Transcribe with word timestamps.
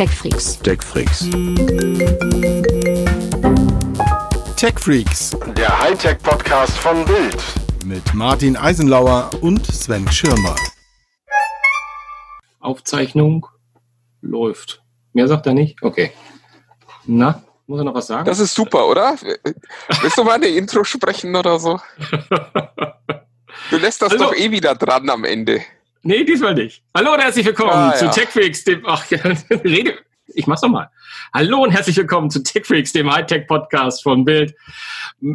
TechFreaks. 0.00 0.58
TechFreaks. 0.60 1.28
TechFreaks 4.56 5.36
Der 5.54 5.78
Hightech-Podcast 5.78 6.78
von 6.78 7.04
Bild. 7.04 7.36
mit 7.84 8.14
Martin 8.14 8.56
Eisenlauer 8.56 9.28
und 9.42 9.66
Sven 9.66 10.10
Schirmer. 10.10 10.56
Aufzeichnung 12.60 13.46
läuft. 14.22 14.82
Mehr 15.12 15.28
sagt 15.28 15.46
er 15.46 15.52
nicht? 15.52 15.82
Okay. 15.82 16.12
Na, 17.04 17.42
muss 17.66 17.80
er 17.80 17.84
noch 17.84 17.94
was 17.94 18.06
sagen? 18.06 18.24
Das 18.24 18.38
ist 18.38 18.54
super, 18.54 18.88
oder? 18.88 19.18
Willst 20.00 20.16
du 20.16 20.24
mal 20.24 20.36
eine 20.36 20.46
Intro 20.46 20.82
sprechen 20.82 21.36
oder 21.36 21.58
so? 21.58 21.78
Du 23.68 23.76
lässt 23.76 24.00
das 24.00 24.12
Hallo. 24.12 24.24
doch 24.24 24.34
eh 24.34 24.50
wieder 24.50 24.74
dran 24.74 25.10
am 25.10 25.24
Ende. 25.24 25.60
Nee, 26.02 26.24
diesmal 26.24 26.54
nicht. 26.54 26.82
Hallo 26.94 27.14
und 27.14 27.20
herzlich 27.20 27.46
willkommen 27.46 27.70
Ah, 27.72 27.94
zu 27.94 28.06
ja. 28.06 28.10
TechFreaks, 28.10 28.64
dem. 28.64 28.84
Ach, 28.86 29.04
Rede. 29.64 29.98
Ich 30.34 30.46
mach's 30.46 30.62
nochmal. 30.62 30.88
Hallo 31.34 31.62
und 31.64 31.70
herzlich 31.72 31.96
willkommen 31.96 32.30
zu 32.30 32.42
TechFreaks, 32.42 32.92
dem 32.92 33.12
Hightech-Podcast 33.12 34.02
von 34.02 34.24
Bild. 34.24 34.54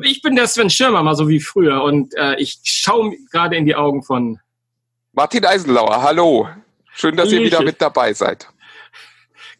Ich 0.04 0.22
bin 0.22 0.36
der 0.36 0.48
Sven 0.48 0.70
Schirmer, 0.70 1.04
mal 1.04 1.16
so 1.16 1.28
wie 1.28 1.40
früher, 1.42 1.84
und 1.84 2.14
äh, 2.16 2.36
ich 2.36 2.60
schaue 2.64 3.14
gerade 3.32 3.58
in 3.58 3.66
die 3.66 3.76
Augen 3.76 4.04
von. 4.04 4.40
Martin 5.12 5.46
Eisenlauer, 5.46 6.02
hallo. 6.02 6.48
Schön, 6.94 7.16
dass 7.18 7.32
ihr 7.32 7.42
wieder 7.42 7.62
mit 7.62 7.82
dabei 7.82 8.14
seid. 8.14 8.48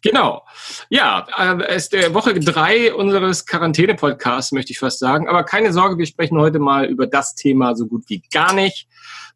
Genau. 0.08 0.42
Ja, 0.88 1.26
äh, 1.36 1.62
es 1.68 1.84
ist 1.84 1.92
der 1.92 2.14
Woche 2.14 2.34
drei 2.38 2.94
unseres 2.94 3.46
Quarantäne-Podcasts, 3.46 4.52
möchte 4.52 4.72
ich 4.72 4.78
fast 4.78 4.98
sagen. 4.98 5.28
Aber 5.28 5.44
keine 5.44 5.72
Sorge, 5.72 5.98
wir 5.98 6.06
sprechen 6.06 6.38
heute 6.38 6.58
mal 6.58 6.86
über 6.86 7.06
das 7.06 7.34
Thema 7.34 7.74
so 7.76 7.86
gut 7.86 8.04
wie 8.08 8.22
gar 8.32 8.52
nicht. 8.52 8.86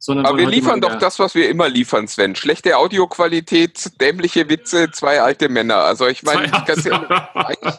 Sondern 0.02 0.24
Aber 0.24 0.38
wir 0.38 0.48
liefern 0.48 0.80
doch 0.80 0.96
das, 0.98 1.18
was 1.18 1.34
wir 1.34 1.50
immer 1.50 1.68
liefern, 1.68 2.08
Sven. 2.08 2.34
Schlechte 2.34 2.78
Audioqualität, 2.78 4.00
dämliche 4.00 4.48
Witze, 4.48 4.90
zwei 4.90 5.20
alte 5.20 5.50
Männer. 5.50 5.76
Also 5.76 6.06
ich 6.06 6.22
meine, 6.22 6.48
ganz 6.66 6.86
ehrlich, 6.86 7.10
eigentlich, 7.34 7.74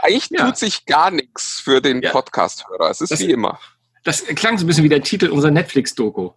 eigentlich 0.00 0.30
Ja. 0.30 0.46
tut 0.46 0.56
sich 0.56 0.86
gar 0.86 1.10
nichts 1.10 1.60
für 1.62 1.82
den 1.82 2.00
Ja. 2.00 2.12
Podcast-Hörer. 2.12 2.90
Es 2.90 3.02
ist 3.02 3.12
Das- 3.12 3.20
wie 3.20 3.30
immer. 3.30 3.58
Das 4.04 4.24
klang 4.24 4.56
so 4.56 4.64
ein 4.64 4.68
bisschen 4.68 4.84
wie 4.84 4.88
der 4.88 5.02
Titel 5.02 5.28
unserer 5.28 5.50
Netflix-Doku. 5.50 6.30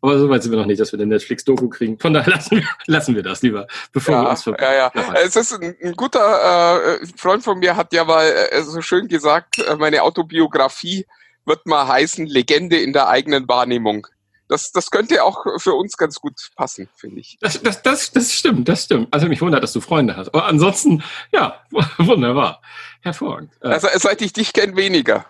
Aber 0.00 0.18
so 0.18 0.28
weit 0.28 0.42
sind 0.42 0.52
wir 0.52 0.58
noch 0.58 0.66
nicht, 0.66 0.80
dass 0.80 0.92
wir 0.92 0.98
eine 0.98 1.06
Netflix-Doku 1.06 1.68
kriegen. 1.68 1.98
Von 1.98 2.12
daher 2.14 2.30
lassen 2.34 2.56
wir, 2.58 2.64
lassen 2.86 3.14
wir 3.14 3.22
das 3.22 3.42
lieber, 3.42 3.66
bevor 3.92 4.14
wir 4.16 4.22
Ja, 4.24 4.30
uns 4.30 4.42
ver 4.42 4.56
ja, 4.60 4.72
ja. 4.74 4.92
Ja. 4.94 5.12
Es 5.24 5.36
ist 5.36 5.52
ein, 5.54 5.76
ein 5.82 5.92
guter 5.94 7.00
äh, 7.00 7.06
Freund 7.16 7.42
von 7.42 7.58
mir 7.58 7.76
hat 7.76 7.92
ja 7.92 8.04
mal 8.04 8.26
äh, 8.50 8.62
so 8.62 8.80
schön 8.82 9.08
gesagt, 9.08 9.58
äh, 9.58 9.76
meine 9.76 10.02
Autobiografie 10.02 11.06
wird 11.46 11.66
mal 11.66 11.86
heißen 11.88 12.26
Legende 12.26 12.76
in 12.78 12.92
der 12.92 13.08
eigenen 13.08 13.48
Wahrnehmung. 13.48 14.06
Das, 14.48 14.72
das 14.72 14.90
könnte 14.90 15.24
auch 15.24 15.42
für 15.58 15.72
uns 15.72 15.96
ganz 15.96 16.20
gut 16.20 16.34
passen, 16.54 16.88
finde 16.96 17.20
ich. 17.20 17.38
Das, 17.40 17.60
das, 17.62 17.82
das, 17.82 18.12
das 18.12 18.30
stimmt, 18.32 18.68
das 18.68 18.84
stimmt. 18.84 19.08
Also 19.12 19.26
mich 19.26 19.40
wundert, 19.40 19.62
dass 19.62 19.72
du 19.72 19.80
Freunde 19.80 20.16
hast. 20.16 20.28
Aber 20.28 20.44
ansonsten, 20.44 21.02
ja, 21.32 21.60
wunderbar. 21.98 22.60
Hervorragend. 23.00 23.52
Äh, 23.62 23.68
Also 23.68 23.88
seit 23.94 24.20
ich 24.20 24.34
dich 24.34 24.52
kenne, 24.52 24.76
weniger. 24.76 25.24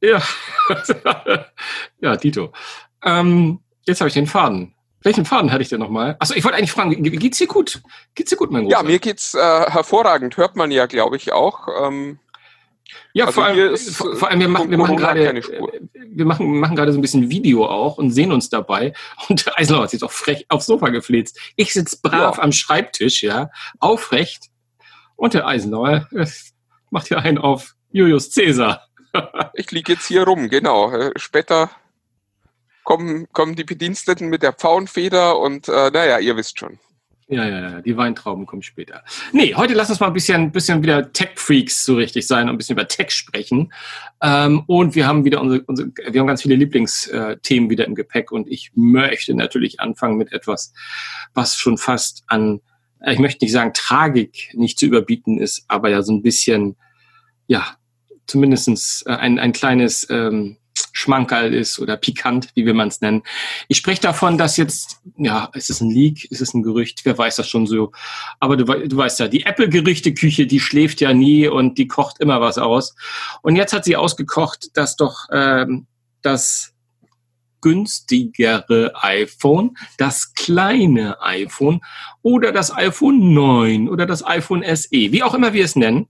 ja. 0.00 0.22
ja, 2.00 2.16
Tito. 2.16 2.52
Ähm, 3.04 3.60
jetzt 3.86 4.00
habe 4.00 4.08
ich 4.08 4.14
den 4.14 4.26
Faden. 4.26 4.74
Welchen 5.02 5.24
Faden 5.24 5.52
hatte 5.52 5.62
ich 5.62 5.68
denn 5.68 5.78
nochmal? 5.80 6.16
Achso, 6.18 6.34
ich 6.34 6.42
wollte 6.44 6.58
eigentlich 6.58 6.72
fragen, 6.72 7.00
geht's 7.02 7.38
dir 7.38 7.46
gut? 7.46 7.80
Geht's 8.14 8.30
dir 8.30 8.36
gut, 8.36 8.50
mein 8.50 8.66
Ja, 8.68 8.78
Großer? 8.78 8.90
mir 8.90 8.98
geht's 8.98 9.34
äh, 9.34 9.38
hervorragend, 9.70 10.36
hört 10.36 10.56
man 10.56 10.70
ja, 10.70 10.86
glaube 10.86 11.16
ich, 11.16 11.32
auch. 11.32 11.68
Ähm, 11.82 12.18
Ja, 13.12 13.26
Also 13.26 13.40
vor, 13.40 13.44
allem, 13.44 13.72
ist, 13.74 13.94
vor, 13.96 14.16
vor 14.16 14.28
allem 14.30 14.40
wir 14.40 14.48
machen, 14.48 14.70
wir 14.70 14.78
machen 14.78 14.96
gerade, 14.96 15.28
äh, 15.28 15.42
wir 16.10 16.24
machen, 16.24 16.58
machen 16.58 16.74
gerade 16.76 16.92
so 16.92 16.98
ein 16.98 17.02
bisschen 17.02 17.30
Video 17.30 17.66
auch 17.66 17.98
und 17.98 18.10
sehen 18.10 18.32
uns 18.32 18.48
dabei. 18.48 18.94
Und 19.28 19.46
der 19.46 19.58
Eisenlauer 19.58 19.84
hat 19.84 19.90
sich 19.90 20.00
doch 20.00 20.10
frech 20.12 20.46
aufs 20.48 20.66
Sofa 20.66 20.88
gefläzt. 20.88 21.38
Ich 21.56 21.72
sitze 21.72 21.98
brav 22.02 22.38
Ja. 22.38 22.42
am 22.42 22.50
Schreibtisch, 22.52 23.22
ja, 23.22 23.50
aufrecht. 23.78 24.46
Und 25.14 25.34
der 25.34 25.46
Eisenlauer 25.46 26.08
äh, 26.12 26.26
macht 26.90 27.08
hier 27.08 27.18
einen 27.20 27.38
auf 27.38 27.74
Julius 27.92 28.34
Caesar. 28.34 28.82
ich 29.54 29.70
liege 29.70 29.92
jetzt 29.92 30.06
hier 30.06 30.24
rum, 30.24 30.48
genau. 30.48 30.90
Äh, 30.92 31.12
später 31.16 31.70
kommen, 32.86 33.26
kommen 33.32 33.56
die 33.56 33.64
Bediensteten 33.64 34.28
mit 34.28 34.42
der 34.44 34.52
Pfauenfeder 34.52 35.38
und 35.38 35.68
äh, 35.68 35.90
naja, 35.90 36.20
ihr 36.20 36.36
wisst 36.36 36.60
schon. 36.60 36.78
Ja, 37.28 37.44
ja, 37.44 37.58
ja, 37.58 37.80
die 37.82 37.96
Weintrauben 37.96 38.46
kommen 38.46 38.62
später. 38.62 39.02
Nee, 39.32 39.54
heute 39.54 39.74
lass 39.74 39.90
uns 39.90 39.98
mal 39.98 40.06
ein 40.06 40.12
bisschen, 40.12 40.52
bisschen 40.52 40.80
wieder 40.80 41.12
Tech-Freaks 41.12 41.84
so 41.84 41.96
richtig 41.96 42.28
sein 42.28 42.44
und 42.44 42.54
ein 42.54 42.58
bisschen 42.58 42.76
über 42.76 42.86
Tech 42.86 43.10
sprechen. 43.10 43.72
Ähm, 44.22 44.62
und 44.68 44.94
wir 44.94 45.08
haben 45.08 45.24
wieder 45.24 45.40
unsere, 45.40 45.64
unsere, 45.66 45.90
wir 46.08 46.20
haben 46.20 46.28
ganz 46.28 46.42
viele 46.42 46.54
Lieblingsthemen 46.54 47.68
wieder 47.68 47.86
im 47.86 47.96
Gepäck 47.96 48.30
und 48.30 48.46
ich 48.46 48.70
möchte 48.76 49.34
natürlich 49.34 49.80
anfangen 49.80 50.16
mit 50.16 50.32
etwas, 50.32 50.72
was 51.34 51.56
schon 51.56 51.78
fast 51.78 52.22
an, 52.28 52.60
äh, 53.00 53.14
ich 53.14 53.18
möchte 53.18 53.44
nicht 53.44 53.52
sagen 53.52 53.72
Tragik 53.74 54.50
nicht 54.54 54.78
zu 54.78 54.86
überbieten 54.86 55.38
ist, 55.38 55.64
aber 55.66 55.90
ja 55.90 56.02
so 56.02 56.12
ein 56.12 56.22
bisschen, 56.22 56.76
ja, 57.48 57.66
zumindestens 58.28 59.02
äh, 59.06 59.10
ein, 59.10 59.40
ein 59.40 59.50
kleines 59.50 60.06
ähm, 60.08 60.58
Schmankerl 60.92 61.54
ist 61.54 61.78
oder 61.78 61.96
pikant, 61.96 62.50
wie 62.54 62.66
will 62.66 62.74
man 62.74 62.88
es 62.88 63.00
nennen. 63.00 63.22
Ich 63.68 63.78
spreche 63.78 64.00
davon, 64.00 64.38
dass 64.38 64.56
jetzt, 64.56 65.00
ja, 65.16 65.50
ist 65.54 65.70
es 65.70 65.80
ein 65.80 65.90
Leak, 65.90 66.30
ist 66.30 66.40
es 66.40 66.54
ein 66.54 66.62
Gerücht, 66.62 67.00
wer 67.04 67.16
weiß 67.16 67.36
das 67.36 67.48
schon 67.48 67.66
so. 67.66 67.92
Aber 68.40 68.56
du, 68.56 68.64
du 68.64 68.96
weißt 68.96 69.20
ja, 69.20 69.28
die 69.28 69.44
Apple-Gerüchteküche, 69.44 70.46
die 70.46 70.60
schläft 70.60 71.00
ja 71.00 71.12
nie 71.12 71.48
und 71.48 71.78
die 71.78 71.86
kocht 71.86 72.20
immer 72.20 72.40
was 72.40 72.58
aus. 72.58 72.94
Und 73.42 73.56
jetzt 73.56 73.72
hat 73.72 73.84
sie 73.84 73.96
ausgekocht, 73.96 74.76
dass 74.76 74.96
doch 74.96 75.26
ähm, 75.32 75.86
das 76.22 76.72
günstigere 77.60 78.92
iPhone, 79.02 79.76
das 79.98 80.34
kleine 80.34 81.20
iPhone 81.20 81.80
oder 82.22 82.52
das 82.52 82.72
iPhone 82.74 83.34
9 83.34 83.88
oder 83.88 84.06
das 84.06 84.24
iPhone 84.24 84.62
SE, 84.76 84.90
wie 84.90 85.22
auch 85.22 85.34
immer 85.34 85.52
wir 85.52 85.64
es 85.64 85.74
nennen, 85.74 86.08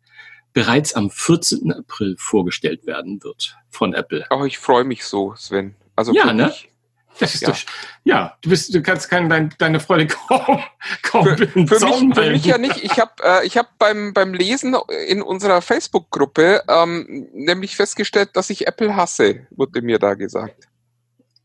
bereits 0.57 0.95
am 0.95 1.11
14. 1.11 1.71
April 1.71 2.17
vorgestellt 2.19 2.87
werden 2.87 3.23
wird 3.23 3.59
von 3.69 3.93
Apple. 3.93 4.25
Auch 4.31 4.47
ich 4.47 4.57
freue 4.57 4.85
mich 4.85 5.05
so, 5.05 5.35
Sven. 5.37 5.77
Also 5.95 6.15
Ja, 6.15 6.33
ne? 6.33 6.47
mich. 6.47 6.71
Das 7.19 7.35
ist 7.35 7.43
Ja. 7.43 7.51
doch, 7.51 7.59
ja, 8.05 8.39
du 8.41 8.49
bist, 8.49 8.75
du 8.75 8.81
kannst 8.81 9.11
kein, 9.11 9.29
dein, 9.29 9.55
deine 9.59 9.81
Freude 9.81 10.07
kaum, 10.29 10.63
kaum 11.03 11.27
Für, 11.27 11.37
für, 11.37 11.59
mich, 11.59 12.15
für 12.15 12.31
mich 12.31 12.45
ja 12.47 12.57
nicht. 12.57 12.83
Ich 12.83 12.99
habe 12.99 13.13
äh, 13.23 13.47
ich 13.47 13.59
hab 13.59 13.77
beim, 13.79 14.15
beim 14.15 14.33
Lesen 14.33 14.75
in 15.09 15.21
unserer 15.21 15.61
Facebook-Gruppe 15.61 16.63
ähm, 16.69 17.29
nämlich 17.35 17.77
festgestellt, 17.77 18.31
dass 18.33 18.49
ich 18.49 18.67
Apple 18.67 18.97
hasse, 18.97 19.47
wurde 19.51 19.83
mir 19.83 19.99
da 19.99 20.15
gesagt. 20.15 20.69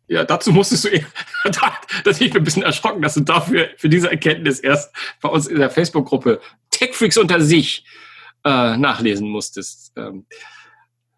Ja, 0.07 0.23
dazu 0.23 0.53
musstest 0.53 0.85
du, 0.85 0.89
da, 1.43 1.77
dass 2.05 2.21
ich 2.21 2.31
bin 2.31 2.43
ein 2.43 2.45
bisschen 2.45 2.63
erschrocken, 2.63 3.01
dass 3.01 3.15
du 3.15 3.21
dafür, 3.21 3.71
für 3.75 3.89
diese 3.89 4.09
Erkenntnis 4.09 4.61
erst 4.61 4.95
bei 5.21 5.27
uns 5.27 5.47
in 5.47 5.59
der 5.59 5.69
Facebook-Gruppe 5.69 6.39
Techfreaks 6.69 7.17
unter 7.17 7.41
sich 7.41 7.85
äh, 8.43 8.77
nachlesen 8.77 9.29
musstest. 9.29 9.91
Ähm, 9.95 10.25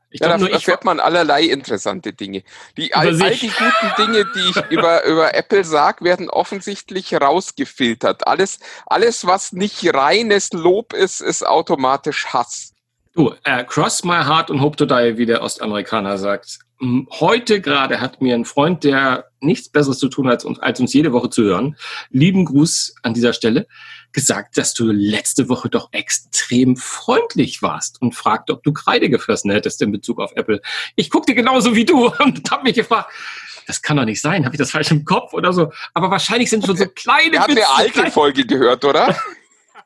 ich 0.09 0.19
Ja, 0.19 0.27
da 0.27 0.35
glaube 0.35 0.41
nur, 0.41 0.49
ich, 0.49 0.67
erfährt 0.67 0.85
man 0.85 0.99
allerlei 0.99 1.43
interessante 1.43 2.13
Dinge. 2.13 2.43
Die, 2.77 2.93
all, 2.93 3.19
all 3.19 3.35
die 3.35 3.49
guten 3.49 3.93
Dinge, 3.97 4.25
die 4.35 4.49
ich 4.51 4.71
über, 4.71 5.03
über 5.05 5.33
Apple 5.33 5.63
sage, 5.63 6.05
werden 6.05 6.29
offensichtlich 6.29 7.15
rausgefiltert. 7.15 8.27
Alles, 8.27 8.59
alles, 8.85 9.25
was 9.25 9.53
nicht 9.53 9.91
reines 9.91 10.53
Lob 10.53 10.93
ist, 10.93 11.19
ist 11.19 11.45
automatisch 11.45 12.27
Hass. 12.27 12.73
Du, 13.13 13.33
äh, 13.43 13.63
cross 13.63 14.03
my 14.03 14.23
heart 14.23 14.51
and 14.51 14.61
hope 14.61 14.75
to 14.77 14.85
die, 14.85 15.17
wie 15.17 15.25
der 15.25 15.41
Ostamerikaner 15.41 16.17
sagt. 16.19 16.59
Heute 17.11 17.61
gerade 17.61 18.01
hat 18.01 18.21
mir 18.21 18.35
ein 18.35 18.45
Freund, 18.45 18.83
der 18.83 19.29
nichts 19.39 19.69
Besseres 19.69 19.99
zu 19.99 20.09
tun 20.09 20.27
hat, 20.27 20.33
als 20.33 20.45
uns, 20.45 20.59
als 20.59 20.79
uns 20.79 20.93
jede 20.93 21.13
Woche 21.13 21.29
zu 21.29 21.43
hören, 21.43 21.77
lieben 22.09 22.45
Gruß 22.45 22.95
an 23.03 23.13
dieser 23.13 23.33
Stelle, 23.33 23.67
gesagt, 24.11 24.57
dass 24.57 24.73
du 24.73 24.85
letzte 24.85 25.49
Woche 25.49 25.69
doch 25.69 25.89
extrem 25.91 26.75
freundlich 26.75 27.61
warst 27.61 28.01
und 28.01 28.15
fragte, 28.15 28.53
ob 28.53 28.63
du 28.63 28.73
Kreide 28.73 29.09
gefressen 29.09 29.51
hättest 29.51 29.81
in 29.81 29.91
Bezug 29.91 30.19
auf 30.19 30.31
Apple. 30.35 30.61
Ich 30.95 31.09
guckte 31.09 31.35
genauso 31.35 31.75
wie 31.75 31.85
du 31.85 32.07
und 32.19 32.49
habe 32.51 32.63
mich 32.63 32.75
gefragt, 32.75 33.11
das 33.65 33.81
kann 33.81 33.97
doch 33.97 34.05
nicht 34.05 34.21
sein, 34.21 34.45
habe 34.45 34.55
ich 34.55 34.59
das 34.59 34.71
falsch 34.71 34.91
im 34.91 35.05
Kopf 35.05 35.33
oder 35.33 35.53
so? 35.53 35.71
Aber 35.93 36.11
wahrscheinlich 36.11 36.49
sind 36.49 36.65
schon 36.65 36.75
so 36.75 36.85
kleine 36.85 37.35
Er 37.35 37.41
hat 37.41 37.49
eine 37.49 37.69
alte 37.69 38.11
Folge 38.11 38.45
gehört, 38.45 38.83
oder? 38.83 39.15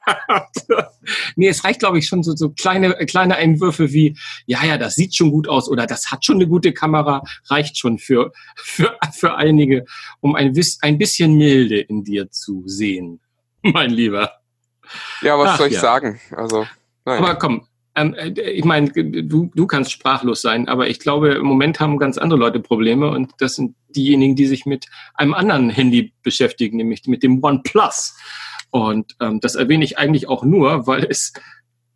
nee, 1.36 1.48
es 1.48 1.64
reicht, 1.64 1.80
glaube 1.80 2.00
ich, 2.00 2.08
schon 2.08 2.24
so, 2.24 2.36
so 2.36 2.50
kleine, 2.50 2.94
kleine 3.06 3.36
Einwürfe 3.36 3.92
wie, 3.92 4.18
ja, 4.46 4.64
ja, 4.64 4.78
das 4.78 4.96
sieht 4.96 5.16
schon 5.16 5.32
gut 5.32 5.48
aus 5.48 5.70
oder 5.70 5.88
das 5.88 6.12
hat 6.12 6.26
schon 6.26 6.38
eine 6.38 6.48
gute 6.48 6.74
Kamera, 6.74 7.24
reicht 7.50 7.78
schon 7.78 8.00
für, 8.00 8.32
für, 8.56 8.98
für 9.14 9.36
einige, 9.36 9.86
um 10.20 10.36
ein, 10.36 10.54
ein 10.82 10.98
bisschen 10.98 11.34
Milde 11.36 11.80
in 11.80 12.04
dir 12.04 12.30
zu 12.32 12.64
sehen, 12.66 13.20
mein 13.62 13.92
Lieber. 13.92 14.32
Ja, 15.22 15.38
was 15.38 15.52
Ach, 15.52 15.58
soll 15.58 15.68
ich 15.68 15.74
ja. 15.74 15.82
sagen? 15.82 16.20
Also, 16.32 16.66
nein. 17.06 17.24
Aber 17.24 17.36
komm, 17.36 17.68
ähm, 17.98 18.14
äh, 18.14 18.30
ich 18.42 18.64
meine, 18.64 18.90
du, 18.92 19.52
du 19.54 19.68
kannst 19.68 19.92
sprachlos 19.92 20.42
sein, 20.42 20.68
aber 20.70 20.88
ich 20.88 21.00
glaube, 21.00 21.34
im 21.34 21.46
Moment 21.46 21.80
haben 21.80 21.98
ganz 21.98 22.18
andere 22.18 22.40
Leute 22.40 22.60
Probleme 22.60 23.10
und 23.10 23.34
das 23.40 23.56
sind 23.56 23.76
diejenigen, 23.90 24.36
die 24.36 24.46
sich 24.46 24.66
mit 24.66 24.86
einem 25.16 25.34
anderen 25.34 25.70
Handy 25.70 26.14
beschäftigen, 26.22 26.78
nämlich 26.78 27.06
mit 27.08 27.24
dem 27.24 27.44
OnePlus. 27.44 28.16
Und 28.86 29.16
ähm, 29.20 29.40
das 29.40 29.56
erwähne 29.56 29.84
ich 29.84 29.98
eigentlich 29.98 30.28
auch 30.28 30.44
nur, 30.44 30.88
weil 30.88 31.06
es 31.06 31.34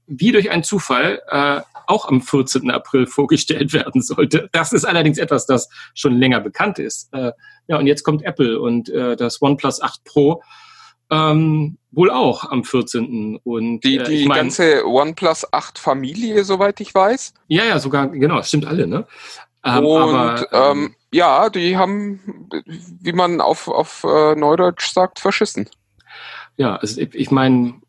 wie 0.08 0.32
durch 0.32 0.52
einen 0.52 0.64
Zufall 0.64 1.22
äh, 1.28 1.62
auch 1.88 2.08
am 2.08 2.22
14. 2.22 2.70
April 2.72 3.06
vorgestellt 3.06 3.74
werden 3.74 4.02
sollte. 4.02 4.50
Das 4.52 4.74
ist 4.74 4.86
allerdings 4.86 5.18
etwas, 5.18 5.46
das 5.46 5.70
schon 5.94 6.18
länger 6.18 6.40
bekannt 6.40 6.80
ist. 6.80 7.14
Äh, 7.14 7.32
ja, 7.68 7.78
und 7.78 7.88
jetzt 7.88 8.04
kommt 8.04 8.24
Apple 8.24 8.60
und 8.60 8.90
äh, 8.90 9.16
das 9.16 9.42
OnePlus 9.42 9.82
8 9.82 10.04
Pro 10.04 10.42
ähm, 11.12 11.78
wohl 11.92 12.10
auch 12.10 12.50
am 12.50 12.64
14. 12.64 13.40
Und 13.44 13.82
Die, 13.82 13.98
äh, 13.98 14.04
die 14.04 14.14
ich 14.22 14.28
mein, 14.28 14.38
ganze 14.38 14.88
OnePlus 14.88 15.52
8 15.52 15.78
Familie, 15.78 16.44
soweit 16.44 16.80
ich 16.80 16.96
weiß. 16.96 17.34
ja, 17.48 17.66
ja, 17.66 17.80
sogar, 17.80 18.08
genau, 18.08 18.42
stimmt 18.42 18.66
alle, 18.66 18.88
ne? 18.88 19.06
Ähm, 19.64 19.86
und 19.86 20.02
aber, 20.02 20.72
ähm, 20.72 20.96
ja, 21.12 21.50
die 21.50 21.78
haben, 21.78 22.50
wie 23.02 23.14
man 23.14 23.42
auf, 23.42 23.68
auf 23.68 24.04
äh, 24.06 24.36
Neudeutsch 24.36 24.92
sagt, 24.92 25.20
verschissen. 25.20 25.70
Ja, 26.58 26.76
also 26.76 27.02
ich, 27.02 27.16
ich 27.16 27.32
meine, 27.32 27.82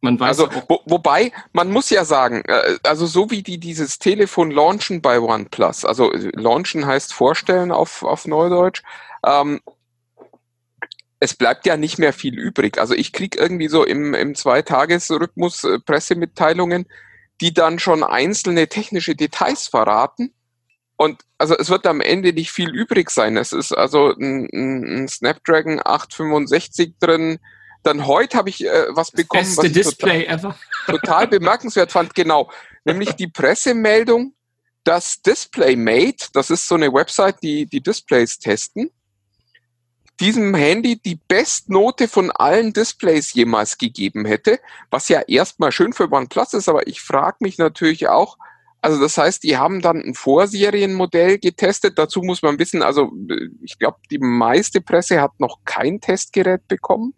man 0.00 0.18
weiß 0.18 0.40
Also, 0.40 0.62
wo, 0.68 0.80
wobei, 0.86 1.32
man 1.52 1.70
muss 1.70 1.90
ja 1.90 2.04
sagen, 2.04 2.42
äh, 2.46 2.78
also 2.82 3.06
so 3.06 3.30
wie 3.30 3.42
die 3.42 3.58
dieses 3.58 3.98
Telefon 3.98 4.50
launchen 4.50 5.02
bei 5.02 5.20
OnePlus, 5.20 5.84
also 5.84 6.12
äh, 6.12 6.30
launchen 6.34 6.86
heißt 6.86 7.12
vorstellen 7.12 7.72
auf, 7.72 8.02
auf 8.02 8.26
Neudeutsch, 8.26 8.82
ähm, 9.26 9.60
es 11.20 11.34
bleibt 11.34 11.66
ja 11.66 11.76
nicht 11.76 11.98
mehr 11.98 12.14
viel 12.14 12.38
übrig. 12.38 12.78
Also 12.78 12.94
ich 12.94 13.12
krieg 13.12 13.36
irgendwie 13.36 13.68
so 13.68 13.84
im, 13.84 14.14
im 14.14 14.34
Zweitagesrhythmus 14.34 15.64
äh, 15.64 15.78
Pressemitteilungen, 15.78 16.86
die 17.40 17.52
dann 17.52 17.78
schon 17.78 18.02
einzelne 18.02 18.68
technische 18.68 19.14
Details 19.14 19.68
verraten. 19.68 20.32
Und 21.00 21.22
also 21.38 21.56
es 21.56 21.70
wird 21.70 21.86
am 21.86 22.02
Ende 22.02 22.34
nicht 22.34 22.52
viel 22.52 22.68
übrig 22.68 23.08
sein. 23.08 23.38
Es 23.38 23.54
ist 23.54 23.72
also 23.72 24.12
ein, 24.12 24.50
ein, 24.52 25.04
ein 25.04 25.08
Snapdragon 25.08 25.80
865 25.82 26.96
drin. 27.00 27.38
Dann 27.82 28.06
heute 28.06 28.36
habe 28.36 28.50
ich 28.50 28.66
äh, 28.66 28.88
was 28.90 29.10
bekommen, 29.10 29.44
beste 29.44 29.62
was 29.62 29.74
ich 29.74 29.96
total- 29.96 30.24
ever. 30.26 30.58
total 30.84 31.26
bemerkenswert 31.28 31.90
fand, 31.90 32.14
genau. 32.14 32.50
Nämlich 32.84 33.12
die 33.12 33.28
Pressemeldung, 33.28 34.34
dass 34.84 35.22
DisplayMate, 35.22 36.28
das 36.34 36.50
ist 36.50 36.68
so 36.68 36.74
eine 36.74 36.92
Website, 36.92 37.42
die 37.42 37.64
die 37.64 37.80
Displays 37.80 38.38
testen, 38.38 38.90
diesem 40.20 40.54
Handy 40.54 41.00
die 41.00 41.18
Bestnote 41.28 42.08
von 42.08 42.30
allen 42.30 42.74
Displays 42.74 43.32
jemals 43.32 43.78
gegeben 43.78 44.26
hätte, 44.26 44.60
was 44.90 45.08
ja 45.08 45.20
erstmal 45.20 45.72
schön 45.72 45.94
für 45.94 46.12
OnePlus 46.12 46.52
ist, 46.52 46.68
aber 46.68 46.86
ich 46.86 47.00
frage 47.00 47.38
mich 47.40 47.56
natürlich 47.56 48.08
auch, 48.08 48.36
also 48.82 49.00
das 49.00 49.18
heißt, 49.18 49.42
die 49.42 49.56
haben 49.56 49.82
dann 49.82 50.00
ein 50.00 50.14
Vorserienmodell 50.14 51.38
getestet. 51.38 51.98
Dazu 51.98 52.22
muss 52.22 52.42
man 52.42 52.58
wissen, 52.58 52.82
also 52.82 53.12
äh, 53.28 53.48
ich 53.62 53.78
glaube, 53.78 53.98
die 54.10 54.18
meiste 54.18 54.80
Presse 54.80 55.20
hat 55.20 55.38
noch 55.38 55.58
kein 55.64 56.00
Testgerät 56.00 56.66
bekommen. 56.68 57.14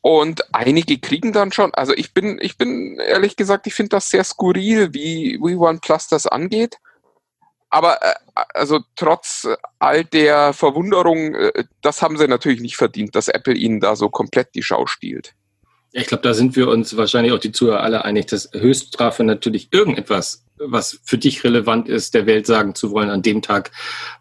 Und 0.00 0.52
einige 0.52 0.98
kriegen 0.98 1.32
dann 1.32 1.52
schon, 1.52 1.72
also 1.74 1.94
ich 1.94 2.12
bin, 2.12 2.38
ich 2.42 2.58
bin 2.58 2.98
ehrlich 2.98 3.36
gesagt, 3.36 3.68
ich 3.68 3.74
finde 3.74 3.90
das 3.90 4.08
sehr 4.08 4.24
skurril, 4.24 4.92
wie, 4.92 5.38
wie 5.42 5.54
OnePlus 5.54 6.08
das 6.08 6.26
angeht. 6.26 6.78
Aber 7.70 8.02
äh, 8.02 8.14
also 8.54 8.80
trotz 8.96 9.48
all 9.78 10.04
der 10.04 10.52
Verwunderung, 10.52 11.34
äh, 11.34 11.64
das 11.80 12.02
haben 12.02 12.18
sie 12.18 12.28
natürlich 12.28 12.60
nicht 12.60 12.76
verdient, 12.76 13.16
dass 13.16 13.28
Apple 13.28 13.54
ihnen 13.54 13.80
da 13.80 13.96
so 13.96 14.10
komplett 14.10 14.54
die 14.54 14.62
Schau 14.62 14.86
stiehlt. 14.86 15.34
Ich 15.92 16.06
glaube, 16.06 16.22
da 16.22 16.32
sind 16.34 16.56
wir 16.56 16.68
uns 16.68 16.96
wahrscheinlich 16.96 17.32
auch 17.32 17.38
die 17.38 17.52
Zuhörer 17.52 17.82
alle 17.82 18.04
einig, 18.04 18.26
dass 18.26 18.50
Höchststrafe 18.52 19.24
natürlich 19.24 19.72
irgendetwas, 19.72 20.44
was 20.66 21.00
für 21.04 21.18
dich 21.18 21.44
relevant 21.44 21.88
ist, 21.88 22.14
der 22.14 22.26
Welt 22.26 22.46
sagen 22.46 22.74
zu 22.74 22.90
wollen 22.90 23.10
an 23.10 23.22
dem 23.22 23.42
Tag, 23.42 23.70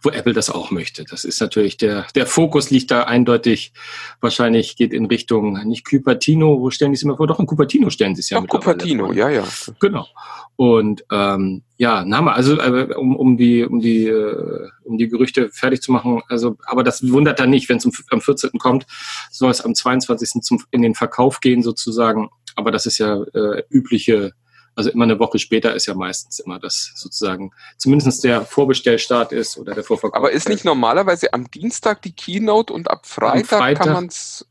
wo 0.02 0.10
Apple 0.10 0.34
das 0.34 0.50
auch 0.50 0.72
möchte. 0.72 1.04
Das 1.04 1.24
ist 1.24 1.42
natürlich 1.42 1.78
der, 1.78 2.08
der 2.16 2.26
Fokus 2.26 2.70
liegt 2.70 2.92
da 2.92 3.04
eindeutig, 3.04 3.74
wahrscheinlich 4.20 4.76
geht 4.76 4.94
in 4.94 5.06
Richtung 5.06 5.54
nicht 5.66 5.86
Cupertino, 5.90 6.60
wo 6.60 6.70
stellen 6.70 6.92
die 6.92 6.96
es 6.96 7.04
immer 7.04 7.18
vor? 7.18 7.28
Doch, 7.28 7.40
in 7.40 7.48
Cupertino 7.48 7.90
stellen 7.90 8.16
sie 8.16 8.22
es 8.22 8.30
ja 8.30 8.42
mittlerweile 8.42 8.78
Cupertino, 8.78 9.06
vor. 9.08 9.16
ja, 9.16 9.30
ja. 9.30 9.44
Genau. 9.80 10.08
Und 10.56 11.04
ähm, 11.12 11.64
ja, 11.78 12.06
Name, 12.06 12.34
also 12.34 12.60
äh, 12.60 12.94
um, 12.96 13.16
um 13.16 13.38
die 13.38 13.64
um 13.64 13.80
die 13.80 14.06
äh, 14.06 14.70
um 14.84 14.98
die 14.98 15.08
Gerüchte 15.08 15.50
fertig 15.52 15.82
zu 15.82 15.92
machen, 15.92 16.22
also 16.28 16.58
aber 16.66 16.84
das 16.84 17.10
wundert 17.10 17.40
dann 17.40 17.50
nicht, 17.50 17.70
wenn 17.70 17.78
es 17.78 17.90
am 18.12 18.22
14. 18.22 18.52
kommt, 18.60 18.86
soll 19.32 19.50
es 19.50 19.62
am 19.62 19.74
22. 19.74 20.44
Zum, 20.44 20.64
in 20.70 20.82
den 20.82 20.94
Verkauf 20.94 21.40
gehen 21.40 21.64
sozusagen. 21.64 22.30
Aber 22.56 22.72
das 22.72 22.86
ist 22.86 22.98
ja 22.98 23.24
äh, 23.34 23.64
übliche, 23.70 24.34
also 24.76 24.90
immer 24.90 25.04
eine 25.04 25.20
Woche 25.20 25.38
später 25.40 25.76
ist 25.76 25.86
ja 25.86 25.94
meistens 25.94 26.40
immer 26.40 26.60
das 26.60 26.94
sozusagen 26.96 27.52
zumindest 27.78 28.24
der 28.24 28.46
Vorbestellstart 28.46 29.32
ist 29.34 29.58
oder 29.58 29.74
der 29.74 29.84
Vorverkauf. 29.84 30.16
Aber 30.18 30.32
ist 30.32 30.48
nicht 30.50 30.64
normalerweise 30.66 31.34
am 31.34 31.50
Dienstag 31.52 32.02
die 32.04 32.14
Keynote 32.14 32.72
und 32.74 32.90
ab 32.90 33.06
Freitag, 33.06 33.60
Freitag- 33.60 33.84
kann 33.84 33.94
man 33.94 34.06
es. 34.08 34.46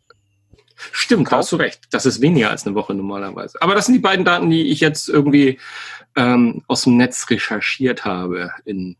Stimmt, 0.92 1.30
da 1.30 1.36
hast 1.38 1.52
du 1.52 1.56
recht. 1.56 1.80
Das 1.90 2.06
ist 2.06 2.22
weniger 2.22 2.50
als 2.50 2.64
eine 2.66 2.74
Woche 2.74 2.94
normalerweise. 2.94 3.60
Aber 3.60 3.74
das 3.74 3.84
sind 3.86 3.94
die 3.94 4.00
beiden 4.00 4.24
Daten, 4.24 4.48
die 4.48 4.68
ich 4.70 4.80
jetzt 4.80 5.10
irgendwie 5.10 5.58
ähm, 6.16 6.62
aus 6.68 6.82
dem 6.84 6.96
Netz 6.96 7.28
recherchiert 7.28 8.06
habe. 8.06 8.50
In 8.64 8.96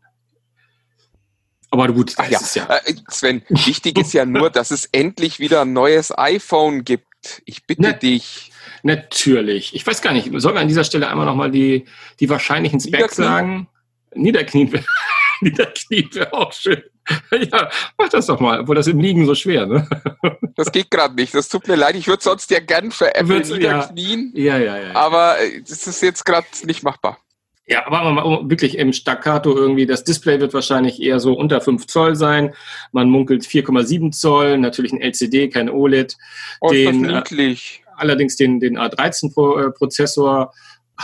Aber 1.71 1.87
gut, 1.91 2.17
das 2.19 2.29
ja, 2.29 2.39
ist 2.39 2.55
ja. 2.55 2.67
Äh, 2.67 2.93
Sven, 3.09 3.41
wichtig 3.49 3.97
ist 3.97 4.13
ja 4.13 4.25
nur, 4.25 4.49
dass 4.49 4.69
es 4.71 4.85
endlich 4.91 5.39
wieder 5.39 5.61
ein 5.61 5.73
neues 5.73 6.15
iPhone 6.15 6.83
gibt. 6.83 7.41
Ich 7.45 7.65
bitte 7.65 7.81
Ne. 7.81 7.93
dich. 7.95 8.50
Natürlich. 8.83 9.75
Ich 9.75 9.85
weiß 9.85 10.01
gar 10.01 10.13
nicht, 10.13 10.29
sollen 10.35 10.55
wir 10.55 10.61
an 10.61 10.67
dieser 10.67 10.83
Stelle 10.83 11.07
einmal 11.09 11.25
nochmal 11.25 11.51
die, 11.51 11.85
die 12.19 12.29
wahrscheinlichen 12.29 12.79
Specs 12.79 13.17
Niederknien? 13.17 13.27
sagen? 13.27 13.67
Niederknien 14.13 14.71
wäre 14.71 14.83
Niederknien 15.41 16.09
wäre 16.13 16.33
auch 16.33 16.51
schön. 16.53 16.83
Ja, 17.31 17.69
mach 17.97 18.09
das 18.09 18.27
doch 18.27 18.39
mal, 18.39 18.59
obwohl 18.61 18.75
das 18.75 18.87
im 18.87 18.99
Liegen 18.99 19.25
so 19.25 19.33
schwer, 19.35 19.65
ne? 19.65 19.87
Das 20.55 20.71
geht 20.71 20.91
gerade 20.91 21.15
nicht. 21.15 21.33
Das 21.33 21.47
tut 21.49 21.67
mir 21.67 21.75
leid. 21.75 21.95
Ich 21.95 22.07
würde 22.07 22.21
sonst 22.21 22.51
ja 22.51 22.59
gern 22.59 22.91
für 22.91 23.15
Apple 23.15 23.35
Würd's- 23.37 23.49
ja. 23.49 23.55
niederknien, 23.57 24.31
Ja, 24.35 24.57
ja, 24.57 24.77
ja. 24.77 24.95
aber 24.95 25.39
äh, 25.39 25.61
das 25.61 25.87
ist 25.87 26.03
jetzt 26.03 26.25
gerade 26.25 26.45
nicht 26.65 26.83
machbar. 26.83 27.17
Ja, 27.65 27.87
aber 27.87 28.11
mal, 28.11 28.49
wirklich 28.49 28.77
im 28.77 28.91
Staccato 28.91 29.55
irgendwie, 29.55 29.85
das 29.85 30.03
Display 30.03 30.39
wird 30.41 30.53
wahrscheinlich 30.53 31.01
eher 31.01 31.19
so 31.21 31.33
unter 31.33 31.61
5 31.61 31.87
Zoll 31.87 32.15
sein. 32.15 32.53
Man 32.91 33.09
munkelt 33.09 33.43
4,7 33.43 34.11
Zoll, 34.11 34.57
natürlich 34.57 34.91
ein 34.91 35.01
LCD, 35.01 35.47
kein 35.47 35.69
OLED. 35.69 36.17
Oh, 36.59 36.69
ist 36.71 36.73
Den, 36.75 37.05
äh, 37.05 37.13
niedlich. 37.15 37.83
Allerdings 37.95 38.35
den, 38.35 38.59
den 38.59 38.77
A13-Prozessor 38.77 40.51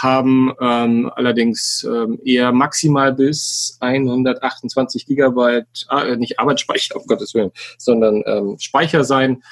haben, 0.01 0.53
ähm, 0.61 1.11
allerdings 1.15 1.85
ähm, 1.89 2.19
eher 2.23 2.51
maximal 2.51 3.13
bis 3.13 3.77
128 3.79 5.05
Gigabyte, 5.05 5.87
äh, 5.89 6.15
nicht 6.17 6.39
Arbeitsspeicher, 6.39 6.95
um 6.99 7.05
Gottes 7.07 7.33
Willen, 7.33 7.51
sondern 7.77 8.23
ähm, 8.25 8.57
Speicher 8.59 9.03
sein. 9.03 9.43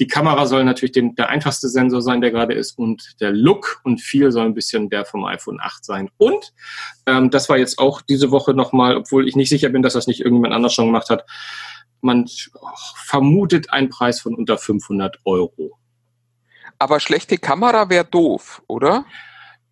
Die 0.00 0.06
Kamera 0.06 0.46
soll 0.46 0.64
natürlich 0.64 0.92
den, 0.92 1.14
der 1.14 1.28
einfachste 1.28 1.68
Sensor 1.68 2.02
sein, 2.02 2.20
der 2.20 2.30
gerade 2.30 2.54
ist, 2.54 2.78
und 2.78 3.20
der 3.20 3.30
Look 3.30 3.80
und 3.84 4.00
viel 4.00 4.32
soll 4.32 4.46
ein 4.46 4.54
bisschen 4.54 4.88
der 4.88 5.04
vom 5.04 5.24
iPhone 5.24 5.60
8 5.60 5.84
sein. 5.84 6.10
Und 6.16 6.52
ähm, 7.06 7.30
das 7.30 7.48
war 7.48 7.58
jetzt 7.58 7.78
auch 7.78 8.00
diese 8.02 8.30
Woche 8.30 8.54
nochmal, 8.54 8.96
obwohl 8.96 9.28
ich 9.28 9.36
nicht 9.36 9.50
sicher 9.50 9.68
bin, 9.68 9.82
dass 9.82 9.92
das 9.92 10.06
nicht 10.06 10.20
irgendjemand 10.20 10.54
anders 10.54 10.72
schon 10.72 10.86
gemacht 10.86 11.10
hat, 11.10 11.24
man 12.00 12.26
vermutet 12.96 13.70
einen 13.70 13.88
Preis 13.88 14.20
von 14.20 14.34
unter 14.34 14.58
500 14.58 15.18
Euro. 15.24 15.78
Aber 16.82 16.98
schlechte 16.98 17.38
Kamera 17.38 17.88
wäre 17.90 18.04
doof, 18.04 18.60
oder? 18.66 19.04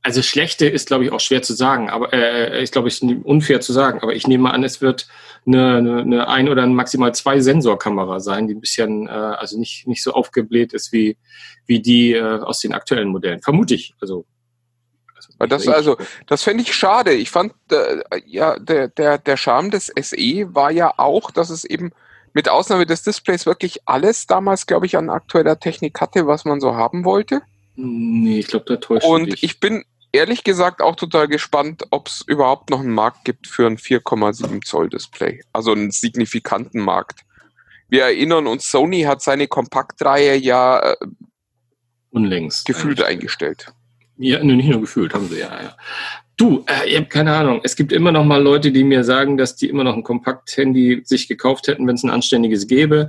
Also 0.02 0.22
schlechte 0.22 0.66
ist, 0.66 0.86
glaube 0.86 1.04
ich, 1.04 1.10
auch 1.12 1.18
schwer 1.18 1.42
zu 1.42 1.52
sagen, 1.54 1.90
aber 1.90 2.12
äh, 2.12 2.62
ich 2.62 2.70
glaube, 2.70 2.86
es 2.86 3.02
ist 3.02 3.02
unfair 3.24 3.60
zu 3.60 3.72
sagen. 3.72 3.98
Aber 4.00 4.14
ich 4.14 4.28
nehme 4.28 4.44
mal 4.44 4.52
an, 4.52 4.62
es 4.62 4.80
wird 4.80 5.08
eine, 5.44 5.76
eine, 5.78 6.00
eine 6.02 6.28
ein 6.28 6.48
oder 6.48 6.64
maximal 6.68 7.12
zwei 7.14 7.40
Sensorkamera 7.40 8.20
sein, 8.20 8.46
die 8.46 8.54
ein 8.54 8.60
bisschen, 8.60 9.08
äh, 9.08 9.10
also 9.10 9.58
nicht 9.58 9.88
nicht 9.88 10.02
so 10.04 10.12
aufgebläht 10.12 10.72
ist 10.72 10.92
wie 10.92 11.18
wie 11.66 11.80
die 11.82 12.12
äh, 12.14 12.22
aus 12.40 12.60
den 12.60 12.72
aktuellen 12.72 13.08
Modellen. 13.08 13.42
Vermute 13.42 13.74
ich. 13.74 13.92
Also, 14.00 14.24
also 15.38 15.48
das 15.48 15.64
ich- 15.64 15.70
also, 15.74 15.96
das 16.28 16.44
fände 16.44 16.62
ich 16.62 16.72
schade. 16.74 17.12
Ich 17.12 17.30
fand, 17.30 17.52
äh, 17.72 18.02
ja, 18.24 18.56
der, 18.58 18.86
der, 18.88 19.18
der 19.18 19.36
Charme 19.36 19.70
des 19.72 19.92
SE 20.00 20.54
war 20.54 20.70
ja 20.70 20.94
auch, 20.96 21.30
dass 21.32 21.50
es 21.50 21.64
eben 21.64 21.90
mit 22.32 22.48
Ausnahme 22.48 22.86
des 22.86 23.02
Displays 23.02 23.46
wirklich 23.46 23.80
alles 23.86 24.26
damals, 24.26 24.66
glaube 24.66 24.86
ich, 24.86 24.96
an 24.96 25.10
aktueller 25.10 25.58
Technik 25.58 26.00
hatte, 26.00 26.26
was 26.26 26.44
man 26.44 26.60
so 26.60 26.74
haben 26.74 27.04
wollte. 27.04 27.42
nee, 27.76 28.38
ich 28.38 28.46
glaube, 28.46 28.66
da 28.66 28.76
täuscht 28.76 29.06
Und 29.06 29.26
dich. 29.32 29.42
ich 29.42 29.60
bin 29.60 29.84
ehrlich 30.12 30.44
gesagt 30.44 30.82
auch 30.82 30.96
total 30.96 31.28
gespannt, 31.28 31.84
ob 31.90 32.08
es 32.08 32.22
überhaupt 32.26 32.70
noch 32.70 32.80
einen 32.80 32.92
Markt 32.94 33.24
gibt 33.24 33.46
für 33.46 33.66
ein 33.66 33.78
4,7 33.78 34.64
Zoll 34.64 34.88
Display. 34.88 35.42
Also 35.52 35.72
einen 35.72 35.90
signifikanten 35.90 36.80
Markt. 36.80 37.20
Wir 37.88 38.04
erinnern 38.04 38.46
uns, 38.46 38.70
Sony 38.70 39.02
hat 39.02 39.22
seine 39.22 39.48
Kompaktreihe 39.48 40.36
ja 40.36 40.92
äh, 40.92 40.96
unlängst 42.10 42.66
gefühlt 42.66 43.00
eigentlich. 43.00 43.18
eingestellt. 43.20 43.72
Ja, 44.22 44.44
nee, 44.44 44.54
nicht 44.54 44.68
nur 44.68 44.82
gefühlt, 44.82 45.14
haben 45.14 45.28
sie 45.28 45.38
ja, 45.38 45.62
ja. 45.62 45.76
Du, 46.36 46.62
äh, 46.66 46.86
ich 46.90 46.96
habe 46.96 47.06
keine 47.06 47.34
Ahnung. 47.34 47.62
Es 47.64 47.74
gibt 47.74 47.90
immer 47.90 48.12
noch 48.12 48.24
mal 48.24 48.42
Leute, 48.42 48.70
die 48.70 48.84
mir 48.84 49.02
sagen, 49.02 49.38
dass 49.38 49.56
die 49.56 49.66
immer 49.66 49.82
noch 49.82 49.94
ein 49.94 50.02
Kompakt-Handy 50.02 51.00
sich 51.04 51.26
gekauft 51.26 51.68
hätten, 51.68 51.86
wenn 51.86 51.94
es 51.94 52.02
ein 52.02 52.10
anständiges 52.10 52.66
gäbe. 52.66 53.08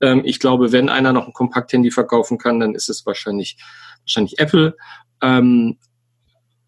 Ähm, 0.00 0.22
ich 0.24 0.38
glaube, 0.38 0.70
wenn 0.70 0.88
einer 0.88 1.12
noch 1.12 1.26
ein 1.26 1.32
Kompakt-Handy 1.32 1.90
verkaufen 1.90 2.38
kann, 2.38 2.60
dann 2.60 2.76
ist 2.76 2.88
es 2.88 3.04
wahrscheinlich, 3.04 3.56
wahrscheinlich 4.02 4.38
Apple. 4.38 4.76
Ähm, 5.20 5.78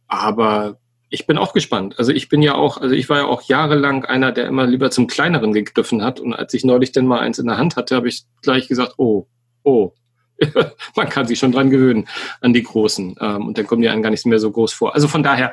aber 0.09 0.81
ich 1.09 1.29
bin 1.29 1.39
auch 1.39 1.53
gespannt. 1.53 1.95
Also 1.97 2.11
ich 2.11 2.29
bin 2.29 2.43
ja 2.43 2.57
auch, 2.57 2.79
also 2.79 2.97
ich 2.97 3.09
war 3.09 3.19
ja 3.19 3.27
auch 3.27 3.43
jahrelang 3.43 4.05
einer, 4.05 4.33
der 4.33 4.49
immer 4.49 4.67
lieber 4.67 4.91
zum 4.91 5.07
kleineren 5.07 5.53
gegriffen 5.53 6.03
hat. 6.03 6.19
Und 6.19 6.35
als 6.35 6.53
ich 6.53 6.65
neulich 6.65 6.91
dann 6.91 7.07
mal 7.07 7.21
eins 7.21 7.39
in 7.39 7.47
der 7.47 7.59
Hand 7.59 7.77
hatte, 7.77 7.95
habe 7.95 8.09
ich 8.09 8.25
gleich 8.43 8.67
gesagt, 8.67 8.95
oh, 8.97 9.29
oh, 9.63 9.93
man 10.97 11.09
kann 11.09 11.27
sich 11.27 11.39
schon 11.39 11.53
dran 11.53 11.71
gewöhnen 11.71 12.09
an 12.41 12.53
die 12.53 12.63
großen. 12.63 13.17
Ähm, 13.21 13.47
und 13.47 13.59
dann 13.59 13.67
kommen 13.67 13.83
die 13.83 13.89
einem 13.89 14.03
gar 14.03 14.11
nicht 14.11 14.27
mehr 14.27 14.39
so 14.39 14.51
groß 14.51 14.73
vor. 14.73 14.95
Also 14.95 15.09
von 15.09 15.23
daher, 15.23 15.53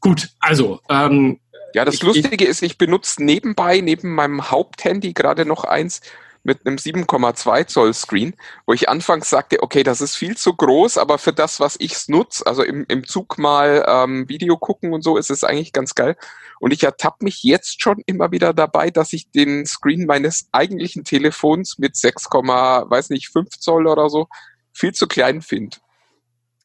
gut, 0.00 0.30
also 0.40 0.80
ähm, 0.88 1.38
Ja, 1.74 1.84
das 1.84 1.96
Ich- 1.96 2.02
Lustige 2.02 2.44
ist, 2.44 2.62
ich 2.62 2.78
benutze 2.78 3.22
nebenbei, 3.22 3.80
neben 3.80 4.14
meinem 4.14 4.50
Haupthandy 4.50 5.12
gerade 5.12 5.44
noch 5.44 5.64
eins 5.64 6.00
mit 6.42 6.64
einem 6.64 6.76
7,2 6.78 7.66
Zoll 7.66 7.92
Screen, 7.92 8.34
wo 8.66 8.72
ich 8.72 8.88
anfangs 8.88 9.28
sagte, 9.28 9.62
okay, 9.64 9.82
das 9.82 10.00
ist 10.00 10.14
viel 10.14 10.36
zu 10.36 10.54
groß, 10.54 10.96
aber 10.96 11.18
für 11.18 11.32
das, 11.32 11.58
was 11.58 11.74
ich 11.80 11.96
nutze, 12.06 12.46
also 12.46 12.62
im, 12.62 12.84
im 12.88 13.04
Zug 13.04 13.36
mal 13.36 13.84
ähm, 13.88 14.28
Video 14.28 14.56
gucken 14.56 14.92
und 14.92 15.02
so, 15.02 15.16
ist 15.16 15.28
es 15.30 15.42
eigentlich 15.42 15.72
ganz 15.72 15.96
geil. 15.96 16.16
Und 16.60 16.72
ich 16.72 16.82
ertappe 16.82 17.24
mich 17.24 17.42
jetzt 17.42 17.82
schon 17.82 18.02
immer 18.06 18.32
wieder 18.32 18.52
dabei, 18.52 18.90
dass 18.90 19.12
ich 19.12 19.30
den 19.30 19.66
Screen 19.66 20.06
meines 20.06 20.48
eigentlichen 20.52 21.04
Telefons 21.04 21.78
mit 21.78 21.96
6, 21.96 22.26
weiß 22.26 23.10
nicht, 23.10 23.28
5 23.28 23.50
Zoll 23.58 23.86
oder 23.86 24.08
so 24.08 24.28
viel 24.72 24.92
zu 24.92 25.06
klein 25.06 25.42
finde. 25.42 25.78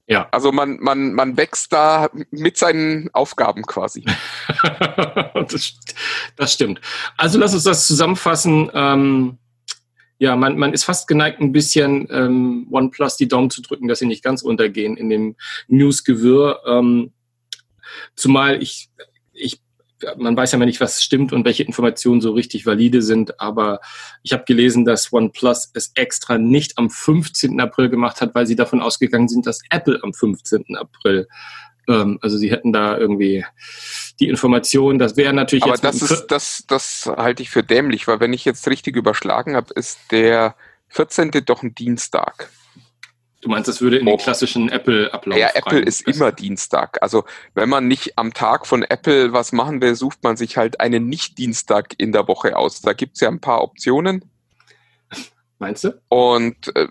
Ja. 0.07 0.27
Also 0.31 0.51
man, 0.51 0.77
man, 0.81 1.13
man 1.13 1.37
wächst 1.37 1.71
da 1.71 2.09
mit 2.31 2.57
seinen 2.57 3.09
Aufgaben 3.13 3.61
quasi. 3.63 4.03
das, 5.33 5.79
das, 6.35 6.53
stimmt. 6.53 6.81
Also 7.15 7.39
lass 7.39 7.53
uns 7.53 7.63
das 7.63 7.87
zusammenfassen. 7.87 8.69
Ähm, 8.73 9.37
ja, 10.19 10.35
man, 10.35 10.57
man 10.57 10.73
ist 10.73 10.83
fast 10.83 11.07
geneigt, 11.07 11.39
ein 11.39 11.53
bisschen 11.53 12.07
ähm, 12.11 12.67
OnePlus 12.69 13.15
die 13.15 13.29
Daumen 13.29 13.49
zu 13.49 13.61
drücken, 13.61 13.87
dass 13.87 13.99
sie 13.99 14.05
nicht 14.05 14.23
ganz 14.23 14.41
untergehen 14.41 14.97
in 14.97 15.09
dem 15.09 15.35
Newsgewirr. 15.67 16.59
Ähm, 16.67 17.13
zumal 18.15 18.61
ich, 18.61 18.89
ich 19.31 19.61
man 20.17 20.35
weiß 20.35 20.51
ja 20.51 20.57
mal 20.57 20.65
nicht, 20.65 20.81
was 20.81 21.03
stimmt 21.03 21.33
und 21.33 21.45
welche 21.45 21.63
Informationen 21.63 22.21
so 22.21 22.31
richtig 22.31 22.65
valide 22.65 23.01
sind, 23.01 23.39
aber 23.39 23.79
ich 24.23 24.33
habe 24.33 24.43
gelesen, 24.45 24.85
dass 24.85 25.11
OnePlus 25.11 25.71
es 25.73 25.91
extra 25.95 26.37
nicht 26.37 26.77
am 26.77 26.89
15. 26.89 27.59
April 27.59 27.89
gemacht 27.89 28.21
hat, 28.21 28.35
weil 28.35 28.47
sie 28.47 28.55
davon 28.55 28.81
ausgegangen 28.81 29.27
sind, 29.27 29.45
dass 29.47 29.61
Apple 29.69 29.99
am 30.03 30.13
15. 30.13 30.75
April 30.75 31.27
ähm, 31.87 32.19
also 32.21 32.37
sie 32.37 32.51
hätten 32.51 32.73
da 32.73 32.97
irgendwie 32.97 33.45
die 34.19 34.29
Information, 34.29 34.99
das 34.99 35.17
wäre 35.17 35.33
natürlich. 35.33 35.63
Aber 35.63 35.77
das 35.77 36.01
ist, 36.01 36.27
das, 36.27 36.63
das 36.67 37.05
halte 37.07 37.41
ich 37.41 37.49
für 37.49 37.63
dämlich, 37.63 38.07
weil 38.07 38.19
wenn 38.19 38.33
ich 38.33 38.45
jetzt 38.45 38.67
richtig 38.67 38.95
überschlagen 38.95 39.55
habe, 39.55 39.73
ist 39.73 39.99
der 40.11 40.55
14. 40.89 41.31
doch 41.45 41.63
ein 41.63 41.73
Dienstag. 41.73 42.49
Du 43.41 43.49
meinst, 43.49 43.67
das 43.67 43.81
würde 43.81 43.97
in 43.97 44.05
den 44.05 44.17
klassischen 44.17 44.69
Apple-Ablauf 44.69 45.37
Ja, 45.37 45.49
Apple 45.55 45.79
ist 45.79 46.07
immer 46.07 46.31
Dienstag. 46.31 47.01
Also 47.01 47.25
wenn 47.55 47.69
man 47.69 47.87
nicht 47.87 48.17
am 48.17 48.33
Tag 48.33 48.67
von 48.67 48.83
Apple 48.83 49.33
was 49.33 49.51
machen 49.51 49.81
will, 49.81 49.95
sucht 49.95 50.23
man 50.23 50.37
sich 50.37 50.57
halt 50.57 50.79
einen 50.79 51.07
Nicht-Dienstag 51.07 51.95
in 51.97 52.11
der 52.11 52.27
Woche 52.27 52.55
aus. 52.55 52.81
Da 52.81 52.93
gibt 52.93 53.15
es 53.15 53.21
ja 53.21 53.29
ein 53.29 53.41
paar 53.41 53.63
Optionen. 53.63 54.25
Meinst 55.57 55.83
du? 55.83 55.99
Und 56.09 56.75
äh, 56.75 56.87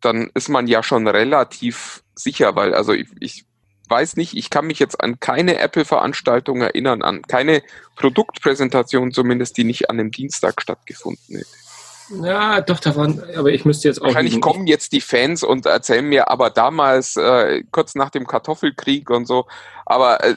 dann 0.00 0.30
ist 0.34 0.48
man 0.48 0.66
ja 0.66 0.82
schon 0.82 1.08
relativ 1.08 2.02
sicher, 2.14 2.54
weil 2.54 2.74
also 2.74 2.92
ich, 2.92 3.08
ich 3.20 3.44
weiß 3.88 4.16
nicht, 4.16 4.36
ich 4.36 4.50
kann 4.50 4.66
mich 4.66 4.78
jetzt 4.78 5.00
an 5.00 5.20
keine 5.20 5.58
Apple-Veranstaltung 5.58 6.60
erinnern, 6.60 7.02
an 7.02 7.22
keine 7.22 7.62
Produktpräsentation 7.96 9.12
zumindest, 9.12 9.56
die 9.56 9.64
nicht 9.64 9.90
an 9.90 10.00
einem 10.00 10.10
Dienstag 10.10 10.60
stattgefunden 10.60 11.36
hätte. 11.36 11.63
Ja, 12.10 12.60
doch, 12.60 12.80
da 12.80 12.96
waren, 12.96 13.22
aber 13.36 13.52
ich 13.52 13.64
müsste 13.64 13.88
jetzt 13.88 14.00
auch. 14.00 14.06
Wahrscheinlich 14.06 14.40
kommen 14.40 14.66
jetzt 14.66 14.92
die 14.92 15.00
Fans 15.00 15.42
und 15.42 15.66
erzählen 15.66 16.06
mir, 16.06 16.28
aber 16.28 16.50
damals, 16.50 17.16
äh, 17.16 17.62
kurz 17.70 17.94
nach 17.94 18.10
dem 18.10 18.26
Kartoffelkrieg 18.26 19.10
und 19.10 19.26
so, 19.26 19.46
aber 19.86 20.22
äh, 20.22 20.36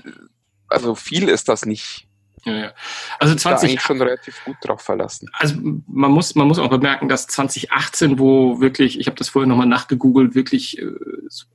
also 0.69 0.95
viel 0.95 1.29
ist 1.29 1.49
das 1.49 1.65
nicht. 1.65 2.07
Ja, 2.45 2.53
ja. 2.53 2.71
Also 3.19 3.35
20 3.35 3.69
eigentlich 3.69 3.81
schon 3.81 4.01
relativ 4.01 4.43
gut 4.45 4.55
drauf 4.61 4.81
verlassen. 4.81 5.29
Also 5.33 5.55
man 5.87 6.11
muss 6.11 6.35
man 6.35 6.47
muss 6.47 6.59
auch 6.59 6.69
bemerken, 6.69 7.09
dass 7.09 7.27
2018, 7.27 8.19
wo 8.19 8.61
wirklich, 8.61 8.99
ich 8.99 9.07
habe 9.07 9.17
das 9.17 9.29
vorher 9.29 9.47
nochmal 9.47 9.67
nachgegoogelt, 9.67 10.33
wirklich 10.33 10.79
äh, 10.79 10.85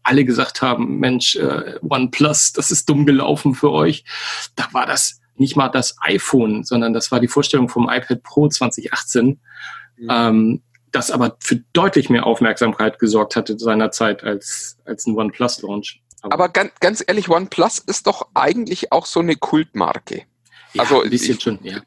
alle 0.02 0.26
gesagt 0.26 0.60
haben, 0.60 0.98
Mensch, 0.98 1.36
äh, 1.36 1.78
OnePlus, 1.88 2.52
das 2.52 2.70
ist 2.70 2.90
dumm 2.90 3.06
gelaufen 3.06 3.54
für 3.54 3.70
euch. 3.70 4.04
Da 4.54 4.68
war 4.72 4.84
das 4.84 5.20
nicht 5.36 5.56
mal 5.56 5.68
das 5.68 5.96
iPhone, 6.02 6.64
sondern 6.64 6.92
das 6.92 7.10
war 7.10 7.20
die 7.20 7.28
Vorstellung 7.28 7.70
vom 7.70 7.88
iPad 7.88 8.22
Pro 8.22 8.48
2018 8.48 9.40
mhm. 10.02 10.08
ähm, 10.10 10.62
das 10.92 11.10
aber 11.10 11.36
für 11.40 11.56
deutlich 11.72 12.10
mehr 12.10 12.26
Aufmerksamkeit 12.26 12.98
gesorgt 12.98 13.34
hatte 13.34 13.58
seinerzeit 13.58 14.22
als, 14.24 14.76
als 14.84 15.06
ein 15.06 15.16
OnePlus-Launch. 15.16 16.02
Aber, 16.20 16.34
aber 16.34 16.48
ganz, 16.50 16.72
ganz 16.80 17.04
ehrlich, 17.06 17.28
OnePlus 17.28 17.78
ist 17.78 18.06
doch 18.06 18.28
eigentlich 18.34 18.92
auch 18.92 19.06
so 19.06 19.20
eine 19.20 19.36
Kultmarke. 19.36 20.22
Ja, 20.74 20.82
also, 20.82 21.02
ein 21.02 21.10
bisschen 21.10 21.36
ich, 21.36 21.42
schon, 21.42 21.58
ja. 21.62 21.80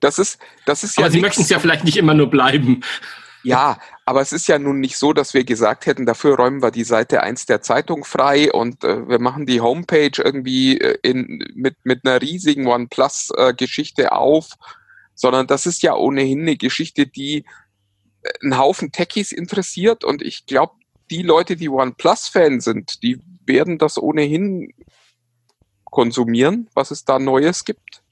Das 0.00 0.18
ist, 0.18 0.38
das 0.66 0.84
ist 0.84 0.98
aber 0.98 1.06
ja. 1.06 1.12
Sie 1.12 1.20
möchten 1.20 1.42
es 1.42 1.48
ja 1.48 1.58
vielleicht 1.58 1.84
nicht 1.84 1.96
immer 1.96 2.14
nur 2.14 2.28
bleiben. 2.28 2.82
Ja, 3.44 3.78
aber 4.04 4.20
es 4.20 4.32
ist 4.32 4.48
ja 4.48 4.58
nun 4.58 4.80
nicht 4.80 4.98
so, 4.98 5.12
dass 5.12 5.32
wir 5.32 5.44
gesagt 5.44 5.86
hätten, 5.86 6.06
dafür 6.06 6.36
räumen 6.36 6.62
wir 6.62 6.70
die 6.70 6.84
Seite 6.84 7.22
1 7.22 7.46
der 7.46 7.62
Zeitung 7.62 8.04
frei 8.04 8.52
und 8.52 8.84
äh, 8.84 9.08
wir 9.08 9.20
machen 9.20 9.46
die 9.46 9.60
Homepage 9.60 10.10
irgendwie 10.16 10.78
äh, 10.78 10.98
in, 11.02 11.44
mit, 11.54 11.76
mit 11.84 12.04
einer 12.04 12.20
riesigen 12.20 12.66
OnePlus-Geschichte 12.66 14.02
äh, 14.02 14.08
auf 14.08 14.50
sondern 15.18 15.46
das 15.48 15.66
ist 15.66 15.82
ja 15.82 15.94
ohnehin 15.94 16.42
eine 16.42 16.56
Geschichte, 16.56 17.06
die 17.06 17.44
äh, 18.22 18.30
einen 18.42 18.56
Haufen 18.56 18.92
Techies 18.92 19.32
interessiert 19.32 20.04
und 20.04 20.22
ich 20.22 20.46
glaube, 20.46 20.74
die 21.10 21.22
Leute, 21.22 21.56
die 21.56 21.68
OnePlus-Fan 21.68 22.60
sind, 22.60 23.02
die 23.02 23.20
werden 23.44 23.78
das 23.78 23.98
ohnehin 23.98 24.72
konsumieren, 25.84 26.68
was 26.74 26.90
es 26.90 27.04
da 27.04 27.18
Neues 27.18 27.64
gibt. 27.64 28.02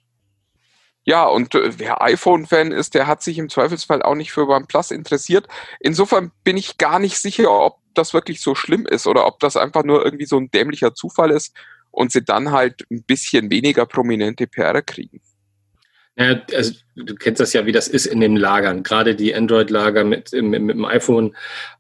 Ja, 1.04 1.26
und 1.26 1.54
äh, 1.54 1.78
wer 1.78 2.02
iPhone-Fan 2.02 2.72
ist, 2.72 2.94
der 2.94 3.06
hat 3.06 3.22
sich 3.22 3.38
im 3.38 3.48
Zweifelsfall 3.48 4.02
auch 4.02 4.16
nicht 4.16 4.32
für 4.32 4.48
OnePlus 4.48 4.90
interessiert. 4.90 5.46
Insofern 5.78 6.32
bin 6.42 6.56
ich 6.56 6.78
gar 6.78 6.98
nicht 6.98 7.18
sicher, 7.18 7.50
ob 7.50 7.78
das 7.94 8.12
wirklich 8.12 8.40
so 8.40 8.56
schlimm 8.56 8.86
ist 8.86 9.06
oder 9.06 9.26
ob 9.26 9.38
das 9.38 9.56
einfach 9.56 9.84
nur 9.84 10.04
irgendwie 10.04 10.26
so 10.26 10.38
ein 10.38 10.50
dämlicher 10.50 10.94
Zufall 10.94 11.30
ist 11.30 11.54
und 11.92 12.10
sie 12.10 12.24
dann 12.24 12.50
halt 12.50 12.84
ein 12.90 13.04
bisschen 13.04 13.50
weniger 13.50 13.86
prominente 13.86 14.48
PR 14.48 14.82
kriegen. 14.82 15.20
Ja, 16.16 16.40
also 16.54 16.72
du 16.94 17.14
kennst 17.14 17.40
das 17.40 17.52
ja, 17.52 17.66
wie 17.66 17.72
das 17.72 17.88
ist 17.88 18.06
in 18.06 18.20
den 18.20 18.36
Lagern, 18.36 18.82
gerade 18.82 19.14
die 19.14 19.34
Android-Lager 19.34 20.04
mit, 20.04 20.32
mit, 20.32 20.62
mit, 20.62 20.76
dem 20.76 20.84
iPhone. 20.84 21.36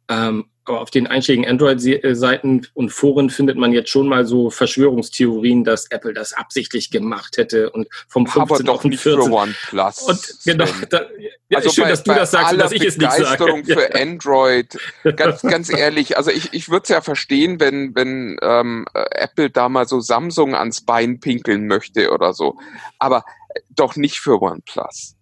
Ähm, 0.08 0.46
aber 0.68 0.80
auf 0.80 0.90
den 0.90 1.06
einschlägigen 1.06 1.48
Android-Seiten 1.48 2.66
und 2.74 2.90
Foren 2.90 3.30
findet 3.30 3.56
man 3.56 3.72
jetzt 3.72 3.88
schon 3.88 4.08
mal 4.08 4.26
so 4.26 4.50
Verschwörungstheorien, 4.50 5.62
dass 5.62 5.86
Apple 5.90 6.12
das 6.12 6.32
absichtlich 6.32 6.90
gemacht 6.90 7.36
hätte 7.36 7.70
und 7.70 7.86
vom 8.08 8.26
15 8.26 8.42
aber 8.42 8.62
doch 8.64 8.84
nicht 8.84 9.00
14. 9.00 9.22
für 9.22 9.32
OnePlus. 9.32 10.02
Und 10.02 10.38
genau, 10.44 10.64
da, 10.90 11.02
ja, 11.48 11.58
also 11.58 11.70
schön, 11.70 11.84
bei, 11.84 11.90
dass 11.90 12.02
du 12.02 12.14
das 12.14 12.30
sagst 12.32 12.60
dass 12.60 12.72
ich 12.72 12.84
es 12.84 12.96
nicht 12.98 13.12
sage. 13.12 13.62
für 13.64 13.94
Android, 14.00 14.76
ganz, 15.14 15.42
ganz 15.42 15.72
ehrlich, 15.72 16.16
also 16.16 16.32
ich, 16.32 16.52
ich 16.52 16.68
würde 16.68 16.82
es 16.82 16.88
ja 16.88 17.00
verstehen, 17.00 17.60
wenn, 17.60 17.94
wenn 17.94 18.36
ähm, 18.42 18.86
Apple 18.92 19.50
da 19.50 19.68
mal 19.68 19.86
so 19.86 20.00
Samsung 20.00 20.56
ans 20.56 20.80
Bein 20.80 21.20
pinkeln 21.20 21.68
möchte 21.68 22.10
oder 22.10 22.34
so. 22.34 22.58
Aber 22.98 23.24
doch 23.70 23.96
nicht 23.96 24.18
für 24.18 24.40
OnePlus. 24.40 25.16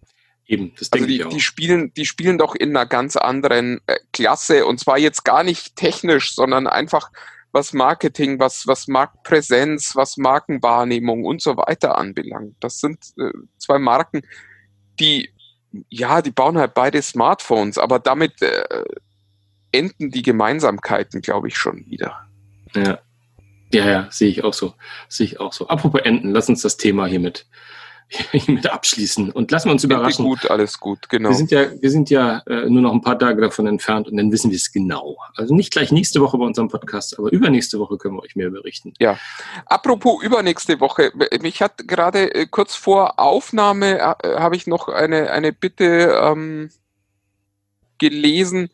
Eben, 0.47 0.73
das 0.77 0.91
also 0.91 1.05
denke 1.05 1.07
die, 1.07 1.15
ich 1.15 1.25
auch. 1.25 1.29
Die 1.29 1.41
spielen, 1.41 1.93
die 1.93 2.05
spielen 2.05 2.37
doch 2.37 2.55
in 2.55 2.69
einer 2.69 2.85
ganz 2.85 3.15
anderen 3.15 3.81
äh, 3.87 3.97
Klasse 4.13 4.65
und 4.65 4.79
zwar 4.79 4.97
jetzt 4.97 5.25
gar 5.25 5.43
nicht 5.43 5.75
technisch, 5.75 6.33
sondern 6.35 6.67
einfach 6.67 7.11
was 7.51 7.73
Marketing, 7.73 8.37
was, 8.39 8.67
was 8.67 8.87
Marktpräsenz, 8.87 9.95
was 9.95 10.17
Markenwahrnehmung 10.17 11.23
und 11.23 11.41
so 11.41 11.55
weiter 11.55 11.97
anbelangt. 11.97 12.55
Das 12.59 12.79
sind 12.79 12.99
äh, 13.17 13.31
zwei 13.57 13.79
Marken, 13.79 14.21
die, 14.99 15.29
ja, 15.89 16.21
die 16.21 16.31
bauen 16.31 16.57
halt 16.57 16.73
beide 16.73 17.01
Smartphones, 17.01 17.77
aber 17.77 17.99
damit 17.99 18.41
äh, 18.41 18.83
enden 19.71 20.11
die 20.11 20.21
Gemeinsamkeiten, 20.21 21.21
glaube 21.21 21.47
ich, 21.47 21.57
schon 21.57 21.85
wieder. 21.85 22.27
Ja. 22.75 22.99
Ja, 23.73 23.89
ja, 23.89 24.07
sehe 24.11 24.29
ich 24.29 24.43
auch 24.43 24.53
so. 24.53 24.73
Sehe 25.09 25.25
ich 25.25 25.39
auch 25.39 25.51
so. 25.51 25.67
Apropos 25.67 26.01
enden, 26.01 26.31
lass 26.31 26.47
uns 26.47 26.61
das 26.61 26.77
Thema 26.77 27.07
hiermit 27.07 27.47
mit 28.47 28.69
abschließen 28.69 29.31
und 29.31 29.51
lassen 29.51 29.67
wir 29.67 29.71
uns 29.73 29.83
überraschen. 29.83 30.25
Gut, 30.25 30.49
alles 30.49 30.79
gut, 30.79 31.09
genau. 31.09 31.29
Wir 31.29 31.35
sind 31.35 31.51
ja, 31.51 31.65
wir 31.81 31.91
sind 31.91 32.09
ja 32.09 32.43
äh, 32.45 32.69
nur 32.69 32.81
noch 32.81 32.93
ein 32.93 33.01
paar 33.01 33.17
Tage 33.17 33.41
davon 33.41 33.67
entfernt 33.67 34.07
und 34.07 34.17
dann 34.17 34.31
wissen 34.31 34.51
wir 34.51 34.57
es 34.57 34.71
genau. 34.71 35.17
Also 35.35 35.55
nicht 35.55 35.71
gleich 35.71 35.91
nächste 35.91 36.21
Woche 36.21 36.37
bei 36.37 36.45
unserem 36.45 36.69
Podcast, 36.69 37.17
aber 37.17 37.31
übernächste 37.31 37.79
Woche 37.79 37.97
können 37.97 38.15
wir 38.15 38.23
euch 38.23 38.35
mehr 38.35 38.49
berichten. 38.49 38.93
Ja. 38.99 39.17
Apropos 39.65 40.23
übernächste 40.23 40.79
Woche, 40.79 41.11
mich 41.41 41.61
hat 41.61 41.87
gerade 41.87 42.33
äh, 42.33 42.45
kurz 42.45 42.75
vor 42.75 43.19
Aufnahme 43.19 43.99
äh, 43.99 44.39
habe 44.39 44.55
ich 44.55 44.67
noch 44.67 44.87
eine 44.87 45.31
eine 45.31 45.51
Bitte 45.51 46.19
ähm, 46.21 46.69
gelesen. 47.97 48.69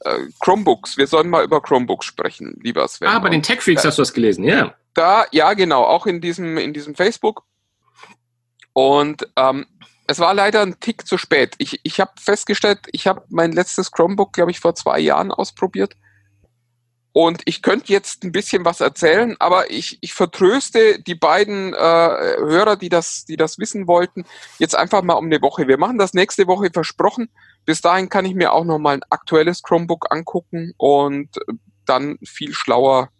Äh, 0.00 0.18
Chromebooks. 0.40 0.96
Wir 0.96 1.06
sollen 1.06 1.30
mal 1.30 1.44
über 1.44 1.60
Chromebooks 1.60 2.06
sprechen, 2.06 2.58
lieber 2.62 2.86
Sven. 2.88 3.08
Ah, 3.08 3.20
bei 3.20 3.28
den 3.28 3.42
Tech 3.42 3.60
Freaks 3.60 3.84
hast 3.84 3.98
du 3.98 4.02
das 4.02 4.12
gelesen, 4.12 4.44
ja. 4.44 4.74
Da, 4.94 5.24
ja, 5.30 5.54
genau, 5.54 5.84
auch 5.84 6.06
in 6.06 6.20
diesem, 6.20 6.58
in 6.58 6.72
diesem 6.74 6.94
Facebook 6.94 7.44
und 8.72 9.28
ähm, 9.36 9.66
es 10.06 10.18
war 10.18 10.34
leider 10.34 10.62
ein 10.62 10.80
Tick 10.80 11.06
zu 11.06 11.16
spät. 11.16 11.54
Ich, 11.58 11.80
ich 11.84 12.00
habe 12.00 12.12
festgestellt, 12.20 12.80
ich 12.92 13.06
habe 13.06 13.22
mein 13.28 13.52
letztes 13.52 13.90
Chromebook, 13.90 14.32
glaube 14.32 14.50
ich, 14.50 14.60
vor 14.60 14.74
zwei 14.74 14.98
Jahren 14.98 15.30
ausprobiert. 15.30 15.96
Und 17.14 17.42
ich 17.44 17.60
könnte 17.60 17.92
jetzt 17.92 18.24
ein 18.24 18.32
bisschen 18.32 18.64
was 18.64 18.80
erzählen, 18.80 19.36
aber 19.38 19.70
ich, 19.70 19.98
ich 20.00 20.14
vertröste 20.14 20.98
die 20.98 21.14
beiden 21.14 21.74
äh, 21.74 21.76
Hörer, 21.76 22.76
die 22.76 22.88
das, 22.88 23.26
die 23.26 23.36
das 23.36 23.58
wissen 23.58 23.86
wollten, 23.86 24.24
jetzt 24.58 24.74
einfach 24.74 25.02
mal 25.02 25.14
um 25.14 25.26
eine 25.26 25.42
Woche. 25.42 25.68
Wir 25.68 25.76
machen 25.76 25.98
das 25.98 26.14
nächste 26.14 26.46
Woche 26.46 26.70
versprochen. 26.72 27.28
Bis 27.66 27.82
dahin 27.82 28.08
kann 28.08 28.24
ich 28.24 28.34
mir 28.34 28.52
auch 28.52 28.64
noch 28.64 28.78
mal 28.78 28.94
ein 28.94 29.04
aktuelles 29.10 29.62
Chromebook 29.62 30.10
angucken 30.10 30.72
und 30.78 31.28
dann 31.84 32.18
viel 32.24 32.54
schlauer 32.54 33.10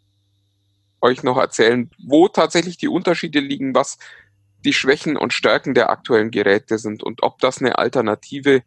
euch 1.03 1.23
noch 1.23 1.37
erzählen, 1.37 1.91
wo 2.07 2.29
tatsächlich 2.29 2.79
die 2.79 2.89
Unterschiede 2.89 3.41
liegen, 3.41 3.75
was 3.75 3.99
die 4.64 4.73
Schwächen 4.73 5.16
und 5.16 5.33
Stärken 5.33 5.75
der 5.75 5.90
aktuellen 5.90 6.31
Geräte 6.31 6.78
sind 6.78 7.02
und 7.02 7.23
ob 7.23 7.38
das 7.38 7.61
eine 7.61 7.78
Alternative 7.78 8.62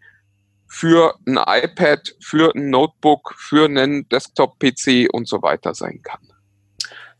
für 0.67 1.15
ein 1.27 1.37
iPad, 1.37 2.15
für 2.19 2.53
ein 2.55 2.69
Notebook, 2.69 3.35
für 3.37 3.65
einen 3.65 4.09
Desktop-PC 4.09 5.07
und 5.11 5.27
so 5.27 5.41
weiter 5.41 5.73
sein 5.73 6.01
kann. 6.03 6.34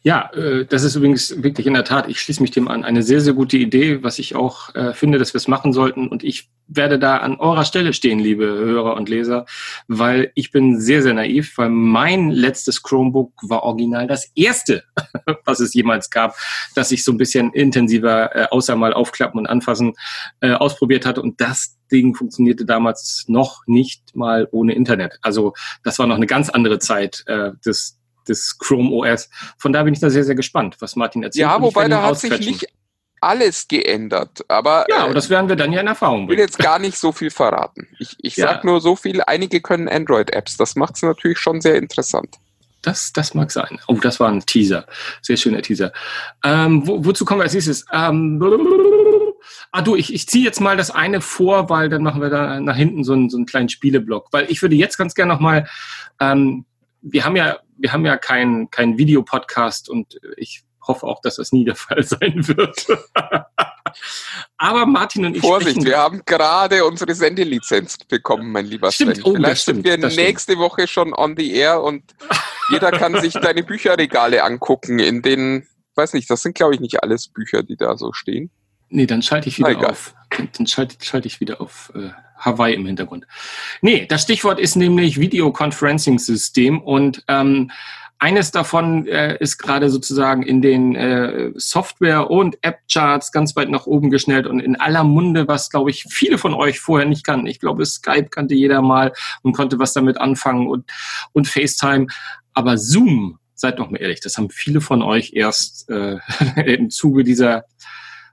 Ja, 0.06 0.30
äh, 0.36 0.66
das 0.68 0.84
ist 0.84 0.96
übrigens 0.96 1.42
wirklich 1.42 1.66
in 1.66 1.74
der 1.74 1.84
Tat, 1.84 2.08
ich 2.08 2.22
schließe 2.22 2.40
mich 2.40 2.52
dem 2.52 2.68
an, 2.68 2.84
eine 2.84 3.02
sehr, 3.02 3.22
sehr 3.22 3.34
gute 3.34 3.58
Idee, 3.58 4.04
was 4.04 4.20
ich 4.20 4.36
auch 4.36 4.74
äh, 4.76 4.94
finde, 4.94 5.18
dass 5.18 5.34
wir 5.34 5.40
es 5.40 5.48
machen 5.48 5.74
sollten. 5.74 6.08
Und 6.08 6.24
ich 6.24 6.48
werde 6.68 7.00
da 7.00 7.18
an 7.18 7.38
eurer 7.38 7.66
Stelle 7.66 7.92
stehen, 7.92 8.20
liebe 8.20 8.46
Hörer 8.46 8.98
und 8.98 9.10
Leser, 9.10 9.48
weil 9.88 10.32
ich 10.36 10.52
bin 10.52 10.80
sehr, 10.80 11.02
sehr 11.02 11.16
naiv, 11.16 11.58
weil 11.58 11.70
mein 11.70 12.30
letztes 12.30 12.84
Chromebook 12.84 13.34
war 13.50 13.64
original 13.64 14.06
das 14.06 14.30
erste, 14.36 14.84
was 15.44 15.60
es 15.60 15.74
jemals 15.74 16.12
gab, 16.12 16.36
dass 16.76 16.92
ich 16.92 17.04
so 17.04 17.12
ein 17.12 17.18
bisschen 17.18 17.52
intensiver, 17.54 18.36
äh, 18.36 18.48
außer 18.52 18.76
mal 18.76 18.94
aufklappen 18.94 19.40
und 19.40 19.48
anfassen, 19.48 19.94
ausprobiert 20.40 21.08
hatte. 21.08 21.24
Und 21.24 21.42
das 21.42 21.78
Ding 21.92 22.14
funktionierte 22.14 22.66
damals 22.66 23.26
noch 23.28 23.64
nicht 23.66 24.16
mal 24.16 24.48
ohne 24.52 24.76
Internet. 24.76 25.18
Also 25.24 25.54
das 25.84 25.98
war 25.98 26.06
noch 26.06 26.16
eine 26.16 26.28
ganz 26.28 26.50
andere 26.50 26.78
Zeit 26.78 27.24
äh, 27.26 27.52
des 27.66 27.98
des 28.27 28.58
Chrome 28.58 28.91
OS. 28.91 29.29
Von 29.58 29.74
da 29.74 29.84
bin 29.84 29.94
ich 29.94 30.00
da 30.00 30.10
sehr, 30.10 30.24
sehr 30.24 30.36
gespannt, 30.36 30.77
was 30.79 30.96
Martin 30.96 31.24
erzählt. 31.24 31.41
Ja, 31.41 31.62
wobei 31.62 31.88
da 31.88 32.03
hat 32.03 32.20
sich 32.20 32.39
nicht 32.39 32.67
alles 33.22 33.67
geändert. 33.67 34.46
Aber, 34.48 34.86
ja, 34.89 35.03
aber 35.03 35.13
das 35.13 35.29
werden 35.29 35.50
wir 35.50 35.55
dann 35.55 35.74
ja 35.74 35.82
in 35.82 35.88
Erfahrung 35.88 36.27
bringen. 36.27 36.32
Ich 36.32 36.38
will 36.38 36.46
jetzt 36.46 36.60
gar 36.60 36.79
nicht 36.79 36.98
so 36.98 37.12
viel 37.12 37.32
verraten. 37.32 37.88
Ich, 38.00 38.15
ich 38.22 38.38
ja. 38.38 38.48
sag 38.48 38.63
nur 38.63 38.82
so 38.82 38.96
viel, 38.96 39.22
einige 39.22 39.62
können 39.62 39.89
Android-Apps. 39.89 40.58
Das 40.58 40.75
macht 40.75 40.96
es 40.96 41.01
natürlich 41.01 41.39
schon 41.39 41.62
sehr 41.62 41.75
interessant. 41.75 42.36
Das, 42.82 43.12
das 43.13 43.34
mag 43.34 43.51
sein. 43.51 43.79
Oh, 43.88 43.96
das 43.96 44.20
war 44.20 44.29
ein 44.29 44.46
Teaser. 44.46 44.86
Sehr 45.22 45.38
schöner 45.38 45.63
Teaser. 45.63 45.91
Ähm, 46.44 46.86
wo, 46.86 47.03
wozu 47.03 47.25
kommen 47.25 47.39
wir 47.39 47.46
als 47.46 47.53
nächstes? 47.53 47.86
Ähm, 47.91 48.39
ah 49.72 49.82
du, 49.82 49.96
ich, 49.96 50.13
ich 50.13 50.27
ziehe 50.27 50.46
jetzt 50.46 50.62
mal 50.62 50.77
das 50.77 50.91
eine 50.91 51.20
vor, 51.20 51.67
weil 51.70 51.89
dann 51.89 52.03
machen 52.03 52.22
wir 52.22 52.29
da 52.29 52.60
nach 52.60 52.75
hinten 52.75 53.03
so 53.03 53.13
einen, 53.13 53.32
so 53.32 53.38
einen 53.38 53.48
kleinen 53.48 53.70
Spieleblock. 53.70 54.27
Weil 54.32 54.51
ich 54.51 54.62
würde 54.62 54.75
jetzt 54.75 54.98
ganz 54.98 55.15
gerne 55.15 55.34
nochmal, 55.34 55.67
ähm, 56.20 56.65
wir 57.01 57.25
haben 57.25 57.36
ja 57.36 57.58
wir 57.77 57.94
haben 57.94 58.05
ja 58.05 58.17
keinen 58.17 58.70
kein 58.70 58.98
Videopodcast 58.98 59.89
und 59.89 60.20
ich 60.38 60.63
hoffe 60.88 61.05
auch, 61.05 61.22
dass 61.22 61.38
das 61.38 61.51
nie 61.51 61.65
der 61.65 61.75
Fall 61.75 62.03
sein 62.03 62.48
wird. 62.48 62.86
Aber 64.58 64.86
Martin 64.86 65.25
und 65.25 65.36
ich. 65.36 65.41
Vorsicht, 65.41 65.84
wir 65.84 65.98
haben 65.98 66.22
gerade 66.25 66.86
unsere 66.86 67.13
Sendelizenz 67.15 67.98
bekommen, 67.98 68.51
mein 68.51 68.65
lieber 68.65 68.91
stimmt, 68.91 69.17
Sven. 69.17 69.24
Oh, 69.25 69.34
Vielleicht 69.34 69.62
stimmt, 69.63 69.86
sind 69.86 70.01
wir 70.01 70.10
nächste 70.10 70.53
stimmt. 70.53 70.63
Woche 70.63 70.88
schon 70.88 71.13
on 71.13 71.36
the 71.38 71.53
air 71.53 71.82
und 71.82 72.03
jeder 72.70 72.91
kann 72.91 73.20
sich 73.20 73.34
deine 73.41 73.63
Bücherregale 73.63 74.44
angucken, 74.44 75.00
in 75.00 75.22
denen, 75.22 75.67
weiß 75.96 76.13
nicht, 76.13 76.29
das 76.29 76.41
sind 76.41 76.55
glaube 76.55 76.75
ich 76.75 76.79
nicht 76.79 77.03
alles 77.03 77.27
Bücher, 77.27 77.63
die 77.63 77.77
da 77.77 77.98
so 77.98 78.12
stehen. 78.13 78.51
Nee, 78.89 79.08
dann 79.08 79.22
schalte 79.22 79.50
ich 79.50 79.58
wieder 79.58 79.89
auf. 79.89 80.13
Dann 80.29 80.67
schalte, 80.67 80.96
schalte 81.03 81.27
ich 81.27 81.39
wieder 81.39 81.60
auf 81.60 81.91
äh, 81.96 82.12
Hawaii 82.38 82.75
im 82.75 82.86
Hintergrund. 82.86 83.25
Nee, 83.82 84.06
das 84.08 84.24
Stichwort 84.24 84.60
ist 84.60 84.75
nämlich 84.75 85.20
Videoconferencing-System 85.20 86.82
und 86.82 87.24
ähm, 87.27 87.72
eines 88.18 88.51
davon 88.51 89.08
äh, 89.08 89.38
ist 89.39 89.58
gerade 89.58 89.89
sozusagen 89.89 90.42
in 90.44 90.62
den 90.62 90.96
äh, 90.96 91.51
Software- 91.56 92.32
und 92.32 92.58
App-Charts 92.62 93.32
ganz 93.32 93.56
weit 93.56 93.70
nach 93.70 93.88
oben 93.88 94.10
geschnellt 94.10 94.48
und 94.48 94.62
in 94.62 94.77
aller 94.77 95.04
Munde, 95.04 95.48
was, 95.48 95.70
glaube 95.70 95.89
ich, 95.89 96.06
viele 96.10 96.38
von 96.38 96.54
euch 96.54 96.80
vorher 96.80 97.08
nicht 97.08 97.25
kannten. 97.25 97.48
Ich 97.48 97.60
glaube, 97.60 97.86
Skype 97.86 98.30
kannte 98.30 98.56
jeder 98.56 98.82
mal 98.82 99.12
und 99.42 99.54
konnte 99.54 99.80
was 99.80 99.94
damit 99.94 100.18
anfangen 100.18 100.68
und, 100.68 100.89
und 101.34 101.48
FaceTime. 101.48 102.08
Aber 102.54 102.77
Zoom, 102.77 103.38
seid 103.54 103.80
doch 103.80 103.89
mal 103.89 104.01
ehrlich, 104.01 104.22
das 104.22 104.38
haben 104.38 104.50
viele 104.50 104.80
von 104.80 105.01
euch 105.01 105.34
erst 105.34 105.89
äh, 105.89 106.18
im 106.65 106.89
Zuge 106.89 107.24
dieser 107.25 107.65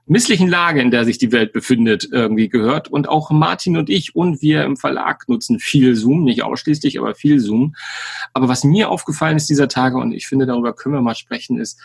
misslichen 0.05 0.49
Lage, 0.49 0.81
in 0.81 0.91
der 0.91 1.05
sich 1.05 1.17
die 1.17 1.31
Welt 1.31 1.53
befindet, 1.53 2.09
irgendwie 2.11 2.49
gehört. 2.49 2.89
Und 2.89 3.07
auch 3.07 3.31
Martin 3.31 3.77
und 3.77 3.89
ich 3.89 4.15
und 4.15 4.41
wir 4.41 4.63
im 4.63 4.77
Verlag 4.77 5.27
nutzen 5.27 5.59
viel 5.59 5.95
Zoom, 5.95 6.23
nicht 6.23 6.43
ausschließlich, 6.43 6.99
aber 6.99 7.15
viel 7.15 7.39
Zoom. 7.39 7.75
Aber 8.33 8.47
was 8.49 8.63
mir 8.63 8.89
aufgefallen 8.89 9.37
ist 9.37 9.49
dieser 9.49 9.67
Tage, 9.67 9.97
und 9.97 10.11
ich 10.11 10.27
finde, 10.27 10.45
darüber 10.45 10.73
können 10.73 10.95
wir 10.95 11.01
mal 11.01 11.15
sprechen, 11.15 11.59
ist, 11.59 11.79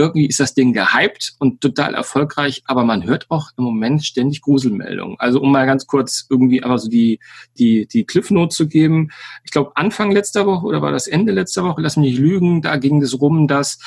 irgendwie 0.00 0.26
ist 0.26 0.40
das 0.40 0.54
Ding 0.54 0.72
gehypt 0.72 1.34
und 1.38 1.60
total 1.60 1.94
erfolgreich, 1.94 2.62
aber 2.64 2.84
man 2.84 3.04
hört 3.04 3.30
auch 3.30 3.50
im 3.56 3.64
Moment 3.64 4.04
ständig 4.04 4.40
Gruselmeldungen. 4.40 5.16
Also 5.18 5.40
um 5.40 5.52
mal 5.52 5.66
ganz 5.66 5.86
kurz 5.86 6.26
irgendwie 6.30 6.62
aber 6.62 6.78
so 6.78 6.88
die, 6.88 7.20
die, 7.58 7.86
die 7.86 8.04
Cliff-Note 8.04 8.54
zu 8.54 8.66
geben. 8.66 9.10
Ich 9.44 9.50
glaube, 9.50 9.72
Anfang 9.74 10.10
letzter 10.10 10.46
Woche 10.46 10.66
oder 10.66 10.80
war 10.80 10.90
das 10.90 11.06
Ende 11.06 11.32
letzter 11.32 11.64
Woche, 11.64 11.82
lass 11.82 11.96
mich 11.96 12.12
nicht 12.12 12.18
lügen, 12.18 12.62
da 12.62 12.76
ging 12.76 13.02
es 13.02 13.20
rum, 13.20 13.46
dass 13.46 13.78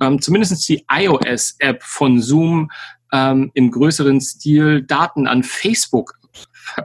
ähm, 0.00 0.20
zumindest 0.20 0.68
die 0.68 0.84
iOS-App 0.90 1.82
von 1.82 2.20
Zoom 2.20 2.70
ähm, 3.12 3.50
im 3.54 3.70
größeren 3.70 4.20
Stil 4.20 4.82
Daten 4.82 5.26
an 5.26 5.42
Facebook 5.42 6.18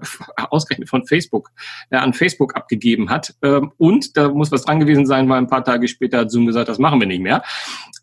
ausgerechnet 0.49 0.89
von 0.89 1.05
Facebook, 1.05 1.51
äh, 1.89 1.97
an 1.97 2.13
Facebook 2.13 2.55
abgegeben 2.55 3.09
hat. 3.09 3.35
Ähm, 3.41 3.71
und 3.77 4.17
da 4.17 4.29
muss 4.29 4.51
was 4.51 4.63
dran 4.63 4.79
gewesen 4.79 5.05
sein, 5.05 5.27
weil 5.29 5.37
ein 5.37 5.47
paar 5.47 5.63
Tage 5.63 5.87
später 5.87 6.19
hat 6.19 6.31
Zoom 6.31 6.45
gesagt, 6.45 6.69
das 6.69 6.79
machen 6.79 6.99
wir 6.99 7.07
nicht 7.07 7.21
mehr. 7.21 7.43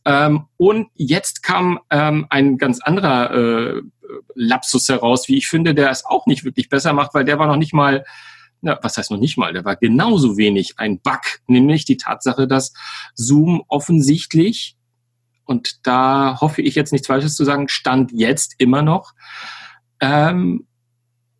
Ähm, 0.04 0.46
und 0.56 0.88
jetzt 0.94 1.42
kam 1.42 1.80
ähm, 1.90 2.26
ein 2.30 2.58
ganz 2.58 2.80
anderer 2.80 3.34
äh, 3.34 3.82
Lapsus 4.34 4.88
heraus, 4.88 5.28
wie 5.28 5.36
ich 5.36 5.48
finde, 5.48 5.74
der 5.74 5.90
es 5.90 6.04
auch 6.04 6.26
nicht 6.26 6.44
wirklich 6.44 6.68
besser 6.68 6.92
macht, 6.92 7.14
weil 7.14 7.24
der 7.24 7.38
war 7.38 7.46
noch 7.46 7.56
nicht 7.56 7.74
mal 7.74 8.04
ja, 8.64 8.78
was 8.80 8.96
heißt 8.96 9.10
noch 9.10 9.18
nicht 9.18 9.36
mal, 9.36 9.52
der 9.52 9.66
war 9.66 9.76
genauso 9.76 10.38
wenig 10.38 10.78
ein 10.78 10.98
Bug, 10.98 11.20
nämlich 11.46 11.84
die 11.84 11.98
Tatsache, 11.98 12.48
dass 12.48 12.72
Zoom 13.14 13.62
offensichtlich 13.68 14.78
und 15.44 15.86
da 15.86 16.40
hoffe 16.40 16.62
ich 16.62 16.74
jetzt 16.74 16.92
nichts 16.92 17.06
Falsches 17.06 17.36
zu 17.36 17.44
sagen, 17.44 17.68
stand 17.68 18.10
jetzt 18.12 18.54
immer 18.58 18.82
noch 18.82 19.12
ähm, 20.00 20.66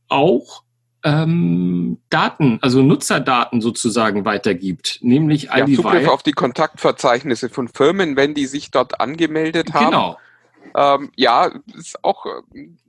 auch 0.09 0.63
ähm, 1.05 1.99
Daten, 2.09 2.59
also 2.63 2.83
Nutzerdaten 2.83 3.61
sozusagen 3.61 4.25
weitergibt, 4.25 4.99
nämlich 5.03 5.51
all 5.53 5.61
ja, 5.61 5.67
die 5.67 5.75
Zugriff 5.77 6.09
auf 6.09 6.23
die 6.23 6.33
Kontaktverzeichnisse 6.33 7.51
von 7.51 7.69
Firmen, 7.69 8.17
wenn 8.17 8.35
die 8.35 8.47
sich 8.47 8.71
dort 8.71 9.01
angemeldet 9.01 9.75
haben. 9.75 9.87
Genau. 9.87 10.19
Ähm, 10.77 11.13
ja, 11.15 11.53
ist 11.77 12.03
auch, 12.03 12.27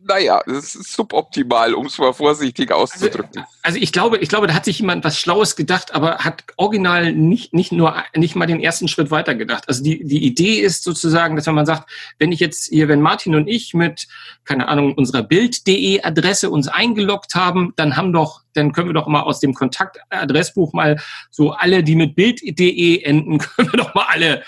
naja, 0.08 0.42
es 0.48 0.74
ist 0.74 0.94
suboptimal, 0.94 1.76
um 1.76 1.86
es 1.86 2.00
mal 2.00 2.14
vorsichtig 2.14 2.72
auszudrücken. 2.72 3.38
Also, 3.38 3.50
also, 3.62 3.78
ich 3.80 3.92
glaube, 3.92 4.18
ich 4.18 4.30
glaube, 4.30 4.48
da 4.48 4.56
hat 4.56 4.66
sich 4.66 4.80
jemand 4.80 5.04
was 5.04 5.20
Schlaues 5.20 5.56
gedacht, 5.56 5.94
aber 5.94 6.20
hat 6.20 6.44
original 6.58 7.14
nicht, 7.14 7.54
nicht 7.54 7.72
nur, 7.72 7.96
nicht 8.16 8.36
mal 8.36 8.48
den 8.48 8.60
ersten 8.60 8.88
Schritt 8.88 9.12
weiter 9.12 9.36
gedacht. 9.36 9.66
Also 9.68 9.84
die, 9.84 10.04
die 10.04 10.26
Idee 10.26 10.60
ist 10.60 10.84
sozusagen, 10.84 11.36
dass 11.36 11.46
wenn 11.46 11.54
man 11.54 11.68
sagt, 11.68 11.90
wenn 12.18 12.32
ich 12.32 12.40
jetzt 12.40 12.70
hier, 12.70 12.88
wenn 12.88 13.02
Martin 13.02 13.36
und 13.36 13.48
ich 13.48 13.76
mit, 13.76 14.08
keine 14.46 14.68
Ahnung, 14.68 14.96
unserer 14.96 15.22
Bild.de 15.22 16.02
Adresse 16.02 16.50
uns 16.50 16.68
eingeloggt 16.68 17.36
haben, 17.36 17.74
dann 17.76 17.96
haben 17.98 18.14
doch, 18.14 18.42
dann 18.54 18.72
können 18.72 18.90
wir 18.90 18.94
doch 18.94 19.08
mal 19.08 19.22
aus 19.22 19.40
dem 19.40 19.54
Kontaktadressbuch 19.54 20.74
mal 20.74 21.00
so 21.30 21.52
alle, 21.52 21.84
die 21.84 21.96
mit 21.96 22.16
Bild.de 22.16 23.02
enden, 23.04 23.38
können 23.56 23.72
wir 23.72 23.78
doch 23.78 23.94
mal 23.94 24.06
alle 24.10 24.44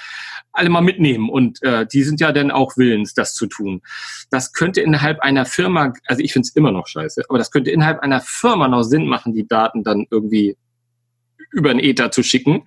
alle 0.57 0.69
mal 0.69 0.81
mitnehmen 0.81 1.29
und 1.29 1.61
äh, 1.63 1.85
die 1.85 2.03
sind 2.03 2.19
ja 2.19 2.31
dann 2.31 2.51
auch 2.51 2.77
willens, 2.77 3.13
das 3.13 3.33
zu 3.33 3.47
tun. 3.47 3.81
Das 4.29 4.53
könnte 4.53 4.81
innerhalb 4.81 5.19
einer 5.19 5.45
Firma, 5.45 5.93
also 6.05 6.23
ich 6.23 6.33
finde 6.33 6.47
es 6.47 6.55
immer 6.55 6.71
noch 6.71 6.87
scheiße, 6.87 7.23
aber 7.29 7.37
das 7.37 7.51
könnte 7.51 7.71
innerhalb 7.71 7.99
einer 7.99 8.21
Firma 8.21 8.67
noch 8.67 8.83
Sinn 8.83 9.07
machen, 9.07 9.33
die 9.33 9.47
Daten 9.47 9.83
dann 9.83 10.05
irgendwie 10.09 10.57
über 11.51 11.69
den 11.69 11.79
Ether 11.79 12.11
zu 12.11 12.23
schicken. 12.23 12.65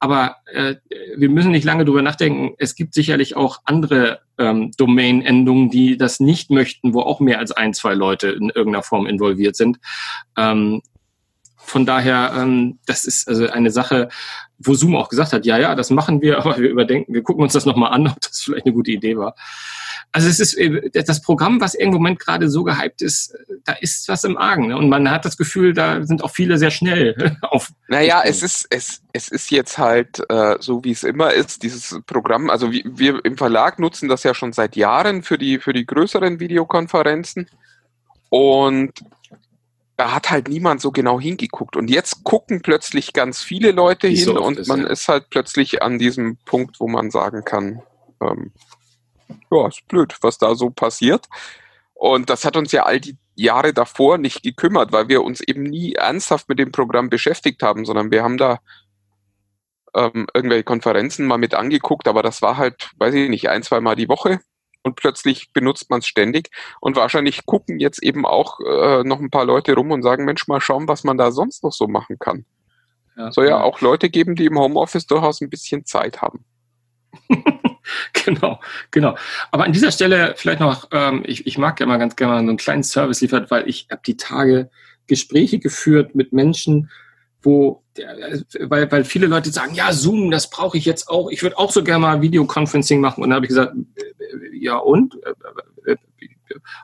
Aber 0.00 0.36
äh, 0.52 0.76
wir 1.16 1.28
müssen 1.28 1.50
nicht 1.50 1.64
lange 1.64 1.84
drüber 1.84 2.02
nachdenken. 2.02 2.54
Es 2.58 2.76
gibt 2.76 2.94
sicherlich 2.94 3.36
auch 3.36 3.58
andere 3.64 4.20
ähm, 4.38 4.70
Domain-Endungen, 4.76 5.70
die 5.70 5.96
das 5.96 6.20
nicht 6.20 6.50
möchten, 6.50 6.94
wo 6.94 7.00
auch 7.00 7.18
mehr 7.18 7.40
als 7.40 7.50
ein, 7.50 7.74
zwei 7.74 7.94
Leute 7.94 8.28
in 8.28 8.50
irgendeiner 8.50 8.84
Form 8.84 9.06
involviert 9.06 9.56
sind. 9.56 9.78
Ähm, 10.36 10.82
von 11.68 11.84
daher, 11.84 12.32
ähm, 12.34 12.78
das 12.86 13.04
ist 13.04 13.28
also 13.28 13.48
eine 13.48 13.70
Sache, 13.70 14.08
wo 14.58 14.74
Zoom 14.74 14.96
auch 14.96 15.08
gesagt 15.08 15.32
hat, 15.32 15.46
ja, 15.46 15.58
ja, 15.58 15.74
das 15.74 15.90
machen 15.90 16.20
wir, 16.22 16.38
aber 16.44 16.58
wir 16.58 16.70
überdenken, 16.70 17.12
wir 17.14 17.22
gucken 17.22 17.42
uns 17.42 17.52
das 17.52 17.66
nochmal 17.66 17.92
an, 17.92 18.06
ob 18.08 18.20
das 18.20 18.40
vielleicht 18.40 18.66
eine 18.66 18.74
gute 18.74 18.90
Idee 18.90 19.16
war. 19.16 19.34
Also 20.10 20.28
es 20.28 20.40
ist 20.40 20.54
äh, 20.54 20.90
das 20.90 21.20
Programm, 21.20 21.60
was 21.60 21.74
im 21.74 21.90
Moment 21.90 22.18
gerade 22.18 22.48
so 22.48 22.64
gehypt 22.64 23.02
ist, 23.02 23.36
da 23.64 23.74
ist 23.74 24.08
was 24.08 24.24
im 24.24 24.38
Argen. 24.38 24.68
Ne? 24.68 24.76
Und 24.78 24.88
man 24.88 25.10
hat 25.10 25.26
das 25.26 25.36
Gefühl, 25.36 25.74
da 25.74 26.02
sind 26.02 26.24
auch 26.24 26.30
viele 26.30 26.56
sehr 26.56 26.70
schnell 26.70 27.36
auf. 27.42 27.70
Naja, 27.88 28.22
es 28.24 28.42
ist, 28.42 28.66
es, 28.70 29.02
es 29.12 29.28
ist 29.28 29.50
jetzt 29.50 29.76
halt 29.76 30.22
äh, 30.30 30.56
so, 30.60 30.82
wie 30.84 30.92
es 30.92 31.04
immer 31.04 31.34
ist, 31.34 31.62
dieses 31.62 32.00
Programm. 32.06 32.48
Also 32.48 32.72
wir, 32.72 32.82
wir 32.86 33.24
im 33.24 33.36
Verlag 33.36 33.78
nutzen 33.78 34.08
das 34.08 34.22
ja 34.22 34.32
schon 34.32 34.54
seit 34.54 34.76
Jahren 34.76 35.22
für 35.22 35.36
die, 35.36 35.58
für 35.58 35.74
die 35.74 35.84
größeren 35.84 36.40
Videokonferenzen. 36.40 37.46
Und 38.30 38.92
da 39.98 40.14
hat 40.14 40.30
halt 40.30 40.48
niemand 40.48 40.80
so 40.80 40.92
genau 40.92 41.20
hingeguckt. 41.20 41.76
Und 41.76 41.90
jetzt 41.90 42.22
gucken 42.22 42.62
plötzlich 42.62 43.12
ganz 43.12 43.42
viele 43.42 43.72
Leute 43.72 44.08
Wie 44.08 44.14
hin 44.14 44.26
so 44.26 44.40
und 44.40 44.56
ist, 44.56 44.68
man 44.68 44.82
ja. 44.82 44.86
ist 44.86 45.08
halt 45.08 45.28
plötzlich 45.28 45.82
an 45.82 45.98
diesem 45.98 46.36
Punkt, 46.44 46.78
wo 46.78 46.86
man 46.86 47.10
sagen 47.10 47.44
kann, 47.44 47.82
ähm, 48.22 48.52
ja, 49.50 49.66
ist 49.66 49.86
blöd, 49.88 50.16
was 50.20 50.38
da 50.38 50.54
so 50.54 50.70
passiert. 50.70 51.26
Und 51.94 52.30
das 52.30 52.44
hat 52.44 52.56
uns 52.56 52.70
ja 52.70 52.84
all 52.84 53.00
die 53.00 53.16
Jahre 53.34 53.74
davor 53.74 54.18
nicht 54.18 54.44
gekümmert, 54.44 54.92
weil 54.92 55.08
wir 55.08 55.24
uns 55.24 55.40
eben 55.40 55.64
nie 55.64 55.94
ernsthaft 55.94 56.48
mit 56.48 56.60
dem 56.60 56.70
Programm 56.70 57.10
beschäftigt 57.10 57.60
haben, 57.64 57.84
sondern 57.84 58.12
wir 58.12 58.22
haben 58.22 58.38
da 58.38 58.60
ähm, 59.96 60.28
irgendwelche 60.32 60.62
Konferenzen 60.62 61.26
mal 61.26 61.38
mit 61.38 61.54
angeguckt, 61.54 62.06
aber 62.06 62.22
das 62.22 62.40
war 62.40 62.56
halt, 62.56 62.90
weiß 62.98 63.14
ich 63.14 63.28
nicht, 63.28 63.48
ein, 63.48 63.64
zwei 63.64 63.80
Mal 63.80 63.96
die 63.96 64.08
Woche 64.08 64.38
und 64.88 64.96
plötzlich 64.96 65.52
benutzt 65.52 65.90
man 65.90 66.00
es 66.00 66.06
ständig. 66.06 66.50
Und 66.80 66.96
wahrscheinlich 66.96 67.46
gucken 67.46 67.78
jetzt 67.78 68.02
eben 68.02 68.26
auch 68.26 68.58
äh, 68.60 69.04
noch 69.04 69.20
ein 69.20 69.30
paar 69.30 69.44
Leute 69.44 69.74
rum 69.74 69.92
und 69.92 70.02
sagen, 70.02 70.24
Mensch, 70.24 70.48
mal 70.48 70.60
schauen, 70.60 70.88
was 70.88 71.04
man 71.04 71.18
da 71.18 71.30
sonst 71.30 71.62
noch 71.62 71.72
so 71.72 71.86
machen 71.86 72.18
kann. 72.18 72.44
Ja, 73.16 73.30
Soll 73.32 73.44
ja, 73.44 73.50
ja 73.58 73.62
auch 73.62 73.80
Leute 73.80 74.08
geben, 74.08 74.34
die 74.34 74.46
im 74.46 74.58
Homeoffice 74.58 75.06
durchaus 75.06 75.40
ein 75.40 75.50
bisschen 75.50 75.84
Zeit 75.84 76.22
haben. 76.22 76.44
genau, 78.24 78.60
genau. 78.90 79.16
Aber 79.50 79.64
an 79.64 79.72
dieser 79.72 79.92
Stelle 79.92 80.34
vielleicht 80.36 80.60
noch, 80.60 80.88
ähm, 80.92 81.22
ich, 81.26 81.46
ich 81.46 81.58
mag 81.58 81.78
ja 81.80 81.86
immer 81.86 81.98
ganz 81.98 82.16
gerne 82.16 82.34
so 82.34 82.38
einen 82.38 82.56
kleinen 82.56 82.82
Service 82.82 83.20
liefert, 83.20 83.50
weil 83.50 83.68
ich 83.68 83.88
habe 83.90 84.02
die 84.06 84.16
Tage 84.16 84.70
Gespräche 85.06 85.58
geführt 85.58 86.14
mit 86.14 86.32
Menschen, 86.32 86.90
wo, 87.42 87.84
weil, 88.68 88.90
weil 88.90 89.04
viele 89.04 89.26
Leute 89.26 89.50
sagen, 89.50 89.74
ja, 89.74 89.92
Zoom, 89.92 90.30
das 90.30 90.50
brauche 90.50 90.76
ich 90.76 90.84
jetzt 90.84 91.08
auch. 91.08 91.30
Ich 91.30 91.42
würde 91.42 91.58
auch 91.58 91.70
so 91.70 91.84
gerne 91.84 92.00
mal 92.00 92.20
Videoconferencing 92.20 93.00
machen. 93.00 93.22
Und 93.22 93.30
dann 93.30 93.36
habe 93.36 93.46
ich 93.46 93.50
gesagt, 93.50 93.74
ja 94.52 94.76
und? 94.76 95.16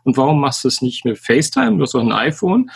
Und 0.04 0.16
warum 0.16 0.40
machst 0.40 0.64
du 0.64 0.68
es 0.68 0.82
nicht 0.82 1.04
mit 1.04 1.18
FaceTime? 1.18 1.76
Du 1.76 1.82
hast 1.82 1.94
doch 1.94 2.00
ein 2.00 2.12
iPhone. 2.12 2.70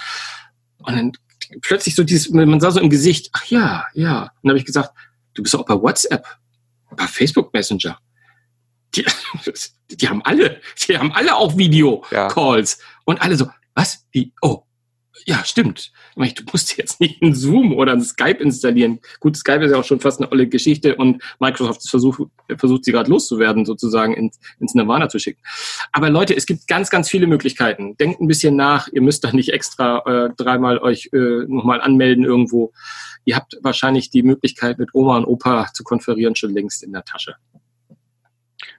Und 0.79 0.97
dann 0.97 1.13
plötzlich 1.61 1.95
so 1.95 2.05
dieses, 2.05 2.31
man 2.31 2.61
sah 2.61 2.71
so 2.71 2.81
im 2.81 2.91
Gesicht, 2.91 3.31
ach 3.33 3.45
ja, 3.47 3.87
ja. 3.95 4.23
Und 4.23 4.31
dann 4.43 4.51
habe 4.51 4.59
ich 4.59 4.65
gesagt, 4.65 4.91
du 5.35 5.43
bist 5.43 5.55
auch 5.55 5.65
bei 5.65 5.75
WhatsApp, 5.75 6.27
bei 6.91 7.07
Facebook 7.07 7.53
Messenger. 7.53 7.99
Die, 8.95 9.05
die 9.91 10.09
haben 10.09 10.23
alle, 10.25 10.61
die 10.87 10.99
haben 10.99 11.13
alle 11.13 11.37
auch 11.37 11.57
Video-Calls. 11.57 12.79
Ja. 12.79 12.85
Und 13.05 13.23
alle 13.23 13.37
so, 13.37 13.49
was? 13.75 14.07
Wie? 14.11 14.33
Oh, 14.43 14.65
ja, 15.29 15.45
stimmt. 15.45 15.93
Du 16.17 16.23
musst 16.53 16.79
jetzt 16.79 17.01
nicht 17.01 17.21
ein 17.21 17.35
Zoom 17.35 17.75
oder 17.75 17.93
ein 17.93 18.01
Skype 18.01 18.43
installieren. 18.43 18.99
Gut, 19.21 19.37
Skype 19.37 19.63
ist 19.63 19.73
ja 19.73 19.77
auch 19.77 19.85
schon 19.85 20.01
fast 20.01 20.21
eine 20.21 20.33
olle 20.33 20.49
Geschichte 20.49 20.97
und 20.97 21.23
Microsoft 21.39 21.87
versucht, 21.87 22.23
versucht 22.57 22.87
sie 22.87 22.93
gerade 22.93 23.11
loszuwerden, 23.11 23.67
sozusagen 23.67 24.15
ins, 24.15 24.41
ins 24.59 24.75
Nirvana 24.75 25.11
zu 25.11 25.19
schicken. 25.19 25.43
Aber 25.93 26.09
Leute, 26.09 26.35
es 26.35 26.47
gibt 26.47 26.67
ganz, 26.67 26.89
ganz 26.89 27.11
viele 27.11 27.27
Möglichkeiten. 27.27 27.95
Denkt 27.99 28.23
ein 28.23 28.27
bisschen 28.27 28.57
nach. 28.57 28.89
Ihr 28.89 29.03
müsst 29.03 29.23
da 29.23 29.31
nicht 29.31 29.51
extra 29.51 29.99
äh, 30.07 30.31
dreimal 30.35 30.79
euch 30.79 31.11
äh, 31.13 31.45
nochmal 31.47 31.83
anmelden 31.83 32.25
irgendwo. 32.25 32.73
Ihr 33.27 33.37
habt 33.37 33.59
wahrscheinlich 33.61 34.09
die 34.09 34.23
Möglichkeit, 34.23 34.79
mit 34.79 34.95
Oma 34.95 35.19
und 35.19 35.27
Opa 35.27 35.69
zu 35.75 35.85
konferieren, 35.85 36.37
schon 36.37 36.55
längst 36.55 36.83
in 36.83 36.93
der 36.93 37.05
Tasche. 37.05 37.35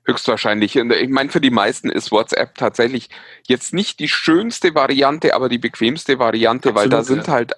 Höchstwahrscheinlich. 0.10 0.76
Ich 0.76 1.10
meine, 1.10 1.30
für 1.30 1.41
die 1.41 1.52
meisten 1.52 1.89
ist 1.89 2.12
WhatsApp 2.12 2.56
tatsächlich 2.56 3.10
jetzt 3.48 3.74
nicht 3.74 4.00
die 4.00 4.08
schönste 4.08 4.74
Variante, 4.74 5.36
aber 5.36 5.50
die 5.50 5.60
bequemste 5.60 6.17
Variante, 6.17 6.69
Absolut, 6.69 6.76
weil 6.76 6.89
da 6.89 7.04
sind 7.04 7.28
ja. 7.28 7.34
halt 7.34 7.54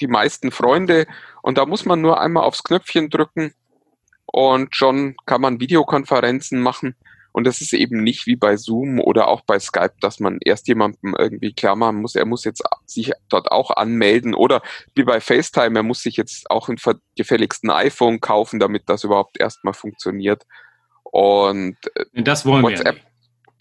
die 0.00 0.06
meisten 0.06 0.52
Freunde 0.52 1.06
und 1.42 1.58
da 1.58 1.66
muss 1.66 1.84
man 1.84 2.00
nur 2.00 2.20
einmal 2.20 2.44
aufs 2.44 2.62
Knöpfchen 2.62 3.10
drücken 3.10 3.52
und 4.26 4.76
schon 4.76 5.16
kann 5.26 5.40
man 5.40 5.58
Videokonferenzen 5.58 6.60
machen. 6.60 6.94
Und 7.32 7.46
das 7.46 7.60
ist 7.60 7.72
eben 7.72 8.04
nicht 8.04 8.26
wie 8.26 8.36
bei 8.36 8.56
Zoom 8.56 9.00
oder 9.00 9.26
auch 9.26 9.40
bei 9.40 9.58
Skype, 9.58 9.94
dass 10.00 10.20
man 10.20 10.38
erst 10.44 10.68
jemandem 10.68 11.16
irgendwie 11.18 11.54
klar 11.54 11.74
machen 11.74 12.02
muss, 12.02 12.14
er 12.14 12.26
muss 12.26 12.44
jetzt 12.44 12.62
sich 12.86 13.10
dort 13.28 13.50
auch 13.50 13.70
anmelden 13.70 14.34
oder 14.34 14.62
wie 14.94 15.02
bei 15.02 15.20
FaceTime, 15.20 15.78
er 15.78 15.82
muss 15.82 16.02
sich 16.02 16.16
jetzt 16.16 16.48
auch 16.50 16.68
ein 16.68 16.76
gefälligsten 17.16 17.70
iPhone 17.70 18.20
kaufen, 18.20 18.60
damit 18.60 18.82
das 18.86 19.02
überhaupt 19.02 19.40
erstmal 19.40 19.74
funktioniert. 19.74 20.44
Und 21.12 21.76
äh, 21.94 22.22
das 22.22 22.44
wollen 22.44 22.64
WhatsApp 22.64 22.96
wir 22.96 23.12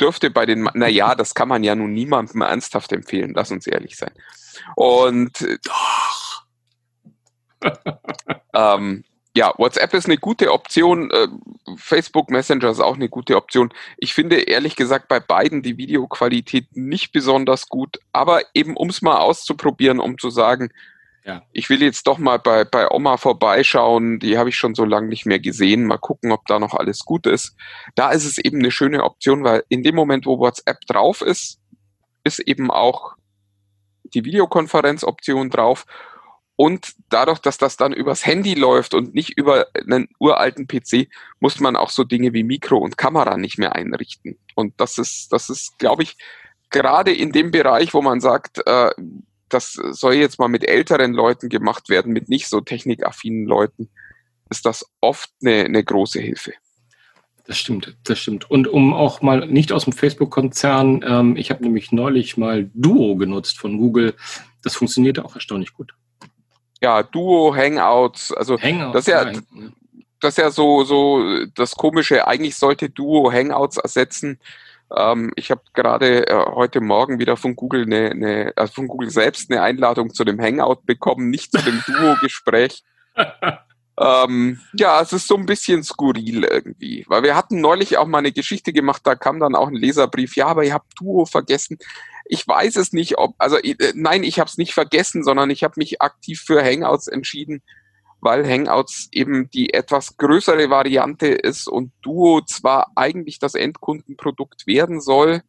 dürfte 0.01 0.31
bei 0.31 0.45
den, 0.45 0.67
naja, 0.73 1.15
das 1.15 1.35
kann 1.35 1.47
man 1.47 1.63
ja 1.63 1.75
nun 1.75 1.93
niemandem 1.93 2.41
ernsthaft 2.41 2.91
empfehlen, 2.91 3.33
lass 3.35 3.51
uns 3.51 3.67
ehrlich 3.67 3.95
sein. 3.95 4.11
Und 4.75 5.41
äh, 5.41 5.57
doch. 5.63 6.45
ähm, 8.55 9.03
ja, 9.35 9.53
WhatsApp 9.57 9.93
ist 9.93 10.07
eine 10.07 10.17
gute 10.17 10.51
Option. 10.51 11.11
Äh, 11.11 11.27
Facebook 11.77 12.31
Messenger 12.31 12.69
ist 12.69 12.79
auch 12.79 12.95
eine 12.95 13.07
gute 13.07 13.37
Option. 13.37 13.71
Ich 13.97 14.13
finde 14.13 14.41
ehrlich 14.41 14.75
gesagt 14.75 15.07
bei 15.07 15.19
beiden 15.19 15.61
die 15.61 15.77
Videoqualität 15.77 16.75
nicht 16.75 17.11
besonders 17.11 17.69
gut, 17.69 17.99
aber 18.11 18.41
eben 18.55 18.75
um 18.75 18.89
es 18.89 19.01
mal 19.01 19.17
auszuprobieren, 19.17 19.99
um 19.99 20.17
zu 20.17 20.31
sagen, 20.31 20.71
ja. 21.23 21.43
Ich 21.51 21.69
will 21.69 21.81
jetzt 21.81 22.07
doch 22.07 22.17
mal 22.17 22.37
bei, 22.37 22.63
bei 22.63 22.89
Oma 22.89 23.17
vorbeischauen, 23.17 24.19
die 24.19 24.37
habe 24.37 24.49
ich 24.49 24.55
schon 24.55 24.73
so 24.73 24.85
lange 24.85 25.07
nicht 25.07 25.25
mehr 25.25 25.39
gesehen, 25.39 25.85
mal 25.85 25.97
gucken, 25.97 26.31
ob 26.31 26.45
da 26.47 26.59
noch 26.59 26.73
alles 26.73 26.99
gut 26.99 27.27
ist. 27.27 27.55
Da 27.95 28.11
ist 28.11 28.25
es 28.25 28.37
eben 28.37 28.59
eine 28.59 28.71
schöne 28.71 29.03
Option, 29.03 29.43
weil 29.43 29.63
in 29.69 29.83
dem 29.83 29.95
Moment, 29.95 30.25
wo 30.25 30.39
WhatsApp 30.39 30.81
drauf 30.87 31.21
ist, 31.21 31.59
ist 32.23 32.39
eben 32.39 32.71
auch 32.71 33.13
die 34.03 34.25
Videokonferenzoption 34.25 35.49
drauf. 35.49 35.85
Und 36.55 36.93
dadurch, 37.09 37.39
dass 37.39 37.57
das 37.57 37.77
dann 37.77 37.93
übers 37.93 38.25
Handy 38.25 38.53
läuft 38.53 38.93
und 38.93 39.15
nicht 39.15 39.37
über 39.37 39.67
einen 39.73 40.07
uralten 40.19 40.67
PC, 40.67 41.07
muss 41.39 41.59
man 41.59 41.75
auch 41.75 41.89
so 41.89 42.03
Dinge 42.03 42.33
wie 42.33 42.43
Mikro 42.43 42.77
und 42.77 42.97
Kamera 42.97 43.37
nicht 43.37 43.57
mehr 43.57 43.75
einrichten. 43.75 44.37
Und 44.55 44.79
das 44.79 44.97
ist, 44.97 45.31
das 45.31 45.49
ist, 45.49 45.79
glaube 45.79 46.03
ich, 46.03 46.17
gerade 46.69 47.13
in 47.13 47.31
dem 47.31 47.51
Bereich, 47.51 47.93
wo 47.93 48.01
man 48.01 48.19
sagt, 48.19 48.61
äh, 48.67 48.91
das 49.53 49.73
soll 49.73 50.15
jetzt 50.15 50.39
mal 50.39 50.47
mit 50.47 50.67
älteren 50.67 51.13
Leuten 51.13 51.49
gemacht 51.49 51.89
werden, 51.89 52.13
mit 52.13 52.29
nicht 52.29 52.47
so 52.47 52.61
technikaffinen 52.61 53.45
Leuten, 53.45 53.89
ist 54.49 54.65
das 54.65 54.85
oft 54.99 55.29
eine, 55.43 55.65
eine 55.65 55.83
große 55.83 56.19
Hilfe. 56.19 56.53
Das 57.45 57.57
stimmt, 57.57 57.97
das 58.03 58.19
stimmt. 58.19 58.49
Und 58.49 58.67
um 58.67 58.93
auch 58.93 59.21
mal 59.21 59.47
nicht 59.47 59.71
aus 59.71 59.85
dem 59.85 59.93
Facebook-Konzern, 59.93 61.03
ähm, 61.07 61.35
ich 61.35 61.49
habe 61.49 61.63
nämlich 61.63 61.91
neulich 61.91 62.37
mal 62.37 62.69
Duo 62.73 63.15
genutzt 63.15 63.57
von 63.59 63.77
Google. 63.77 64.13
Das 64.61 64.75
funktionierte 64.75 65.25
auch 65.25 65.35
erstaunlich 65.35 65.73
gut. 65.73 65.93
Ja, 66.81 67.03
Duo, 67.03 67.55
Hangouts, 67.55 68.31
also 68.31 68.59
Hangouts, 68.59 68.93
das 68.93 69.07
ist 69.07 69.07
ja, 69.07 69.31
das 70.19 70.33
ist 70.33 70.37
ja 70.37 70.51
so, 70.51 70.83
so 70.83 71.45
das 71.55 71.75
Komische. 71.75 72.27
Eigentlich 72.27 72.55
sollte 72.55 72.89
Duo 72.89 73.31
Hangouts 73.31 73.77
ersetzen. 73.77 74.39
Ähm, 74.95 75.31
ich 75.35 75.51
habe 75.51 75.61
gerade 75.73 76.27
äh, 76.27 76.45
heute 76.53 76.81
Morgen 76.81 77.19
wieder 77.19 77.37
von 77.37 77.55
Google 77.55 77.83
eine, 77.83 78.11
eine, 78.11 78.53
also 78.55 78.73
von 78.73 78.87
Google 78.87 79.09
selbst 79.09 79.51
eine 79.51 79.61
Einladung 79.61 80.13
zu 80.13 80.23
dem 80.23 80.39
Hangout 80.41 80.81
bekommen, 80.85 81.29
nicht 81.29 81.51
zu 81.51 81.59
dem 81.59 81.81
Duo-Gespräch. 81.85 82.83
ähm, 83.99 84.59
ja, 84.73 85.01
es 85.01 85.13
ist 85.13 85.27
so 85.27 85.35
ein 85.35 85.45
bisschen 85.45 85.83
skurril 85.83 86.43
irgendwie, 86.43 87.05
weil 87.07 87.23
wir 87.23 87.35
hatten 87.35 87.61
neulich 87.61 87.97
auch 87.97 88.07
mal 88.07 88.19
eine 88.19 88.31
Geschichte 88.31 88.73
gemacht, 88.73 89.01
da 89.05 89.15
kam 89.15 89.39
dann 89.39 89.55
auch 89.55 89.67
ein 89.67 89.75
Leserbrief, 89.75 90.35
ja, 90.35 90.47
aber 90.47 90.63
ihr 90.63 90.73
habt 90.73 90.99
Duo 90.99 91.25
vergessen. 91.25 91.77
Ich 92.25 92.47
weiß 92.47 92.75
es 92.77 92.93
nicht, 92.93 93.17
ob, 93.17 93.35
also 93.37 93.57
äh, 93.57 93.75
nein, 93.95 94.23
ich 94.23 94.39
habe 94.39 94.49
es 94.49 94.57
nicht 94.57 94.73
vergessen, 94.73 95.23
sondern 95.23 95.49
ich 95.49 95.63
habe 95.63 95.75
mich 95.77 96.01
aktiv 96.01 96.41
für 96.45 96.63
Hangouts 96.63 97.07
entschieden, 97.07 97.61
weil 98.21 98.47
Hangouts 98.47 99.09
eben 99.11 99.49
die 99.49 99.73
etwas 99.73 100.15
größere 100.17 100.69
Variante 100.69 101.27
ist 101.27 101.67
und 101.67 101.91
Duo 102.01 102.41
zwar 102.41 102.91
eigentlich 102.95 103.39
das 103.39 103.55
Endkundenprodukt 103.55 104.67
werden 104.67 105.01
soll, 105.01 105.41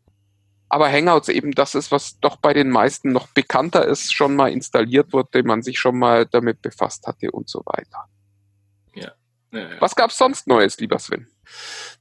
aber 0.72 0.90
Hangouts 0.90 1.28
eben 1.28 1.52
das 1.52 1.74
ist, 1.74 1.92
was 1.92 2.18
doch 2.20 2.36
bei 2.36 2.54
den 2.54 2.70
meisten 2.70 3.12
noch 3.12 3.28
bekannter 3.28 3.86
ist, 3.86 4.14
schon 4.14 4.34
mal 4.34 4.50
installiert 4.50 5.12
wurde, 5.12 5.42
man 5.42 5.62
sich 5.62 5.78
schon 5.78 5.98
mal 5.98 6.24
damit 6.24 6.62
befasst 6.62 7.06
hatte 7.06 7.30
und 7.30 7.50
so 7.50 7.60
weiter. 7.66 8.06
Ja. 8.94 9.12
ja, 9.52 9.60
ja. 9.60 9.80
Was 9.80 9.94
gab's 9.94 10.16
sonst 10.16 10.46
Neues, 10.46 10.78
lieber 10.80 10.98
Sven? 10.98 11.28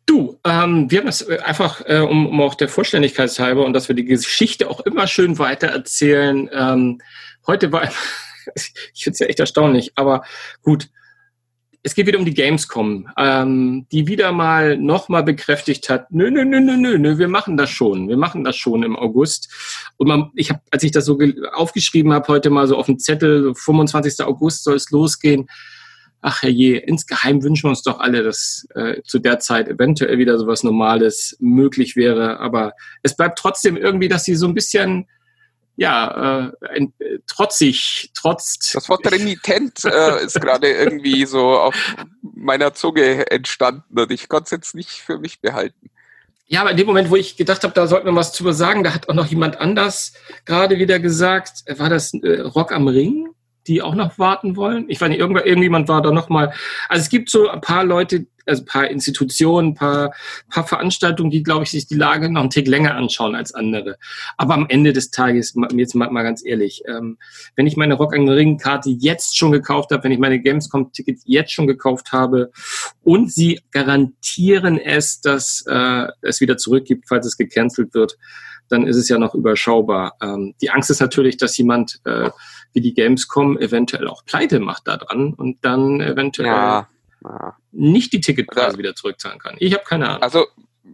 Du, 0.06 0.40
ähm, 0.46 0.90
wir 0.90 1.00
haben 1.00 1.06
das 1.06 1.22
äh, 1.22 1.40
einfach, 1.40 1.82
äh, 1.86 2.00
um, 2.00 2.28
um 2.28 2.40
auch 2.40 2.56
der 2.56 2.70
Vollständigkeit 2.70 3.38
halber 3.40 3.66
und 3.66 3.74
dass 3.74 3.90
wir 3.90 3.96
die 3.96 4.06
Geschichte 4.06 4.70
auch 4.70 4.80
immer 4.80 5.06
schön 5.06 5.38
weiter 5.38 5.68
erzählen. 5.68 6.50
Ähm, 6.54 7.02
heute 7.48 7.74
war 7.74 7.84
ich 8.94 9.04
finde 9.04 9.14
es 9.14 9.20
ja 9.20 9.28
echt 9.28 9.40
erstaunlich. 9.40 9.92
Aber 9.96 10.24
gut, 10.62 10.90
es 11.84 11.96
geht 11.96 12.06
wieder 12.06 12.20
um 12.20 12.26
die 12.26 12.34
Gamescom, 12.34 13.08
ähm, 13.18 13.88
die 13.92 14.06
wieder 14.06 14.32
mal 14.32 14.78
nochmal 14.78 15.24
bekräftigt 15.24 15.90
hat, 15.90 16.12
nö, 16.12 16.30
nö, 16.30 16.46
nö, 16.46 16.60
nö, 16.60 16.78
nö, 16.78 16.98
nö, 16.98 17.18
wir 17.18 17.28
machen 17.28 17.58
das 17.58 17.72
schon, 17.72 18.08
wir 18.08 18.18
machen 18.18 18.44
das 18.44 18.56
schon 18.56 18.84
im 18.84 18.96
August. 18.96 19.52
Und 19.98 20.08
man, 20.08 20.32
ich 20.36 20.52
habe, 20.52 20.62
als 20.70 20.84
ich 20.84 20.92
das 20.92 21.06
so 21.06 21.18
aufgeschrieben 21.54 22.14
habe, 22.14 22.28
heute 22.28 22.50
mal 22.52 22.68
so 22.68 22.78
auf 22.78 22.86
dem 22.86 23.00
Zettel, 23.00 23.56
25. 23.56 24.24
August 24.26 24.64
soll 24.64 24.76
es 24.76 24.92
losgehen. 24.92 25.48
Ach 26.22 26.44
herrje, 26.44 26.78
insgeheim 26.78 27.42
wünschen 27.42 27.64
wir 27.64 27.70
uns 27.70 27.82
doch 27.82 28.00
alle, 28.00 28.22
dass 28.22 28.68
äh, 28.76 29.02
zu 29.04 29.18
der 29.18 29.40
Zeit 29.40 29.68
eventuell 29.68 30.20
wieder 30.20 30.38
sowas 30.38 30.62
Normales 30.62 31.36
möglich 31.40 31.96
wäre. 31.96 32.40
Aber 32.40 32.74
es 33.02 33.16
bleibt 33.16 33.40
trotzdem 33.40 33.76
irgendwie, 33.76 34.08
dass 34.08 34.24
sie 34.24 34.36
so 34.36 34.46
ein 34.46 34.54
bisschen 34.54 35.08
ja, 35.76 36.52
äh, 36.62 36.68
ein, 36.76 36.94
äh, 37.00 37.20
trotzig, 37.28 38.12
trotz. 38.14 38.72
Das 38.74 38.90
Wort 38.90 39.10
renitent 39.12 39.84
äh, 39.86 40.24
ist 40.24 40.40
gerade 40.40 40.70
irgendwie 40.70 41.26
so 41.26 41.58
auf 41.58 41.96
meiner 42.22 42.74
Zunge 42.74 43.30
entstanden 43.32 44.00
und 44.00 44.12
ich 44.12 44.30
konnte 44.30 44.46
es 44.46 44.52
jetzt 44.52 44.76
nicht 44.76 44.90
für 44.90 45.18
mich 45.18 45.42
behalten. 45.42 45.90
Ja, 46.52 46.62
aber 46.62 46.72
in 46.72 46.78
dem 46.78 46.88
Moment, 46.88 47.10
wo 47.10 47.16
ich 47.16 47.38
gedacht 47.38 47.64
habe, 47.64 47.74
da 47.74 47.88
sollten 47.88 48.08
wir 48.08 48.16
was 48.16 48.34
zu 48.34 48.52
sagen, 48.52 48.84
da 48.84 48.94
hat 48.94 49.08
auch 49.08 49.14
noch 49.14 49.28
jemand 49.28 49.62
anders 49.62 50.14
gerade 50.44 50.80
wieder 50.80 51.00
gesagt, 51.00 51.64
war 51.78 51.90
das 51.90 52.14
äh, 52.14 52.42
Rock 52.42 52.74
am 52.74 52.90
Ring, 52.90 53.30
die 53.68 53.82
auch 53.82 53.96
noch 53.96 54.20
warten 54.20 54.58
wollen? 54.58 54.90
Ich 54.90 55.00
weiß 55.00 55.08
nicht, 55.08 55.20
irgendjemand 55.20 55.88
war 55.88 56.02
da 56.02 56.12
noch 56.12 56.28
mal. 56.28 56.54
Also 56.90 57.04
es 57.04 57.10
gibt 57.10 57.30
so 57.30 57.48
ein 57.48 57.62
paar 57.62 57.86
Leute, 57.86 58.26
also 58.46 58.64
paar 58.66 58.90
Institutionen, 58.90 59.76
paar, 59.76 60.14
paar 60.50 60.66
Veranstaltungen, 60.66 61.32
die, 61.32 61.44
glaube 61.44 61.64
ich, 61.64 61.72
sich 61.72 61.88
die 61.88 61.96
Lage 61.96 62.30
noch 62.30 62.42
einen 62.42 62.50
Tick 62.50 62.68
länger 62.68 62.96
anschauen 62.96 63.36
als 63.36 63.54
andere. 63.54 63.98
Aber 64.38 64.54
am 64.54 64.66
Ende 64.70 64.94
des 64.94 65.12
Tages, 65.12 65.56
jetzt 65.76 65.96
mal, 65.96 66.10
mal 66.10 66.24
ganz 66.24 66.46
ehrlich, 66.46 66.84
ähm, 66.88 67.18
wenn 67.56 67.68
ich 67.68 67.78
meine 67.78 67.96
Rock 67.96 68.14
Ring 68.14 68.58
Karte 68.58 68.90
jetzt 68.90 69.38
schon 69.38 69.52
gekauft 69.52 69.92
habe, 69.92 70.04
wenn 70.04 70.12
ich 70.12 70.20
meine 70.20 70.40
Gamescom 70.40 70.92
Tickets 70.92 71.24
jetzt 71.26 71.52
schon 71.52 71.68
gekauft 71.68 72.12
habe 72.12 72.52
und 73.04 73.32
sie 73.32 73.62
garantieren 73.72 74.78
es, 74.78 75.22
dass 75.22 75.66
äh, 75.68 76.08
es 76.22 76.42
wieder 76.42 76.58
zurückgibt, 76.58 77.06
falls 77.08 77.26
es 77.26 77.38
gecancelt 77.38 77.94
wird, 77.94 78.18
dann 78.72 78.88
ist 78.88 78.96
es 78.96 79.10
ja 79.10 79.18
noch 79.18 79.36
überschaubar. 79.36 80.16
Ähm, 80.22 80.56
die 80.62 80.70
Angst 80.70 80.90
ist 80.90 81.02
natürlich, 81.02 81.38
dass 81.38 81.58
jemand 81.58 82.00
äh, 82.06 82.30
wie 82.74 82.82
die 82.82 82.94
Gamescom 82.94 83.58
eventuell 83.58 84.08
auch 84.08 84.24
pleite 84.26 84.60
macht 84.60 84.88
da 84.88 84.98
dran 84.98 85.34
und 85.34 85.58
dann 85.62 86.00
eventuell 86.00 86.48
ja. 86.48 86.88
Nicht 87.72 88.14
die 88.14 88.22
Ticketpreise 88.22 88.68
also, 88.68 88.78
wieder 88.78 88.96
zurückzahlen 88.96 89.40
kann. 89.40 89.56
Ich 89.60 89.74
habe 89.74 89.84
keine 89.84 90.08
Ahnung. 90.08 90.24
Also 90.24 90.48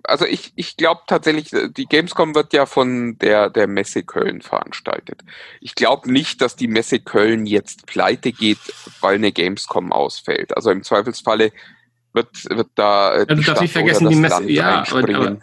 also 0.04 0.26
ich, 0.26 0.52
ich 0.56 0.78
glaube 0.78 1.02
tatsächlich, 1.08 1.50
die 1.52 1.86
Gamescom 1.86 2.36
wird 2.36 2.54
ja 2.54 2.66
von 2.66 3.18
der, 3.20 3.50
der 3.50 3.68
Messe 3.68 4.04
Köln 4.04 4.42
veranstaltet. 4.42 5.22
Ich 5.62 5.76
glaube 5.76 6.12
nicht, 6.12 6.42
dass 6.42 6.56
die 6.56 6.68
Messe 6.68 7.00
Köln 7.00 7.46
jetzt 7.46 7.88
pleite 7.88 8.32
geht, 8.32 8.60
weil 9.02 9.16
eine 9.16 9.32
Gamescom 9.32 9.92
ausfällt. 9.92 10.56
Also 10.56 10.72
im 10.72 10.84
Zweifelsfalle 10.84 11.52
wird, 12.14 12.50
wird 12.50 12.70
da. 12.76 13.16
Äh, 13.16 13.28
du 13.28 13.36
darfst 13.36 13.62
nicht 13.62 13.74
vergessen, 13.74 14.10
die 14.10 14.16
Messe, 14.16 14.50
ja, 14.50 14.84
aber, 14.90 15.16
aber, 15.16 15.38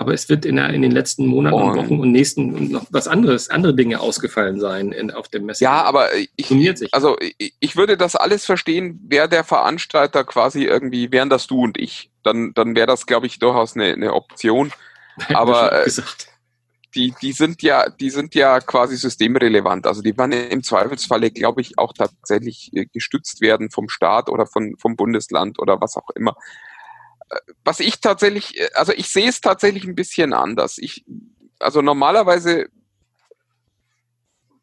aber 0.00 0.14
es 0.14 0.28
wird 0.28 0.46
in, 0.46 0.56
der, 0.56 0.70
in 0.70 0.82
den 0.82 0.92
letzten 0.92 1.26
Monaten 1.26 1.56
und, 1.56 1.76
Wochen 1.76 1.98
und 1.98 2.12
nächsten 2.12 2.70
noch 2.70 2.86
was 2.90 3.08
anderes, 3.08 3.50
andere 3.50 3.74
Dinge 3.74 3.98
ausgefallen 3.98 4.60
sein 4.60 4.92
in, 4.92 5.10
auf 5.10 5.26
dem 5.26 5.46
Messe. 5.46 5.64
Ja, 5.64 5.82
aber 5.82 6.10
ich, 6.36 6.94
also 6.94 7.16
ich 7.18 7.76
würde 7.76 7.96
das 7.96 8.14
alles 8.14 8.46
verstehen, 8.46 9.00
wäre 9.08 9.28
der 9.28 9.42
Veranstalter 9.42 10.22
quasi 10.22 10.62
irgendwie, 10.62 11.10
wären 11.10 11.30
das 11.30 11.48
du 11.48 11.62
und 11.62 11.78
ich. 11.78 12.12
Dann, 12.22 12.52
dann 12.54 12.76
wäre 12.76 12.86
das, 12.86 13.06
glaube 13.06 13.26
ich, 13.26 13.40
durchaus 13.40 13.74
eine, 13.74 13.86
eine 13.86 14.14
Option. 14.14 14.70
Aber 15.34 15.84
äh, 15.84 15.90
die, 16.94 17.12
die 17.20 17.32
sind 17.32 17.62
ja, 17.62 17.90
die 17.90 18.10
sind 18.10 18.36
ja 18.36 18.60
quasi 18.60 18.96
systemrelevant. 18.96 19.84
Also 19.84 20.00
die 20.00 20.16
werden 20.16 20.32
im 20.32 20.62
Zweifelsfalle, 20.62 21.32
glaube 21.32 21.60
ich, 21.60 21.76
auch 21.76 21.92
tatsächlich 21.92 22.70
äh, 22.72 22.86
gestützt 22.86 23.40
werden 23.40 23.70
vom 23.70 23.88
Staat 23.88 24.28
oder 24.28 24.46
von, 24.46 24.76
vom 24.78 24.94
Bundesland 24.94 25.58
oder 25.58 25.80
was 25.80 25.96
auch 25.96 26.10
immer 26.14 26.36
was 27.64 27.80
ich 27.80 28.00
tatsächlich, 28.00 28.54
also 28.74 28.92
ich 28.92 29.10
sehe 29.10 29.28
es 29.28 29.40
tatsächlich 29.40 29.84
ein 29.84 29.94
bisschen 29.94 30.32
anders. 30.32 30.78
Ich, 30.78 31.04
also 31.58 31.82
normalerweise 31.82 32.68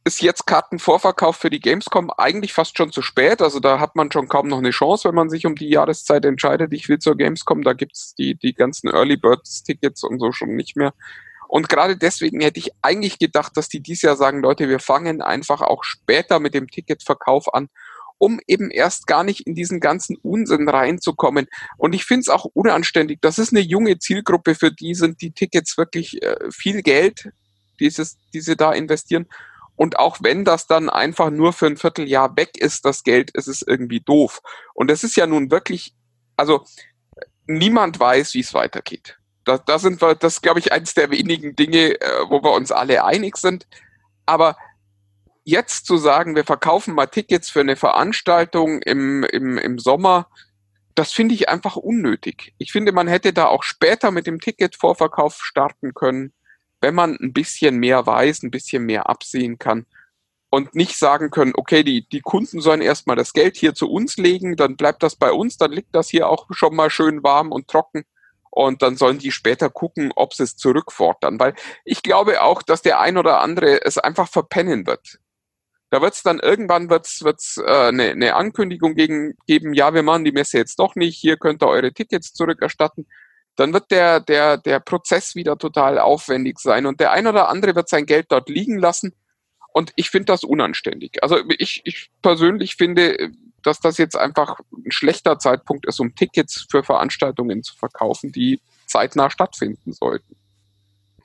ist 0.06 0.22
jetzt 0.22 0.46
Kartenvorverkauf 0.46 1.36
für 1.36 1.50
die 1.50 1.60
Gamescom 1.60 2.12
eigentlich 2.12 2.54
fast 2.54 2.78
schon 2.78 2.92
zu 2.92 3.02
spät. 3.02 3.42
Also 3.42 3.60
da 3.60 3.80
hat 3.80 3.96
man 3.96 4.12
schon 4.12 4.28
kaum 4.28 4.48
noch 4.48 4.60
eine 4.60 4.70
Chance, 4.70 5.08
wenn 5.08 5.16
man 5.16 5.30
sich 5.32 5.48
um 5.48 5.56
die 5.56 5.70
Jahreszeit 5.70 6.26
entscheidet, 6.26 6.74
ich 6.74 6.88
will 6.88 7.00
zur 7.00 7.18
Gamescom. 7.18 7.64
Da 7.64 7.74
gibt's 7.74 8.14
die, 8.14 8.36
die 8.36 8.54
ganzen 8.54 8.90
Early 8.90 9.18
Birds 9.18 9.64
Tickets 9.64 10.04
und 10.04 10.20
so 10.20 10.32
schon 10.32 10.56
nicht 10.56 10.76
mehr. 10.76 10.94
Und 11.48 11.70
gerade 11.70 11.98
deswegen 11.98 12.42
hätte 12.42 12.60
ich 12.60 12.72
eigentlich 12.82 13.18
gedacht, 13.18 13.58
dass 13.58 13.68
die 13.68 13.80
dieses 13.80 14.04
Jahr 14.04 14.16
sagen, 14.16 14.42
Leute, 14.42 14.70
wir 14.70 14.80
fangen 14.80 15.22
einfach 15.22 15.62
auch 15.62 15.84
später 15.84 16.40
mit 16.40 16.54
dem 16.54 16.68
Ticketverkauf 16.68 17.54
an 17.54 17.70
um 18.18 18.40
eben 18.48 18.72
erst 18.72 19.08
gar 19.08 19.24
nicht 19.24 19.42
in 19.42 19.56
diesen 19.56 19.80
ganzen 19.80 20.18
Unsinn 20.18 20.70
reinzukommen. 20.70 21.48
Und 21.78 21.94
ich 21.94 22.06
finde 22.06 22.22
es 22.22 22.30
auch 22.30 22.46
unanständig. 22.46 23.20
Das 23.22 23.40
ist 23.40 23.52
eine 23.52 23.62
junge 23.62 24.00
Zielgruppe, 24.00 24.56
für 24.56 24.72
die 24.72 24.96
sind 24.96 25.22
die 25.22 25.32
Tickets 25.32 25.78
wirklich 25.78 26.22
äh, 26.24 26.38
viel 26.52 26.82
Geld, 26.82 27.30
dieses, 27.80 28.18
die 28.34 28.42
sie 28.42 28.56
da 28.56 28.72
investieren. 28.72 29.28
Und 29.76 30.00
auch 30.00 30.18
wenn 30.22 30.46
das 30.46 30.68
dann 30.68 30.90
einfach 30.90 31.30
nur 31.30 31.52
für 31.52 31.68
ein 31.68 31.78
Vierteljahr 31.78 32.36
weg 32.38 32.58
ist, 32.58 32.86
das 32.86 33.04
Geld, 33.04 33.32
ist 33.32 33.48
es 33.48 33.62
irgendwie 33.62 34.00
doof. 34.00 34.42
Und 34.74 34.90
es 34.90 35.04
ist 35.04 35.18
ja 35.18 35.28
nun 35.28 35.52
wirklich, 35.52 35.94
also 36.38 36.66
niemand 37.46 38.00
weiß, 38.00 38.34
wie 38.34 38.40
es 38.40 38.54
weitergeht. 38.54 39.18
Da, 39.44 39.58
da 39.58 39.78
sind 39.78 40.02
wir, 40.02 40.16
das 40.16 40.42
glaube 40.42 40.60
ich, 40.60 40.72
eines 40.72 40.94
der 40.94 41.12
wenigen 41.12 41.56
Dinge, 41.56 42.00
äh, 42.02 42.30
wo 42.30 42.42
wir 42.42 42.54
uns 42.54 42.72
alle 42.72 43.04
einig 43.04 43.38
sind. 43.38 43.68
Aber 44.26 44.58
jetzt 45.46 45.86
zu 45.86 45.98
sagen, 45.98 46.36
wir 46.36 46.44
verkaufen 46.44 46.94
mal 46.94 47.06
Tickets 47.06 47.50
für 47.50 47.62
eine 47.62 47.76
Veranstaltung 47.78 48.82
im, 48.82 49.24
im, 49.24 49.58
im 49.58 49.80
Sommer, 49.80 50.28
das 50.96 51.12
finde 51.12 51.36
ich 51.36 51.50
einfach 51.50 51.76
unnötig. 51.76 52.54
Ich 52.58 52.72
finde, 52.72 52.92
man 52.92 53.08
hätte 53.08 53.32
da 53.32 53.46
auch 53.48 53.64
später 53.64 54.12
mit 54.12 54.28
dem 54.28 54.40
Ticketvorverkauf 54.40 55.40
starten 55.42 55.94
können, 55.94 56.34
wenn 56.82 56.96
man 56.96 57.18
ein 57.22 57.32
bisschen 57.32 57.78
mehr 57.78 58.06
weiß, 58.06 58.44
ein 58.44 58.52
bisschen 58.52 58.86
mehr 58.86 59.08
absehen 59.08 59.60
kann 59.60 59.86
und 60.50 60.74
nicht 60.74 60.98
sagen 60.98 61.32
können, 61.32 61.54
okay, 61.56 61.84
die, 61.84 62.08
die 62.10 62.22
Kunden 62.22 62.60
sollen 62.62 62.82
erstmal 62.82 63.16
das 63.16 63.34
Geld 63.34 63.56
hier 63.58 63.76
zu 63.76 63.90
uns 63.90 64.18
legen, 64.18 64.56
dann 64.56 64.78
bleibt 64.78 65.04
das 65.04 65.16
bei 65.16 65.32
uns, 65.32 65.58
dann 65.58 65.72
liegt 65.72 65.94
das 65.94 66.10
hier 66.10 66.30
auch 66.30 66.48
schon 66.52 66.76
mal 66.76 66.90
schön 66.90 67.24
warm 67.24 67.52
und 67.52 67.68
trocken 67.68 68.04
und 68.50 68.82
dann 68.82 68.96
sollen 68.96 69.20
die 69.20 69.32
später 69.32 69.70
gucken, 69.70 70.14
ob 70.16 70.34
sie 70.34 70.44
es 70.44 70.56
zurückfordern, 70.56 71.40
weil 71.40 71.56
ich 71.84 72.04
glaube 72.04 72.42
auch, 72.42 72.64
dass 72.64 72.82
der 72.82 73.00
ein 73.02 73.18
oder 73.18 73.42
andere 73.42 73.84
es 73.84 73.98
einfach 73.98 74.30
verpennen 74.30 74.88
wird. 74.88 75.20
Da 75.96 76.02
wird 76.02 76.14
es 76.14 76.24
dann 76.24 76.40
irgendwann 76.40 76.90
wird's, 76.90 77.24
wird's, 77.24 77.56
äh, 77.56 77.88
eine, 77.88 78.18
ne 78.18 78.36
Ankündigung 78.36 78.96
gegen, 78.96 79.34
geben, 79.48 79.74
ja, 79.74 79.94
wir 79.94 80.04
machen 80.04 80.26
die 80.26 80.34
Messe 80.34 80.58
jetzt 80.58 80.78
doch 80.78 80.96
nicht, 80.96 81.18
hier 81.18 81.38
könnt 81.38 81.64
ihr 81.64 81.70
eure 81.70 81.94
Tickets 81.94 82.34
zurückerstatten. 82.34 83.08
Dann 83.56 83.72
wird 83.72 83.92
der, 83.92 84.20
der, 84.20 84.58
der 84.58 84.82
Prozess 84.82 85.36
wieder 85.36 85.58
total 85.58 85.98
aufwendig 85.98 86.60
sein 86.60 86.86
und 86.86 87.00
der 87.00 87.14
ein 87.14 87.28
oder 87.28 87.48
andere 87.48 87.76
wird 87.76 87.88
sein 87.88 88.06
Geld 88.06 88.26
dort 88.28 88.50
liegen 88.50 88.78
lassen. 88.78 89.16
Und 89.72 89.94
ich 89.96 90.10
finde 90.10 90.26
das 90.26 90.44
unanständig. 90.44 91.24
Also 91.24 91.38
ich, 91.48 91.82
ich 91.86 92.10
persönlich 92.22 92.76
finde, 92.76 93.30
dass 93.64 93.80
das 93.80 93.98
jetzt 93.98 94.18
einfach 94.18 94.60
ein 94.74 94.92
schlechter 94.92 95.40
Zeitpunkt 95.40 95.86
ist, 95.86 96.02
um 96.02 96.14
Tickets 96.14 96.68
für 96.70 96.84
Veranstaltungen 96.84 97.64
zu 97.64 97.74
verkaufen, 97.74 98.34
die 98.34 98.60
zeitnah 98.86 99.30
stattfinden 99.30 99.94
sollten. 99.94 100.36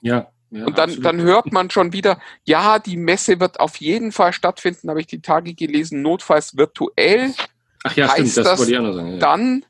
Ja, 0.01 0.31
ja, 0.51 0.67
und 0.67 0.79
dann, 0.79 1.01
dann 1.01 1.21
hört 1.21 1.53
man 1.53 1.71
schon 1.71 1.93
wieder, 1.93 2.19
ja, 2.45 2.79
die 2.79 2.97
Messe 2.97 3.39
wird 3.39 3.61
auf 3.61 3.77
jeden 3.77 4.11
Fall 4.11 4.33
stattfinden, 4.33 4.91
habe 4.91 5.01
ich 5.01 5.07
die 5.07 5.23
Tage 5.23 5.55
gelesen, 5.55 6.03
notfalls 6.03 6.57
virtuell. 6.57 7.33
Ach 7.85 7.95
ja, 7.97 8.09
heißt 8.09 8.33
stimmt, 8.33 8.37
das, 8.37 8.45
das 8.45 8.59
wollte 8.59 8.73
ich 8.73 8.79
auch 8.79 8.83
noch 8.83 8.93
sagen. 8.93 9.13
Ja. 9.13 9.19
Dann 9.19 9.65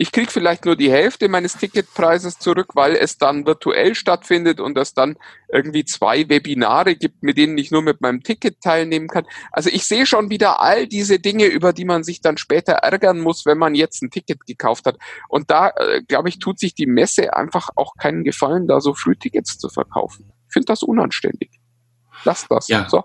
ich 0.00 0.12
kriege 0.12 0.30
vielleicht 0.30 0.64
nur 0.64 0.76
die 0.76 0.90
Hälfte 0.90 1.28
meines 1.28 1.58
Ticketpreises 1.58 2.38
zurück, 2.38 2.74
weil 2.74 2.96
es 2.96 3.18
dann 3.18 3.44
virtuell 3.44 3.94
stattfindet 3.94 4.58
und 4.58 4.78
es 4.78 4.94
dann 4.94 5.18
irgendwie 5.52 5.84
zwei 5.84 6.26
Webinare 6.26 6.96
gibt, 6.96 7.22
mit 7.22 7.36
denen 7.36 7.58
ich 7.58 7.70
nur 7.70 7.82
mit 7.82 8.00
meinem 8.00 8.22
Ticket 8.22 8.62
teilnehmen 8.62 9.08
kann. 9.08 9.26
Also 9.52 9.68
ich 9.68 9.84
sehe 9.84 10.06
schon 10.06 10.30
wieder 10.30 10.62
all 10.62 10.86
diese 10.86 11.18
Dinge, 11.18 11.44
über 11.44 11.74
die 11.74 11.84
man 11.84 12.02
sich 12.02 12.22
dann 12.22 12.38
später 12.38 12.72
ärgern 12.76 13.20
muss, 13.20 13.44
wenn 13.44 13.58
man 13.58 13.74
jetzt 13.74 14.02
ein 14.02 14.10
Ticket 14.10 14.46
gekauft 14.46 14.86
hat. 14.86 14.96
Und 15.28 15.50
da, 15.50 15.68
äh, 15.68 16.00
glaube 16.08 16.30
ich, 16.30 16.38
tut 16.38 16.58
sich 16.58 16.74
die 16.74 16.86
Messe 16.86 17.36
einfach 17.36 17.68
auch 17.76 17.92
keinen 17.96 18.24
Gefallen, 18.24 18.66
da 18.68 18.80
so 18.80 18.94
früh 18.94 19.16
Tickets 19.16 19.58
zu 19.58 19.68
verkaufen. 19.68 20.32
Ich 20.48 20.54
finde 20.54 20.64
das 20.64 20.82
unanständig. 20.82 21.50
Lass 22.24 22.48
das. 22.48 22.68
Ja. 22.68 22.88
So. 22.88 23.04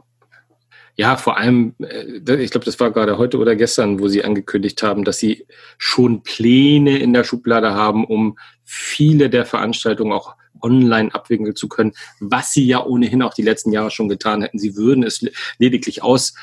Ja, 0.97 1.17
vor 1.17 1.38
allem, 1.38 1.75
äh, 1.79 2.36
ich 2.36 2.51
glaube, 2.51 2.65
das 2.65 2.79
war 2.79 2.91
gerade 2.91 3.17
heute 3.17 3.38
oder 3.38 3.55
gestern, 3.55 3.99
wo 3.99 4.08
Sie 4.08 4.23
angekündigt 4.23 4.81
haben, 4.81 5.03
dass 5.03 5.19
Sie 5.19 5.45
schon 5.77 6.23
Pläne 6.23 6.97
in 6.99 7.13
der 7.13 7.23
Schublade 7.23 7.73
haben, 7.73 8.05
um 8.05 8.38
viele 8.63 9.29
der 9.29 9.45
Veranstaltungen 9.45 10.13
auch 10.13 10.36
online 10.62 11.13
abwickeln 11.13 11.55
zu 11.55 11.67
können, 11.67 11.93
was 12.19 12.53
Sie 12.53 12.65
ja 12.65 12.84
ohnehin 12.84 13.21
auch 13.21 13.34
die 13.34 13.41
letzten 13.41 13.71
Jahre 13.71 13.91
schon 13.91 14.08
getan 14.08 14.41
hätten. 14.41 14.58
Sie 14.58 14.75
würden 14.77 15.03
es 15.03 15.25
lediglich 15.60 16.01
aus, 16.01 16.34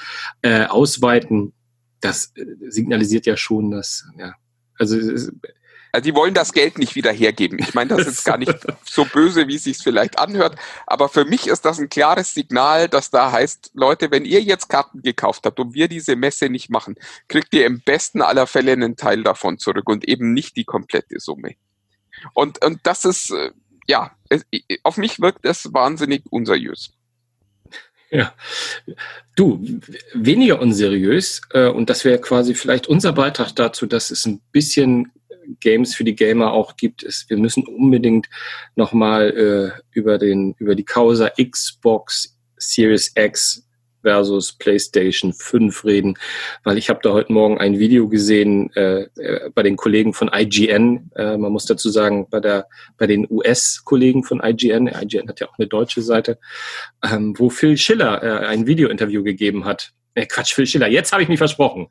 äh, 0.43 0.67
ausweiten. 0.67 1.55
Das 2.01 2.33
äh, 2.37 2.45
signalisiert 2.69 3.25
ja 3.27 3.37
schon, 3.39 3.71
dass, 3.71 4.05
ja, 4.19 4.35
also 4.79 4.99
also 5.93 6.05
die 6.05 6.15
wollen 6.15 6.33
das 6.33 6.55
Geld 6.55 6.79
nicht 6.79 6.95
wieder 6.95 7.13
hergeben. 7.13 7.59
Ich 7.59 7.75
meine, 7.75 7.95
das 7.95 8.07
ist 8.07 8.25
gar 8.25 8.39
nicht 8.39 8.55
so 8.85 9.05
böse, 9.05 9.47
wie 9.47 9.57
es 9.57 9.65
sich 9.65 9.77
vielleicht 9.77 10.19
anhört. 10.19 10.57
Aber 10.87 11.11
für 11.11 11.27
mich 11.27 11.47
ist 11.47 11.67
das 11.67 11.79
ein 11.79 11.91
klares 11.91 12.33
Signal, 12.33 12.89
dass 12.89 13.11
da 13.11 13.31
heißt, 13.31 13.73
Leute, 13.75 14.11
wenn 14.11 14.25
ihr 14.25 14.41
jetzt 14.41 14.71
Karten 14.71 15.03
gekauft 15.03 15.45
habt 15.45 15.61
und 15.61 15.75
wir 15.75 15.89
diese 15.89 16.17
Messe 16.17 16.49
nicht 16.49 16.71
machen, 16.71 16.95
kriegt 17.29 17.53
ihr 17.53 17.67
im 17.67 17.81
besten 17.81 18.23
aller 18.23 18.47
Fälle 18.47 18.73
einen 18.73 18.97
Teil 18.97 19.23
davon 19.23 19.59
zurück 19.59 19.89
und 19.89 20.09
eben 20.09 20.33
nicht 20.33 20.57
die 20.57 20.65
komplette 20.65 21.21
Summe. 21.21 21.57
Und, 22.33 22.65
und 22.65 22.81
das 22.85 23.05
ist, 23.05 23.31
äh, 23.31 23.51
ja, 23.87 24.13
auf 24.85 24.97
mich 24.97 25.21
wirkt 25.21 25.45
es 25.45 25.75
wahnsinnig 25.75 26.23
unseriös. 26.31 26.93
Ja. 28.11 28.35
Du, 29.37 29.63
weniger 30.13 30.61
unseriös, 30.61 31.41
äh, 31.53 31.69
und 31.69 31.89
das 31.89 32.05
wäre 32.05 32.21
quasi 32.21 32.55
vielleicht 32.55 32.87
unser 32.87 33.13
Beitrag 33.13 33.57
dazu, 33.57 33.87
dass 33.87 34.11
es 34.11 34.27
ein 34.27 34.41
bisschen 34.53 35.11
Games 35.61 35.95
für 35.95 36.05
die 36.05 36.15
Gamer 36.15 36.53
auch 36.53 36.77
gibt, 36.77 37.03
ist, 37.03 37.29
wir 37.31 37.37
müssen 37.37 37.65
unbedingt 37.67 38.29
nochmal 38.77 39.31
äh, 39.31 39.81
über, 39.93 40.19
den, 40.19 40.55
über 40.59 40.75
die 40.75 40.85
Causa 40.85 41.31
Xbox 41.31 42.39
Series 42.57 43.13
X 43.17 43.67
versus 44.03 44.53
PlayStation 44.53 45.33
5 45.33 45.85
reden, 45.85 46.19
weil 46.65 46.77
ich 46.77 46.89
habe 46.91 47.01
da 47.03 47.13
heute 47.13 47.33
Morgen 47.33 47.59
ein 47.59 47.79
Video 47.79 48.09
gesehen 48.09 48.71
äh, 48.75 49.03
äh 49.17 49.51
bei 49.55 49.63
den 49.63 49.77
Kollegen 49.77 50.13
von 50.13 50.31
IGN. 50.33 51.11
Äh, 51.15 51.37
man 51.37 51.53
muss 51.53 51.67
dazu 51.67 51.89
sagen, 51.89 52.27
bei 52.29 52.41
der 52.41 52.67
bei 52.99 53.07
den 53.07 53.27
US-Kollegen 53.31 54.25
von 54.25 54.41
IGN. 54.43 54.89
IGN 54.89 55.29
hat 55.29 55.41
ja 55.41 55.49
auch 55.49 55.59
eine 55.59 55.69
deutsche 55.69 56.03
Seite, 56.03 56.39
ähm, 57.05 57.35
wo 57.39 57.49
Phil 57.49 57.77
Schiller 57.77 58.23
äh, 58.23 58.47
ein 58.47 58.67
Video-Interview 58.67 59.23
gegeben 59.23 59.65
hat 59.65 59.93
Äh, 60.15 60.27
Quatsch, 60.27 60.53
Phil 60.55 60.67
Schiller. 60.67 60.89
Jetzt 60.89 61.13
habe 61.13 61.23
ich 61.23 61.29
mich 61.29 61.39
versprochen. 61.39 61.89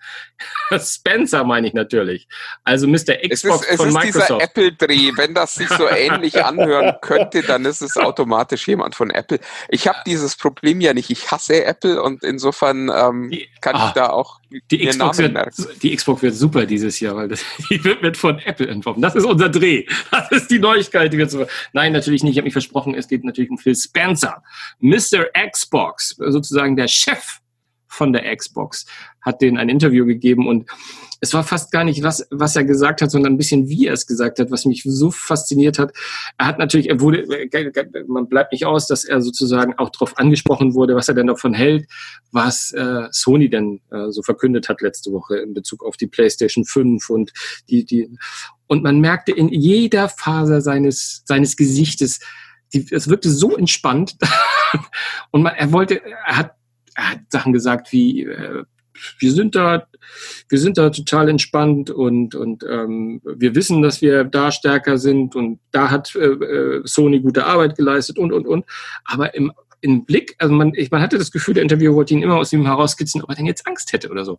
Spencer 0.80 1.44
meine 1.44 1.68
ich 1.68 1.74
natürlich. 1.74 2.28
Also 2.64 2.88
Mr. 2.88 3.16
Xbox 3.16 3.32
es 3.32 3.44
ist, 3.44 3.70
es 3.72 3.76
von 3.78 3.88
ist 3.88 3.94
Microsoft. 3.94 4.30
dieser 4.30 4.42
Apple-Dreh. 4.42 5.12
Wenn 5.16 5.34
das 5.34 5.56
sich 5.56 5.70
so 5.70 5.88
ähnlich 5.90 6.44
anhören 6.46 6.96
könnte, 7.02 7.42
dann 7.42 7.66
ist 7.66 7.82
es 7.82 7.98
automatisch 7.98 8.68
jemand 8.68 8.96
von 8.96 9.10
Apple. 9.10 9.40
Ich 9.70 9.88
habe 9.88 10.00
dieses 10.06 10.36
Problem 10.36 10.82
ja 10.82 10.94
nicht. 10.94 11.10
Ich 11.10 11.32
hasse 11.32 11.66
Apple 11.66 12.02
und 12.02 12.24
insofern 12.24 12.90
ähm, 12.94 13.30
Die- 13.32 13.48
kann 13.62 13.76
ah, 13.76 13.88
ich 13.88 13.94
da 13.94 14.10
auch 14.10 14.40
Die 14.72 14.86
Xbox, 14.86 14.98
Namen 14.98 15.18
wird, 15.18 15.34
merken. 15.34 15.68
die 15.82 15.96
Xbox 15.96 16.22
wird 16.22 16.36
super 16.36 16.66
dieses 16.66 17.00
Jahr, 17.00 17.16
weil 17.16 17.28
das, 17.28 17.44
die 17.70 17.84
wird, 17.84 18.02
wird 18.02 18.18
von 18.18 18.40
Apple 18.40 18.68
entworfen. 18.68 19.02
Das 19.02 19.16
ist 19.16 19.26
unser 19.26 19.50
Dreh. 19.50 19.86
Das 20.12 20.32
ist 20.32 20.52
die 20.52 20.60
Neuigkeit, 20.60 21.12
die 21.12 21.18
wir 21.18 21.28
zu. 21.28 21.48
Nein, 21.74 21.94
natürlich 21.94 22.24
nicht. 22.24 22.34
Ich 22.34 22.38
habe 22.38 22.46
mich 22.46 22.54
versprochen, 22.54 22.96
es 22.96 23.08
geht 23.08 23.24
natürlich 23.24 23.50
um 23.50 23.58
Phil 23.58 23.76
Spencer. 23.76 24.44
Mr. 24.80 25.26
Xbox, 25.50 26.16
sozusagen 26.18 26.76
der 26.76 26.88
Chef 26.88 27.41
von 27.92 28.14
der 28.14 28.36
Xbox, 28.36 28.86
hat 29.22 29.42
denen 29.42 29.58
ein 29.58 29.70
Interview 29.70 30.06
gegeben 30.06 30.48
und 30.48 30.70
es 31.24 31.36
war 31.36 31.44
fast 31.44 31.72
gar 31.72 31.84
nicht, 31.84 32.02
was, 32.02 32.26
was 32.32 32.56
er 32.56 32.64
gesagt 32.64 33.02
hat, 33.02 33.12
sondern 33.12 33.34
ein 33.34 33.38
bisschen, 33.38 33.70
wie 33.70 33.86
er 33.86 33.94
es 33.94 34.08
gesagt 34.08 34.40
hat, 34.40 34.50
was 34.50 34.66
mich 34.66 34.82
so 34.84 35.12
fasziniert 35.12 35.78
hat. 35.78 35.94
Er 36.40 36.48
hat 36.48 36.58
natürlich, 36.58 36.90
er 36.90 37.00
wurde, 37.00 37.28
man 38.08 38.28
bleibt 38.28 38.52
nicht 38.54 38.66
aus, 38.66 38.88
dass 38.88 39.04
er 39.06 39.22
sozusagen 39.22 39.78
auch 39.78 39.92
darauf 39.92 40.18
angesprochen 40.18 40.74
wurde, 40.74 40.96
was 40.96 41.10
er 41.10 41.14
denn 41.14 41.28
davon 41.28 41.54
hält, 41.54 41.86
was 42.32 42.72
äh, 42.72 43.08
Sony 43.12 43.50
denn 43.50 43.82
äh, 43.92 44.10
so 44.10 44.24
verkündet 44.24 44.68
hat 44.68 44.82
letzte 44.82 45.12
Woche 45.12 45.38
in 45.38 45.54
Bezug 45.54 45.84
auf 45.84 45.96
die 45.96 46.08
PlayStation 46.08 46.66
5 46.66 47.08
und 47.12 47.32
die, 47.70 47.86
die, 47.86 48.10
und 48.66 48.82
man 48.82 49.00
merkte 49.00 49.32
in 49.32 49.50
jeder 49.50 50.10
Faser 50.10 50.62
seines, 50.62 51.22
seines 51.26 51.56
Gesichtes, 51.56 52.20
die, 52.74 52.88
es 52.90 53.10
wirkte 53.10 53.30
so 53.30 53.56
entspannt 53.56 54.16
und 55.32 55.44
man, 55.44 55.54
er 55.54 55.72
wollte, 55.72 56.02
er 56.04 56.38
hat, 56.38 56.56
er 56.96 57.12
hat 57.12 57.20
Sachen 57.30 57.54
gesagt 57.54 57.92
wie, 57.92 58.24
äh, 58.24 58.64
wir 59.20 59.32
sind 59.32 59.56
da, 59.56 59.88
wir 60.50 60.60
sind 60.60 60.78
da 60.78 60.90
total 60.90 61.30
entspannt 61.30 61.90
und 61.90 62.36
und 62.36 62.64
ähm, 62.70 63.22
wir 63.24 63.56
wissen, 63.56 63.82
dass 63.82 64.02
wir 64.02 64.24
da 64.26 64.52
stärker 64.52 64.98
sind 64.98 65.36
und 65.36 65.60
da 65.72 65.90
hat 65.90 66.16
äh, 66.16 66.26
äh, 66.26 66.82
Sony 66.86 67.20
gute 67.20 67.46
Arbeit 67.46 67.78
geleistet 67.78 68.20
und 68.20 68.32
und 68.34 68.48
und. 68.48 68.66
Aber 69.06 69.34
im 69.34 69.52
im 69.82 70.06
Blick, 70.06 70.36
also 70.38 70.54
man, 70.54 70.74
ich, 70.76 70.92
man 70.92 71.02
hatte 71.02 71.18
das 71.18 71.32
Gefühl, 71.32 71.56
der 71.56 71.64
Interviewer 71.64 71.96
wollte 71.96 72.14
ihn 72.14 72.22
immer 72.22 72.36
aus 72.36 72.54
ihm 72.54 72.66
herauskitzeln, 72.66 73.24
ob 73.24 73.30
er 73.30 73.36
denn 73.36 73.46
jetzt 73.46 73.68
Angst 73.68 73.92
hätte 73.94 74.10
oder 74.10 74.24
so. 74.24 74.38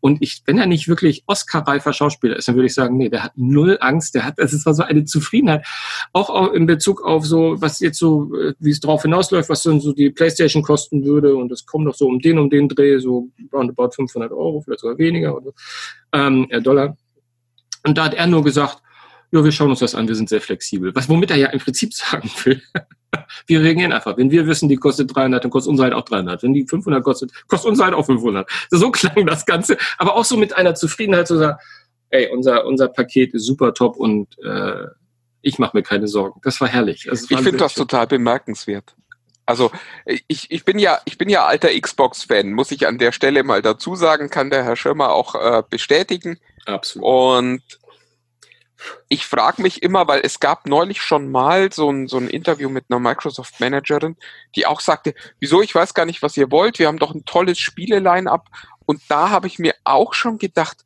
Und 0.00 0.22
ich, 0.22 0.42
wenn 0.46 0.58
er 0.58 0.66
nicht 0.66 0.88
wirklich 0.88 1.24
Oscar-reifer 1.26 1.92
Schauspieler 1.92 2.36
ist, 2.36 2.48
dann 2.48 2.54
würde 2.54 2.66
ich 2.66 2.74
sagen, 2.74 2.96
nee, 2.96 3.08
der 3.08 3.24
hat 3.24 3.32
null 3.36 3.78
Angst, 3.80 4.14
der 4.14 4.24
hat, 4.24 4.38
es 4.38 4.52
ist 4.52 4.64
so 4.64 4.82
eine 4.82 5.04
Zufriedenheit, 5.04 5.66
auch, 6.12 6.52
in 6.52 6.66
Bezug 6.66 7.02
auf 7.02 7.24
so, 7.24 7.60
was 7.60 7.80
jetzt 7.80 7.98
so, 7.98 8.34
äh, 8.34 8.54
wie 8.58 8.70
es 8.70 8.80
drauf 8.80 9.02
hinausläuft, 9.02 9.48
was 9.48 9.62
dann 9.62 9.80
so 9.80 9.92
die 9.92 10.10
Playstation 10.10 10.62
kosten 10.62 11.04
würde 11.04 11.34
und 11.34 11.50
es 11.50 11.64
kommt 11.64 11.86
noch 11.86 11.94
so 11.94 12.06
um 12.06 12.20
den, 12.20 12.38
um 12.38 12.50
den 12.50 12.68
Dreh, 12.68 12.98
so 12.98 13.28
roundabout 13.52 13.90
500 13.92 14.30
Euro, 14.32 14.60
vielleicht 14.60 14.80
sogar 14.80 14.98
weniger 14.98 15.36
oder 15.36 15.52
ähm, 16.12 16.46
äh, 16.50 16.60
Dollar. 16.60 16.96
Und 17.86 17.98
da 17.98 18.04
hat 18.04 18.14
er 18.14 18.26
nur 18.26 18.44
gesagt, 18.44 18.82
ja, 19.30 19.44
wir 19.44 19.52
schauen 19.52 19.70
uns 19.70 19.80
das 19.80 19.94
an, 19.94 20.08
wir 20.08 20.14
sind 20.14 20.28
sehr 20.28 20.40
flexibel. 20.40 20.94
Was, 20.94 21.08
womit 21.08 21.30
er 21.30 21.36
ja 21.36 21.48
im 21.48 21.58
Prinzip 21.60 21.92
sagen 21.94 22.30
will, 22.44 22.62
wir 23.46 23.60
reagieren 23.62 23.92
einfach. 23.92 24.16
Wenn 24.16 24.30
wir 24.30 24.46
wissen, 24.46 24.68
die 24.68 24.76
kostet 24.76 25.14
300, 25.14 25.44
dann 25.44 25.50
kostet 25.50 25.70
unsere 25.70 25.86
halt 25.86 25.94
auch 25.94 26.04
300. 26.04 26.42
Wenn 26.42 26.52
die 26.52 26.66
500 26.66 27.02
kostet, 27.02 27.32
kostet 27.48 27.70
unsere 27.70 27.86
halt 27.86 27.96
auch 27.96 28.06
500. 28.06 28.48
So 28.70 28.90
klang 28.90 29.26
das 29.26 29.46
Ganze. 29.46 29.76
Aber 29.98 30.14
auch 30.16 30.24
so 30.24 30.36
mit 30.36 30.56
einer 30.56 30.74
Zufriedenheit 30.74 31.26
zu 31.26 31.38
sagen, 31.38 31.58
ey, 32.10 32.28
unser, 32.32 32.64
unser 32.66 32.88
Paket 32.88 33.34
ist 33.34 33.44
super 33.46 33.74
top 33.74 33.96
und 33.96 34.38
äh, 34.38 34.86
ich 35.42 35.58
mache 35.58 35.76
mir 35.76 35.82
keine 35.82 36.08
Sorgen. 36.08 36.40
Das 36.42 36.60
war 36.60 36.68
herrlich. 36.68 37.06
Das 37.08 37.24
Ich 37.24 37.30
war 37.30 37.38
finde 37.38 37.50
sehr 37.52 37.58
das 37.58 37.72
schön. 37.74 37.82
total 37.82 38.06
bemerkenswert. 38.06 38.94
Also 39.46 39.70
ich, 40.26 40.50
ich 40.50 40.64
bin 40.64 40.78
ja 40.78 40.98
ich 41.04 41.18
bin 41.18 41.28
ja 41.28 41.44
alter 41.44 41.68
Xbox-Fan, 41.68 42.52
muss 42.52 42.70
ich 42.70 42.86
an 42.86 42.96
der 42.96 43.12
Stelle 43.12 43.42
mal 43.42 43.60
dazu 43.60 43.94
sagen, 43.94 44.30
kann 44.30 44.48
der 44.48 44.64
Herr 44.64 44.74
Schirmer 44.76 45.10
auch 45.10 45.34
äh, 45.34 45.62
bestätigen. 45.68 46.38
Absolut. 46.64 47.06
Und 47.06 47.62
ich 49.08 49.26
frage 49.26 49.62
mich 49.62 49.82
immer, 49.82 50.08
weil 50.08 50.20
es 50.22 50.40
gab 50.40 50.66
neulich 50.66 51.02
schon 51.02 51.30
mal 51.30 51.72
so 51.72 51.90
ein, 51.90 52.08
so 52.08 52.16
ein 52.18 52.28
Interview 52.28 52.68
mit 52.68 52.86
einer 52.88 53.00
Microsoft-Managerin, 53.00 54.16
die 54.56 54.66
auch 54.66 54.80
sagte, 54.80 55.14
wieso, 55.40 55.62
ich 55.62 55.74
weiß 55.74 55.94
gar 55.94 56.06
nicht, 56.06 56.22
was 56.22 56.36
ihr 56.36 56.50
wollt, 56.50 56.78
wir 56.78 56.88
haben 56.88 56.98
doch 56.98 57.14
ein 57.14 57.24
tolles 57.24 57.58
Spiele-Line-up. 57.58 58.48
Und 58.86 59.02
da 59.08 59.30
habe 59.30 59.46
ich 59.46 59.58
mir 59.58 59.74
auch 59.84 60.14
schon 60.14 60.38
gedacht, 60.38 60.84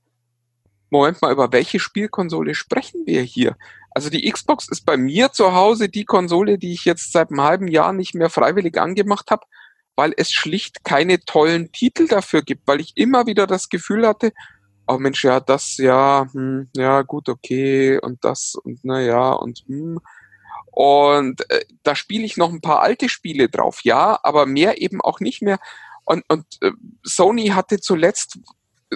Moment 0.90 1.20
mal, 1.20 1.32
über 1.32 1.52
welche 1.52 1.80
Spielkonsole 1.80 2.54
sprechen 2.54 3.06
wir 3.06 3.22
hier? 3.22 3.56
Also 3.90 4.10
die 4.10 4.30
Xbox 4.30 4.68
ist 4.68 4.86
bei 4.86 4.96
mir 4.96 5.32
zu 5.32 5.52
Hause 5.54 5.88
die 5.88 6.04
Konsole, 6.04 6.58
die 6.58 6.72
ich 6.72 6.84
jetzt 6.84 7.12
seit 7.12 7.30
einem 7.30 7.42
halben 7.42 7.68
Jahr 7.68 7.92
nicht 7.92 8.14
mehr 8.14 8.30
freiwillig 8.30 8.78
angemacht 8.78 9.30
habe, 9.30 9.44
weil 9.96 10.14
es 10.16 10.32
schlicht 10.32 10.84
keine 10.84 11.20
tollen 11.20 11.72
Titel 11.72 12.06
dafür 12.06 12.42
gibt, 12.42 12.66
weil 12.66 12.80
ich 12.80 12.96
immer 12.96 13.26
wieder 13.26 13.46
das 13.46 13.68
Gefühl 13.68 14.06
hatte, 14.06 14.32
oh 14.88 14.98
Mensch, 14.98 15.24
ja, 15.24 15.40
das, 15.40 15.76
ja, 15.76 16.26
hm, 16.32 16.68
ja, 16.74 17.02
gut, 17.02 17.28
okay, 17.28 17.98
und 17.98 18.24
das, 18.24 18.54
und 18.54 18.80
na 18.82 19.00
ja, 19.00 19.32
und 19.32 19.64
hm. 19.66 20.00
Und 20.70 21.50
äh, 21.50 21.64
da 21.82 21.96
spiele 21.96 22.24
ich 22.24 22.36
noch 22.36 22.52
ein 22.52 22.60
paar 22.60 22.82
alte 22.82 23.08
Spiele 23.08 23.48
drauf, 23.48 23.80
ja, 23.82 24.20
aber 24.22 24.46
mehr 24.46 24.80
eben 24.80 25.00
auch 25.00 25.18
nicht 25.18 25.42
mehr. 25.42 25.58
Und, 26.04 26.24
und 26.28 26.44
äh, 26.60 26.70
Sony 27.02 27.48
hatte 27.48 27.80
zuletzt 27.80 28.38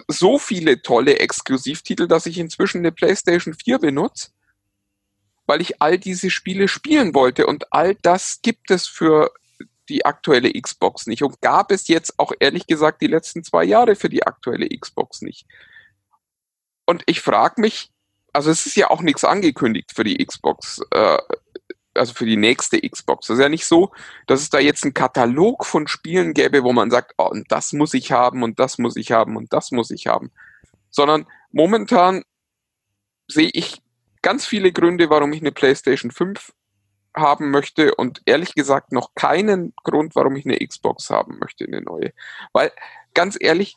so 0.08 0.38
viele 0.38 0.82
tolle 0.82 1.18
Exklusivtitel, 1.18 2.06
dass 2.06 2.26
ich 2.26 2.38
inzwischen 2.38 2.78
eine 2.78 2.92
PlayStation 2.92 3.54
4 3.54 3.78
benutze, 3.80 4.30
weil 5.46 5.60
ich 5.60 5.82
all 5.82 5.98
diese 5.98 6.30
Spiele 6.30 6.68
spielen 6.68 7.14
wollte. 7.14 7.46
Und 7.46 7.72
all 7.72 7.96
das 7.96 8.40
gibt 8.42 8.70
es 8.70 8.86
für 8.86 9.32
die 9.88 10.04
aktuelle 10.04 10.52
Xbox 10.52 11.06
nicht 11.06 11.22
und 11.22 11.40
gab 11.40 11.72
es 11.72 11.88
jetzt 11.88 12.18
auch 12.18 12.32
ehrlich 12.38 12.66
gesagt 12.66 13.02
die 13.02 13.08
letzten 13.08 13.42
zwei 13.42 13.64
Jahre 13.64 13.96
für 13.96 14.08
die 14.08 14.24
aktuelle 14.24 14.68
Xbox 14.68 15.20
nicht. 15.22 15.46
Und 16.86 17.02
ich 17.06 17.20
frage 17.20 17.60
mich, 17.60 17.90
also 18.32 18.50
es 18.50 18.66
ist 18.66 18.76
ja 18.76 18.90
auch 18.90 19.02
nichts 19.02 19.24
angekündigt 19.24 19.92
für 19.94 20.04
die 20.04 20.24
Xbox, 20.24 20.80
äh, 20.90 21.18
also 21.94 22.14
für 22.14 22.26
die 22.26 22.36
nächste 22.36 22.80
Xbox. 22.80 23.28
Es 23.28 23.38
ist 23.38 23.42
ja 23.42 23.48
nicht 23.48 23.66
so, 23.66 23.92
dass 24.26 24.40
es 24.40 24.50
da 24.50 24.58
jetzt 24.58 24.84
einen 24.84 24.94
Katalog 24.94 25.66
von 25.66 25.86
Spielen 25.86 26.32
gäbe, 26.32 26.64
wo 26.64 26.72
man 26.72 26.90
sagt, 26.90 27.14
oh, 27.18 27.28
und 27.28 27.50
das 27.52 27.72
muss 27.72 27.94
ich 27.94 28.12
haben 28.12 28.42
und 28.42 28.58
das 28.58 28.78
muss 28.78 28.96
ich 28.96 29.12
haben 29.12 29.36
und 29.36 29.52
das 29.52 29.70
muss 29.70 29.90
ich 29.90 30.06
haben. 30.06 30.30
Sondern 30.90 31.26
momentan 31.50 32.24
sehe 33.28 33.50
ich 33.52 33.82
ganz 34.22 34.46
viele 34.46 34.72
Gründe, 34.72 35.10
warum 35.10 35.32
ich 35.32 35.40
eine 35.40 35.52
PlayStation 35.52 36.10
5 36.10 36.52
haben 37.14 37.50
möchte 37.50 37.94
und 37.94 38.22
ehrlich 38.24 38.54
gesagt 38.54 38.92
noch 38.92 39.14
keinen 39.14 39.74
Grund, 39.84 40.14
warum 40.14 40.36
ich 40.36 40.46
eine 40.46 40.56
Xbox 40.58 41.10
haben 41.10 41.38
möchte, 41.38 41.64
eine 41.64 41.82
neue. 41.82 42.12
Weil 42.52 42.72
ganz 43.12 43.36
ehrlich, 43.38 43.76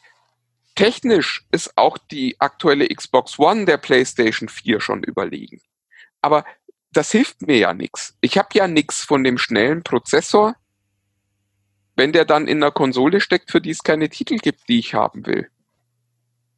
technisch 0.76 1.46
ist 1.52 1.78
auch 1.78 1.98
die 1.98 2.36
aktuelle 2.40 2.88
Xbox 2.88 3.40
One 3.40 3.66
der 3.66 3.78
PlayStation 3.78 4.50
4 4.50 4.80
schon 4.80 5.04
überlegen. 5.04 5.62
Aber 6.22 6.46
das 6.92 7.12
hilft 7.12 7.42
mir 7.42 7.58
ja 7.58 7.74
nichts. 7.74 8.16
Ich 8.22 8.38
habe 8.38 8.50
ja 8.54 8.68
nichts 8.68 9.04
von 9.04 9.24
dem 9.24 9.38
schnellen 9.38 9.84
Prozessor, 9.84 10.56
wenn 11.96 12.12
der 12.12 12.26
dann 12.26 12.48
in 12.48 12.62
einer 12.62 12.72
Konsole 12.72 13.22
steckt, 13.22 13.52
für 13.52 13.62
die 13.62 13.72
es 13.72 13.84
keine 13.84 14.10
Titel 14.10 14.38
gibt, 14.38 14.68
die 14.70 14.80
ich 14.80 14.94
haben 14.94 15.26
will. 15.26 15.50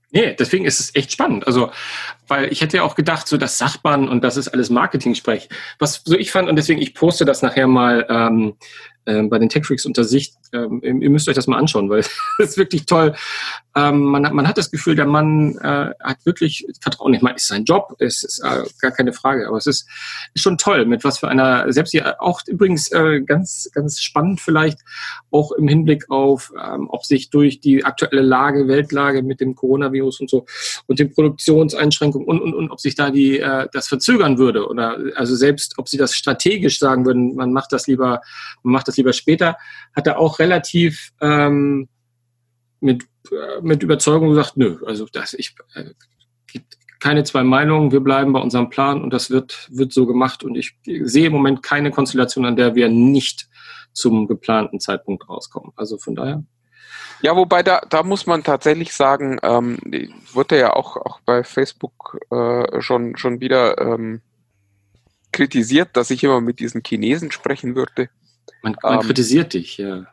Nee, 0.10 0.36
deswegen 0.36 0.66
ist 0.66 0.80
es 0.80 0.96
echt 0.96 1.12
spannend. 1.12 1.46
Also, 1.46 1.72
weil 2.28 2.52
ich 2.52 2.62
hätte 2.62 2.78
ja 2.78 2.84
auch 2.84 2.96
gedacht, 2.96 3.28
so 3.28 3.36
das 3.36 3.58
sagt 3.58 3.84
man 3.84 4.08
und 4.08 4.24
das 4.24 4.38
ist 4.38 4.48
alles 4.48 4.70
Marketing-Sprech. 4.70 5.50
Was 5.80 6.02
so 6.06 6.16
ich 6.16 6.32
fand, 6.32 6.48
und 6.48 6.56
deswegen, 6.56 6.82
ich 6.82 6.94
poste 6.96 7.26
das 7.26 7.42
nachher 7.42 7.68
mal 7.68 8.06
ähm, 8.10 8.56
äh, 9.08 9.24
bei 9.24 9.40
den 9.40 9.50
Tech 9.50 9.66
Freaks 9.66 9.86
unter 9.86 10.04
Sicht. 10.04 10.36
Ähm, 10.54 10.82
ihr 10.84 11.10
müsst 11.10 11.28
euch 11.28 11.36
das 11.36 11.48
mal 11.48 11.58
anschauen, 11.58 11.90
weil 11.90 12.00
es 12.00 12.12
ist 12.38 12.58
wirklich 12.58 12.86
toll. 12.86 13.16
Ähm, 13.76 14.04
man, 14.06 14.26
hat, 14.26 14.34
man 14.34 14.48
hat 14.48 14.58
das 14.58 14.72
Gefühl, 14.72 14.96
der 14.96 15.06
Mann 15.06 15.58
äh, 15.60 15.92
hat 16.02 16.26
wirklich 16.26 16.68
Vertrauen. 16.82 17.14
Ich 17.14 17.22
meine, 17.22 17.36
ist 17.36 17.48
sein 17.48 17.64
Job, 17.64 17.96
es 18.00 18.24
ist 18.24 18.40
äh, 18.44 18.64
gar 18.82 18.92
keine 18.92 19.14
Frage, 19.14 19.48
aber 19.48 19.58
es 19.58 19.68
ist, 19.68 19.88
ist 20.34 20.42
schon 20.42 20.58
toll, 20.58 20.86
mit 20.86 21.04
was 21.04 21.20
für 21.20 21.28
einer, 21.28 21.72
selbst 21.72 21.92
hier 21.92 22.22
auch 22.22 22.42
übrigens 22.48 22.92
äh, 22.92 23.22
ganz, 23.22 23.70
ganz 23.74 24.02
spannend 24.02 24.42
vielleicht, 24.42 24.80
auch 25.32 25.52
im 25.52 25.68
Hinblick 25.68 26.10
auf, 26.10 26.52
ähm, 26.62 26.88
ob 26.90 27.06
sich 27.06 27.30
durch 27.30 27.60
die 27.60 27.86
aktuelle 27.86 28.22
Lage, 28.22 28.68
Weltlage 28.68 29.22
mit 29.22 29.40
dem 29.40 29.56
Coronavirus 29.56 30.22
und 30.22 30.30
so 30.30 30.46
und 30.88 31.00
den 31.00 31.14
Produktionseinschränkungen 31.14 32.28
und, 32.28 32.42
und, 32.42 32.54
und 32.56 32.72
ob 32.72 32.80
sich 32.80 32.96
da 32.96 33.12
die 33.12 33.40
äh, 33.40 33.68
das 33.72 33.88
verzögern 33.88 34.38
würde 34.38 34.68
oder 34.68 34.98
also 35.16 35.36
selbst 35.36 35.78
ob 35.78 35.88
sie 35.88 35.98
das 35.98 36.16
strategisch 36.16 36.80
sagen 36.80 37.06
würden, 37.06 37.36
man 37.36 37.54
macht 37.54 37.72
das 37.72 37.88
lieber, 37.88 38.22
man 38.64 38.74
macht 38.74 38.88
das 38.88 38.97
lieber 38.98 39.14
später, 39.14 39.58
hat 39.96 40.08
er 40.08 40.20
auch 40.20 40.40
relativ 40.40 41.12
ähm, 41.22 41.88
mit, 42.80 43.04
äh, 43.32 43.62
mit 43.62 43.84
Überzeugung 43.84 44.30
gesagt, 44.30 44.58
nö, 44.58 44.80
also 44.86 45.08
das 45.12 45.34
ich 45.34 45.56
äh, 45.74 45.92
gibt 46.48 46.78
keine 47.00 47.24
zwei 47.24 47.44
Meinungen, 47.44 47.92
wir 47.92 48.00
bleiben 48.00 48.34
bei 48.34 48.40
unserem 48.40 48.70
Plan 48.70 49.02
und 49.02 49.12
das 49.12 49.30
wird, 49.30 49.68
wird 49.72 49.94
so 49.94 50.06
gemacht 50.06 50.44
und 50.44 50.56
ich 50.56 50.78
sehe 50.84 51.28
im 51.28 51.34
Moment 51.34 51.62
keine 51.64 51.92
Konstellation, 51.92 52.46
an 52.46 52.56
der 52.56 52.76
wir 52.76 52.90
nicht 52.90 53.48
zum 53.94 54.28
geplanten 54.28 54.80
Zeitpunkt 54.80 55.28
rauskommen. 55.30 55.74
Also 55.76 55.98
von 55.98 56.16
daher. 56.16 56.44
Ja, 57.22 57.36
wobei 57.36 57.64
da, 57.64 57.82
da 57.90 58.04
muss 58.04 58.28
man 58.28 58.44
tatsächlich 58.44 58.94
sagen, 58.94 59.40
ähm, 59.42 59.80
wurde 60.34 60.60
ja 60.60 60.74
auch, 60.74 60.98
auch 60.98 61.20
bei 61.22 61.44
Facebook 61.44 62.20
äh, 62.30 62.82
schon, 62.82 63.18
schon 63.18 63.42
wieder 63.42 63.80
ähm, 63.80 64.22
kritisiert, 65.32 65.90
dass 65.94 66.12
ich 66.12 66.24
immer 66.24 66.42
mit 66.42 66.60
diesen 66.60 66.84
Chinesen 66.86 67.32
sprechen 67.32 67.76
würde. 67.76 68.10
Man, 68.62 68.76
man 68.82 68.94
Ähm, 68.96 69.00
kritisiert 69.02 69.54
dich, 69.54 69.78
ja. 69.78 70.06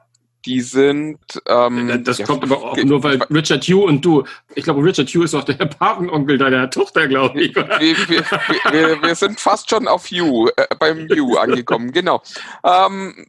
die 0.47 0.61
sind. 0.61 1.19
Ähm, 1.47 2.05
das 2.05 2.19
ja, 2.19 2.27
kommt 2.27 2.43
aber 2.45 2.63
auch 2.63 2.77
nur, 2.77 3.03
weil 3.03 3.23
Richard 3.25 3.65
Hugh 3.65 3.85
und 3.85 4.05
du, 4.05 4.25
ich 4.55 4.65
glaube, 4.65 4.83
Richard 4.83 5.09
Hugh 5.09 5.25
ist 5.25 5.35
auch 5.35 5.45
der 5.45 5.55
Patenonkel 5.67 6.39
deiner 6.39 6.71
Tochter, 6.71 7.09
glaube 7.09 7.41
ich. 7.41 7.55
wir, 7.55 7.69
wir, 7.69 8.25
wir, 8.71 9.03
wir, 9.03 9.15
sind 9.15 9.41
fast 9.41 9.71
schon 9.71 9.89
auf 9.89 10.11
You, 10.11 10.49
äh, 10.57 10.67
beim 10.79 11.09
You 11.09 11.37
angekommen, 11.37 11.93
genau. 11.93 12.23
Ähm, 12.63 13.27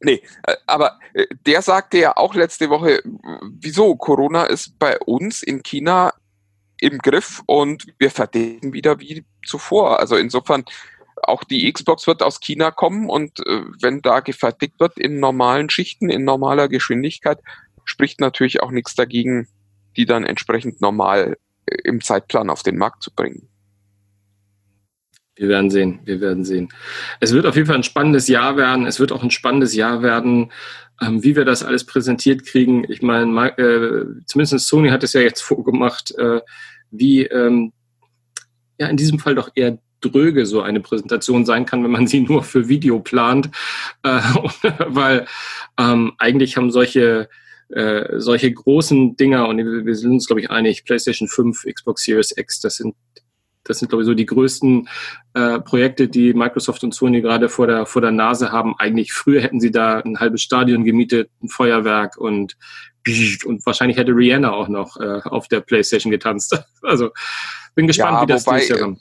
nee, 0.00 0.22
äh, 0.46 0.56
aber 0.66 0.98
äh, 1.12 1.26
der 1.46 1.62
sagte 1.62 1.98
ja 1.98 2.16
auch 2.16 2.34
letzte 2.34 2.70
Woche, 2.70 3.02
wieso, 3.60 3.96
Corona 3.96 4.44
ist 4.44 4.78
bei 4.78 4.98
uns 5.00 5.42
in 5.42 5.62
China 5.62 6.12
im 6.84 6.98
Griff 6.98 7.42
und 7.46 7.86
wir 7.98 8.10
verdienen 8.10 8.72
wieder 8.72 9.00
wie 9.00 9.24
zuvor. 9.46 9.98
Also 10.00 10.16
insofern, 10.16 10.64
auch 11.22 11.44
die 11.44 11.70
Xbox 11.72 12.06
wird 12.06 12.22
aus 12.22 12.40
China 12.40 12.70
kommen 12.70 13.08
und 13.08 13.40
äh, 13.46 13.62
wenn 13.80 14.02
da 14.02 14.20
gefertigt 14.20 14.74
wird 14.78 14.98
in 14.98 15.20
normalen 15.20 15.70
Schichten, 15.70 16.10
in 16.10 16.24
normaler 16.24 16.68
Geschwindigkeit, 16.68 17.38
spricht 17.84 18.20
natürlich 18.20 18.62
auch 18.62 18.70
nichts 18.70 18.94
dagegen, 18.94 19.48
die 19.96 20.06
dann 20.06 20.24
entsprechend 20.24 20.80
normal 20.80 21.36
äh, 21.66 21.76
im 21.84 22.00
Zeitplan 22.00 22.50
auf 22.50 22.62
den 22.62 22.76
Markt 22.76 23.02
zu 23.02 23.12
bringen. 23.14 23.48
Wir 25.36 25.48
werden 25.48 25.68
sehen, 25.68 26.00
wir 26.04 26.20
werden 26.20 26.44
sehen. 26.44 26.68
Es 27.18 27.32
wird 27.32 27.44
auf 27.44 27.56
jeden 27.56 27.66
Fall 27.66 27.76
ein 27.76 27.82
spannendes 27.82 28.28
Jahr 28.28 28.56
werden. 28.56 28.86
Es 28.86 29.00
wird 29.00 29.10
auch 29.10 29.22
ein 29.22 29.32
spannendes 29.32 29.74
Jahr 29.74 30.00
werden, 30.00 30.52
ähm, 31.00 31.24
wie 31.24 31.34
wir 31.34 31.44
das 31.44 31.64
alles 31.64 31.84
präsentiert 31.84 32.46
kriegen. 32.46 32.84
Ich 32.88 33.02
meine, 33.02 33.48
äh, 33.58 34.06
zumindest 34.26 34.68
Sony 34.68 34.90
hat 34.90 35.02
es 35.02 35.12
ja 35.12 35.20
jetzt 35.20 35.40
vorgemacht, 35.40 36.14
äh, 36.16 36.40
wie 36.90 37.24
ähm, 37.24 37.72
ja 38.78 38.86
in 38.86 38.96
diesem 38.96 39.18
Fall 39.18 39.34
doch 39.34 39.50
eher 39.56 39.78
dröge 40.10 40.46
so 40.46 40.62
eine 40.62 40.80
Präsentation 40.80 41.44
sein 41.44 41.66
kann, 41.66 41.84
wenn 41.84 41.90
man 41.90 42.06
sie 42.06 42.20
nur 42.20 42.42
für 42.42 42.68
Video 42.68 43.00
plant, 43.00 43.50
äh, 44.02 44.20
weil 44.86 45.26
ähm, 45.78 46.12
eigentlich 46.18 46.56
haben 46.56 46.70
solche 46.70 47.28
äh, 47.70 48.20
solche 48.20 48.52
großen 48.52 49.16
Dinger 49.16 49.48
und 49.48 49.58
wir 49.58 49.94
sind 49.94 50.12
uns 50.12 50.26
glaube 50.26 50.40
ich 50.40 50.50
einig, 50.50 50.84
PlayStation 50.84 51.28
5, 51.28 51.64
Xbox 51.74 52.04
Series 52.04 52.36
X, 52.36 52.60
das 52.60 52.76
sind 52.76 52.94
das 53.64 53.78
sind, 53.78 53.88
glaube 53.88 54.02
ich, 54.02 54.06
so 54.06 54.14
die 54.14 54.26
größten 54.26 54.88
äh, 55.32 55.58
Projekte, 55.60 56.06
die 56.06 56.34
Microsoft 56.34 56.84
und 56.84 56.94
Sony 56.94 57.22
gerade 57.22 57.48
vor 57.48 57.66
der, 57.66 57.86
vor 57.86 58.02
der 58.02 58.10
Nase 58.10 58.52
haben. 58.52 58.74
Eigentlich 58.78 59.12
früher 59.12 59.40
hätten 59.40 59.60
sie 59.60 59.70
da 59.70 60.00
ein 60.00 60.20
halbes 60.20 60.42
Stadion 60.42 60.84
gemietet, 60.84 61.30
ein 61.42 61.48
Feuerwerk 61.48 62.16
und, 62.18 62.56
und 63.46 63.66
wahrscheinlich 63.66 63.96
hätte 63.96 64.12
Rihanna 64.12 64.52
auch 64.52 64.68
noch 64.68 64.98
äh, 65.00 65.20
auf 65.24 65.48
der 65.48 65.60
Playstation 65.60 66.10
getanzt. 66.10 66.56
Also 66.82 67.10
bin 67.74 67.86
gespannt, 67.86 68.16
Ja, 68.16 68.22
wie 68.22 68.26
das 68.26 68.46
wobei. 68.46 68.96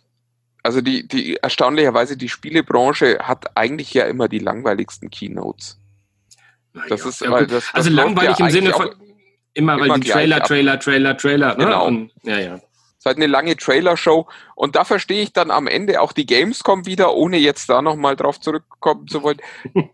Also 0.64 0.80
die, 0.80 1.05
die 1.05 1.36
erstaunlicherweise 1.36 2.16
die 2.16 2.30
Spielebranche 2.30 3.20
hat 3.22 3.57
eigentlich 3.57 3.93
ja 3.93 4.05
immer 4.05 4.30
die 4.30 4.39
langweiligsten 4.39 5.09
Keynotes. 5.09 5.78
Das 6.88 7.03
Ja, 7.03 7.09
ist 7.09 7.22
ja, 7.22 7.32
weil 7.32 7.47
das, 7.47 7.66
das 7.66 7.74
also 7.76 7.89
langweilig 7.89 8.39
ja 8.39 8.45
im 8.45 8.51
Sinne 8.51 8.72
von 8.72 8.89
immer, 9.53 9.78
weil 9.78 9.86
immer 9.86 9.99
die 9.99 10.09
Trailer. 10.09 10.41
Trailer, 10.41 10.80
Trailer, 10.80 11.18
Trailer. 11.18 11.57
Ne? 11.57 11.66
Genau. 11.66 11.86
Und, 11.86 12.11
ja, 12.24 12.39
ja. 12.39 12.55
Es 12.55 12.99
ist 12.99 13.05
halt 13.05 13.18
eine 13.18 13.28
lange 13.28 13.57
Trailer-Show 13.57 14.28
und 14.55 14.78
da 14.78 14.86
verstehe 14.86 15.22
ich 15.22 15.34
dann 15.34 15.51
am 15.51 15.68
Ende 15.68 15.99
auch 15.99 16.14
die 16.14 16.26
Gamescom 16.26 16.86
wieder, 16.86 17.14
ohne 17.14 17.38
jetzt 17.38 17.68
da 17.70 17.82
nochmal 17.82 18.16
drauf 18.16 18.39
zurückkommen 18.39 19.09
zu 19.09 19.22
wollen. 19.22 19.41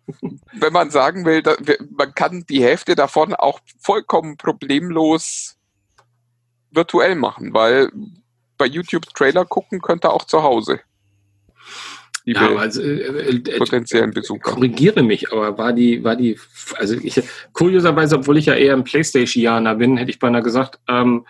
Wenn 0.54 0.74
man 0.74 0.92
sagen 0.92 1.26
will, 1.26 1.42
da, 1.42 1.56
man 1.98 2.14
kann 2.14 2.46
die 2.48 2.64
Hälfte 2.64 2.94
davon 2.94 3.34
auch 3.34 3.60
vollkommen 3.80 4.38
problemlos 4.38 5.58
virtuell 6.70 7.16
machen, 7.16 7.52
weil 7.56 7.92
bei 8.60 8.68
YouTube 8.68 9.12
Trailer 9.16 9.46
gucken 9.46 9.82
könnte 9.82 10.12
auch 10.12 10.26
zu 10.26 10.44
Hause. 10.44 10.82
Ja, 12.26 12.56
also, 12.56 12.84
äh, 12.84 13.38
äh, 13.38 13.58
potenziellen 13.58 14.12
Besucher. 14.12 14.52
korrigiere 14.52 15.02
mich, 15.02 15.32
aber 15.32 15.58
war 15.58 15.74
die, 15.74 16.04
war 16.04 16.16
die, 16.16 16.38
also 16.76 16.96
ich, 16.96 17.20
kurioserweise, 17.54 18.18
obwohl 18.18 18.38
ich 18.38 18.46
ja 18.46 18.54
eher 18.54 18.74
ein 18.74 18.84
Playstation-Janer 18.84 19.76
bin, 19.76 19.98
hätte 19.98 20.12
ich 20.12 20.20
beinahe 20.20 20.44
gesagt, 20.44 20.80
ähm, 20.88 21.26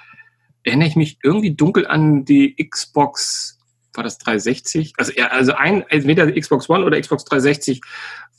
erinnere 0.63 0.89
ich 0.89 0.97
mich 0.97 1.19
irgendwie 1.23 1.55
dunkel 1.55 1.87
an 1.87 2.25
die 2.25 2.55
Xbox, 2.55 3.59
war 3.93 4.03
das 4.03 4.17
360? 4.17 4.93
Also, 4.97 5.13
ja, 5.15 5.27
also 5.27 5.53
ein, 5.53 5.85
entweder 5.87 6.29
Xbox 6.31 6.69
One 6.69 6.83
oder 6.83 6.99
Xbox 6.99 7.23
360, 7.23 7.79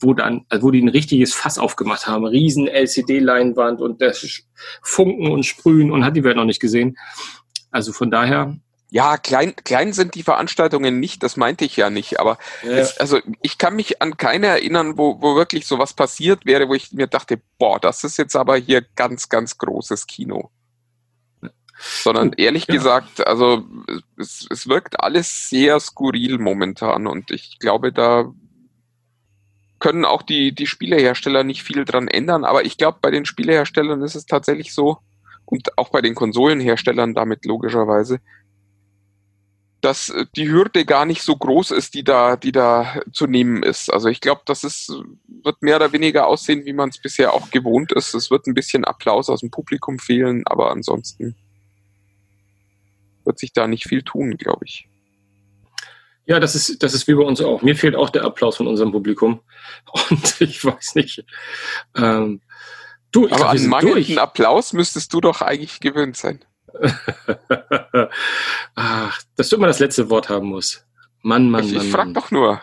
wo 0.00 0.12
dann, 0.12 0.44
also 0.50 0.66
wo 0.66 0.70
die 0.70 0.82
ein 0.82 0.88
richtiges 0.88 1.32
Fass 1.32 1.58
aufgemacht 1.58 2.06
haben, 2.06 2.26
riesen 2.26 2.66
LCD-Leinwand 2.66 3.80
und 3.80 4.02
das 4.02 4.42
Funken 4.82 5.30
und 5.30 5.44
Sprühen 5.44 5.90
und 5.90 6.04
hat 6.04 6.16
die 6.16 6.24
Welt 6.24 6.36
noch 6.36 6.44
nicht 6.44 6.60
gesehen. 6.60 6.98
Also 7.70 7.92
von 7.92 8.10
daher, 8.10 8.56
Ja, 8.92 9.18
klein, 9.18 9.54
klein 9.54 9.92
sind 9.92 10.16
die 10.16 10.24
Veranstaltungen 10.24 10.98
nicht, 10.98 11.22
das 11.22 11.36
meinte 11.36 11.64
ich 11.64 11.76
ja 11.76 11.90
nicht, 11.90 12.18
aber 12.18 12.38
es, 12.62 12.98
also 12.98 13.20
ich 13.40 13.56
kann 13.56 13.76
mich 13.76 14.02
an 14.02 14.16
keine 14.16 14.48
erinnern, 14.48 14.98
wo, 14.98 15.22
wo 15.22 15.36
wirklich 15.36 15.66
sowas 15.66 15.94
passiert 15.94 16.44
wäre, 16.44 16.68
wo 16.68 16.74
ich 16.74 16.92
mir 16.92 17.06
dachte, 17.06 17.40
boah, 17.58 17.78
das 17.78 18.02
ist 18.02 18.16
jetzt 18.18 18.34
aber 18.34 18.56
hier 18.56 18.84
ganz, 18.96 19.28
ganz 19.28 19.58
großes 19.58 20.08
Kino. 20.08 20.50
Sondern 21.78 22.32
ehrlich 22.32 22.66
ja. 22.66 22.74
gesagt, 22.74 23.26
also 23.26 23.64
es, 24.18 24.46
es 24.50 24.68
wirkt 24.68 24.98
alles 25.00 25.48
sehr 25.48 25.78
skurril 25.78 26.38
momentan 26.38 27.06
und 27.06 27.30
ich 27.30 27.60
glaube, 27.60 27.92
da 27.92 28.32
können 29.78 30.04
auch 30.04 30.22
die, 30.22 30.52
die 30.52 30.66
Spielehersteller 30.66 31.44
nicht 31.44 31.62
viel 31.62 31.84
dran 31.84 32.08
ändern, 32.08 32.44
aber 32.44 32.64
ich 32.64 32.76
glaube, 32.76 32.98
bei 33.00 33.12
den 33.12 33.24
Spieleherstellern 33.24 34.02
ist 34.02 34.16
es 34.16 34.26
tatsächlich 34.26 34.74
so 34.74 34.98
und 35.46 35.78
auch 35.78 35.88
bei 35.90 36.00
den 36.00 36.14
Konsolenherstellern 36.14 37.14
damit 37.14 37.44
logischerweise, 37.44 38.20
dass 39.80 40.10
äh, 40.10 40.26
die 40.36 40.50
Hürde 40.50 40.84
gar 40.84 41.06
nicht 41.06 41.22
so 41.22 41.36
groß 41.36 41.70
ist, 41.72 41.94
die 41.94 42.04
da, 42.04 42.36
die 42.36 42.52
da 42.52 43.00
zu 43.12 43.26
nehmen 43.26 43.62
ist. 43.62 43.92
Also 43.92 44.08
ich 44.08 44.20
glaube, 44.20 44.42
das 44.46 44.64
ist, 44.64 44.92
wird 45.42 45.62
mehr 45.62 45.76
oder 45.76 45.92
weniger 45.92 46.26
aussehen, 46.26 46.64
wie 46.64 46.72
man 46.72 46.90
es 46.90 47.00
bisher 47.00 47.32
auch 47.32 47.50
gewohnt 47.50 47.92
ist. 47.92 48.14
Es 48.14 48.30
wird 48.30 48.46
ein 48.46 48.54
bisschen 48.54 48.84
Applaus 48.84 49.28
aus 49.28 49.40
dem 49.40 49.50
Publikum 49.50 49.98
fehlen, 49.98 50.42
aber 50.46 50.70
ansonsten 50.70 51.36
wird 53.24 53.38
sich 53.38 53.52
da 53.52 53.66
nicht 53.66 53.84
viel 53.84 54.02
tun, 54.02 54.36
glaube 54.36 54.64
ich. 54.64 54.88
Ja, 56.26 56.38
das 56.38 56.54
ist, 56.54 56.82
das 56.82 56.94
ist 56.94 57.08
wie 57.08 57.14
bei 57.14 57.22
uns 57.22 57.40
auch. 57.40 57.62
Mir 57.62 57.74
fehlt 57.74 57.96
auch 57.96 58.10
der 58.10 58.24
Applaus 58.24 58.56
von 58.56 58.66
unserem 58.66 58.92
Publikum. 58.92 59.40
Und 60.10 60.40
ich 60.40 60.64
weiß 60.64 60.94
nicht. 60.94 61.24
Ähm, 61.96 62.40
du, 63.10 63.26
ich 63.26 63.32
Aber 63.32 63.44
glaub, 63.44 63.54
an 63.54 63.66
mangelnden 63.66 64.04
durch. 64.04 64.20
Applaus 64.20 64.72
müsstest 64.72 65.12
du 65.12 65.20
doch 65.20 65.40
eigentlich 65.40 65.80
gewöhnt 65.80 66.16
sein. 66.16 66.40
Ach, 68.74 69.22
dass 69.36 69.48
du 69.48 69.56
immer 69.56 69.66
das 69.66 69.78
letzte 69.78 70.10
Wort 70.10 70.28
haben 70.28 70.48
musst. 70.48 70.86
Mann, 71.22 71.50
Mann, 71.50 71.64
ich 71.64 71.74
Mann. 71.74 71.84
ich 71.84 71.90
frag 71.90 72.04
Mann. 72.06 72.14
doch 72.14 72.30
nur. 72.30 72.60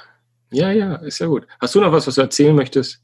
Ja, 0.52 0.72
ja, 0.72 0.96
ist 0.96 1.20
ja 1.20 1.28
gut. 1.28 1.46
Hast 1.60 1.76
du 1.76 1.82
noch 1.82 1.92
was, 1.92 2.08
was 2.08 2.16
du 2.16 2.22
erzählen 2.22 2.56
möchtest? 2.56 3.02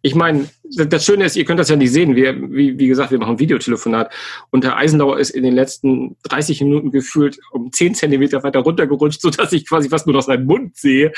Ich 0.00 0.14
meine, 0.14 0.48
das 0.62 1.04
Schöne 1.04 1.24
ist, 1.24 1.34
ihr 1.34 1.44
könnt 1.44 1.58
das 1.58 1.70
ja 1.70 1.76
nicht 1.76 1.92
sehen. 1.92 2.14
Wir, 2.14 2.40
wie, 2.52 2.78
wie 2.78 2.86
gesagt, 2.86 3.10
wir 3.10 3.18
machen 3.18 3.32
ein 3.32 3.38
Videotelefonat 3.40 4.12
und 4.50 4.62
der 4.62 4.76
Eisenlauer 4.76 5.18
ist 5.18 5.30
in 5.30 5.42
den 5.42 5.54
letzten 5.54 6.16
30 6.22 6.60
Minuten 6.60 6.92
gefühlt 6.92 7.40
um 7.50 7.72
10 7.72 7.96
Zentimeter 7.96 8.44
weiter 8.44 8.60
runtergerutscht, 8.60 9.20
sodass 9.20 9.52
ich 9.52 9.66
quasi 9.66 9.88
fast 9.88 10.06
nur 10.06 10.14
noch 10.14 10.22
seinen 10.22 10.46
Mund 10.46 10.76
sehe. 10.76 11.12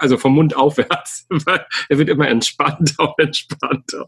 Also 0.00 0.18
vom 0.18 0.34
Mund 0.34 0.54
aufwärts. 0.54 1.26
Er 1.88 1.98
wird 1.98 2.10
immer 2.10 2.28
entspannter 2.28 3.14
und 3.16 3.24
entspannter. 3.24 4.06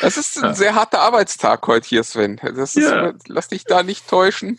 Es 0.00 0.16
ist 0.16 0.42
ein 0.42 0.54
sehr 0.54 0.74
harter 0.74 1.00
Arbeitstag 1.00 1.66
heute 1.66 1.86
hier, 1.88 2.04
Sven. 2.04 2.40
Das 2.42 2.76
ist, 2.76 2.88
Ja. 2.88 3.12
Lass 3.26 3.48
dich 3.48 3.64
da 3.64 3.82
nicht 3.82 4.08
täuschen 4.08 4.58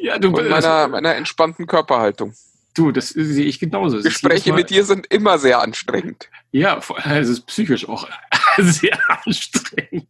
Ja, 0.00 0.18
du, 0.18 0.30
von 0.34 0.48
meiner, 0.48 0.88
meiner 0.88 1.14
entspannten 1.14 1.66
Körperhaltung. 1.66 2.34
du 2.74 2.90
das 2.90 3.10
sehe 3.10 3.44
ich 3.44 3.60
genauso. 3.60 3.98
Ist 3.98 4.04
Gespräche 4.04 4.52
mit 4.52 4.70
dir 4.70 4.84
sind 4.84 5.06
immer 5.08 5.38
sehr 5.38 5.60
anstrengend, 5.60 6.28
Ja, 6.52 6.80
es 7.04 7.28
ist 7.28 7.46
psychisch 7.46 7.88
auch 7.88 8.08
sehr 8.58 8.98
anstrengend. 9.24 10.08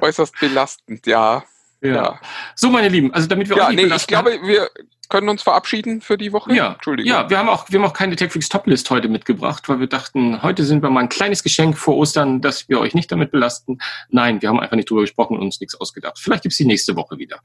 äußerst 0.00 0.38
belastend, 0.40 1.06
ja. 1.06 1.44
Ja. 1.84 2.18
So, 2.54 2.70
meine 2.70 2.88
Lieben, 2.88 3.12
also 3.12 3.28
damit 3.28 3.48
wir 3.48 3.56
ja 3.56 3.66
auch 3.66 3.70
nicht 3.70 3.88
nee, 3.88 3.94
ich 3.94 4.06
glaube, 4.06 4.38
wir 4.42 4.70
können 5.10 5.28
uns 5.28 5.42
verabschieden 5.42 6.00
für 6.00 6.16
die 6.16 6.32
Woche. 6.32 6.54
Ja, 6.54 6.72
Entschuldigung. 6.72 7.12
ja, 7.12 7.28
wir 7.28 7.38
haben 7.38 7.48
auch, 7.48 7.70
wir 7.70 7.78
haben 7.78 7.86
auch 7.86 7.92
keine 7.92 8.16
TechFreaks 8.16 8.48
Toplist 8.48 8.88
heute 8.90 9.08
mitgebracht, 9.08 9.68
weil 9.68 9.80
wir 9.80 9.86
dachten, 9.86 10.42
heute 10.42 10.64
sind 10.64 10.82
wir 10.82 10.88
mal 10.88 11.00
ein 11.00 11.08
kleines 11.08 11.42
Geschenk 11.42 11.76
vor 11.76 11.96
Ostern, 11.96 12.40
dass 12.40 12.68
wir 12.68 12.80
euch 12.80 12.94
nicht 12.94 13.12
damit 13.12 13.30
belasten. 13.30 13.78
Nein, 14.08 14.40
wir 14.40 14.48
haben 14.48 14.60
einfach 14.60 14.76
nicht 14.76 14.88
drüber 14.88 15.02
gesprochen 15.02 15.36
und 15.36 15.42
uns 15.42 15.60
nichts 15.60 15.74
ausgedacht. 15.74 16.18
Vielleicht 16.18 16.42
gibt's 16.42 16.56
die 16.56 16.64
nächste 16.64 16.96
Woche 16.96 17.18
wieder. 17.18 17.40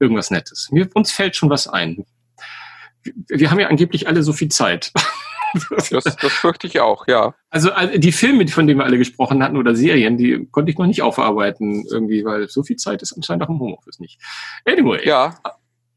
Irgendwas 0.00 0.30
Nettes. 0.30 0.68
Mir, 0.72 0.88
uns 0.94 1.12
fällt 1.12 1.36
schon 1.36 1.48
was 1.48 1.68
ein. 1.68 2.04
Wir, 3.02 3.14
wir 3.28 3.50
haben 3.50 3.60
ja 3.60 3.68
angeblich 3.68 4.08
alle 4.08 4.22
so 4.22 4.32
viel 4.32 4.48
Zeit. 4.48 4.92
Das, 5.70 5.88
das 5.90 6.32
fürchte 6.32 6.66
ich 6.66 6.80
auch, 6.80 7.06
ja. 7.06 7.34
Also 7.50 7.70
äh, 7.70 7.98
die 7.98 8.12
Filme, 8.12 8.46
von 8.48 8.66
denen 8.66 8.80
wir 8.80 8.84
alle 8.84 8.98
gesprochen 8.98 9.42
hatten, 9.42 9.56
oder 9.56 9.74
Serien, 9.74 10.16
die 10.18 10.46
konnte 10.50 10.70
ich 10.70 10.78
noch 10.78 10.86
nicht 10.86 11.02
aufarbeiten 11.02 11.84
irgendwie, 11.90 12.24
weil 12.24 12.48
so 12.48 12.62
viel 12.62 12.76
Zeit 12.76 13.02
ist 13.02 13.12
anscheinend 13.14 13.44
auch 13.44 13.48
im 13.48 13.58
Homeoffice 13.60 13.98
nicht. 14.00 14.20
Anyway. 14.64 15.06
Ja. 15.06 15.38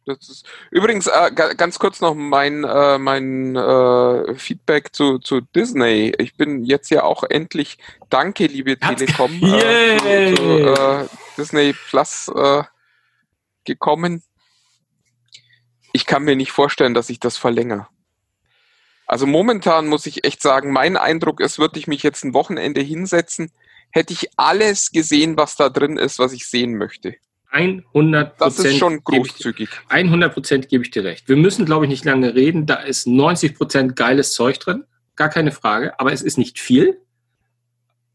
Das 0.06 0.28
ist, 0.30 0.47
übrigens, 0.72 1.06
äh, 1.08 1.32
ga- 1.36 1.54
ganz 1.54 1.78
kurz 1.78 2.02
noch 2.02 2.16
mein, 2.16 2.64
äh, 2.64 2.97
mein 2.97 3.56
äh, 3.56 4.34
Feedback 4.36 4.95
zu, 4.95 5.20
zu 5.20 5.41
Disney. 5.41 6.14
Ich 6.18 6.36
bin 6.36 6.64
jetzt 6.64 6.89
ja 6.89 7.04
auch 7.04 7.24
endlich, 7.24 7.78
danke 8.10 8.47
liebe 8.47 8.78
Telekom, 8.80 9.32
Yay! 9.39 9.97
äh, 9.97 10.36
zu, 10.36 10.41
zu 10.43 10.60
äh, 10.74 11.06
Disney 11.38 11.74
Plus 11.89 12.32
äh, 12.36 12.64
gekommen. 13.66 14.24
Ich 15.93 16.06
kann 16.08 16.24
mir 16.24 16.36
nicht 16.36 16.52
vorstellen, 16.52 16.93
dass 16.93 17.10
ich 17.10 17.20
das 17.20 17.38
verlängere. 17.38 17.88
Also 19.10 19.26
momentan 19.26 19.88
muss 19.88 20.05
ich 20.05 20.24
echt 20.24 20.39
sagen, 20.39 20.72
mein 20.72 20.95
Eindruck 20.95 21.41
ist, 21.41 21.57
würde 21.57 21.80
ich 21.80 21.88
mich 21.88 22.03
jetzt 22.03 22.24
ein 22.24 22.36
Wochenende 22.36 22.80
hinsetzen, 22.80 23.51
hätte 23.89 24.14
ich 24.14 24.30
alles 24.38 24.91
gesehen, 24.91 25.36
was 25.36 25.55
da 25.55 25.70
drin 25.70 25.97
ist, 25.97 26.20
was 26.20 26.32
ich 26.32 26.45
sehen 26.47 26.76
möchte. 26.78 27.16
100 27.51 28.39
Das 28.39 28.60
ist 28.60 28.78
schon 28.78 28.97
ich- 28.97 29.03
großzügig. 29.03 29.68
100 29.88 30.32
Prozent 30.32 30.70
gebe 30.70 30.84
ich 30.84 30.91
dir 30.91 31.03
recht. 31.03 31.28
Wir 31.28 31.38
müssen, 31.38 31.66
glaube 31.66 31.86
ich, 31.86 31.89
nicht 31.89 32.05
lange 32.05 32.36
reden. 32.36 32.68
Da 32.68 32.76
ist 32.76 33.07
90 33.07 33.55
Prozent 33.55 33.95
geiles 33.95 34.34
Zeug 34.34 34.60
drin. 34.60 34.84
Gar 35.16 35.30
keine 35.30 35.51
Frage. 35.51 35.99
Aber 35.99 36.14
es 36.14 36.22
ist 36.22 36.38
nicht 36.38 36.60
viel. 36.60 37.01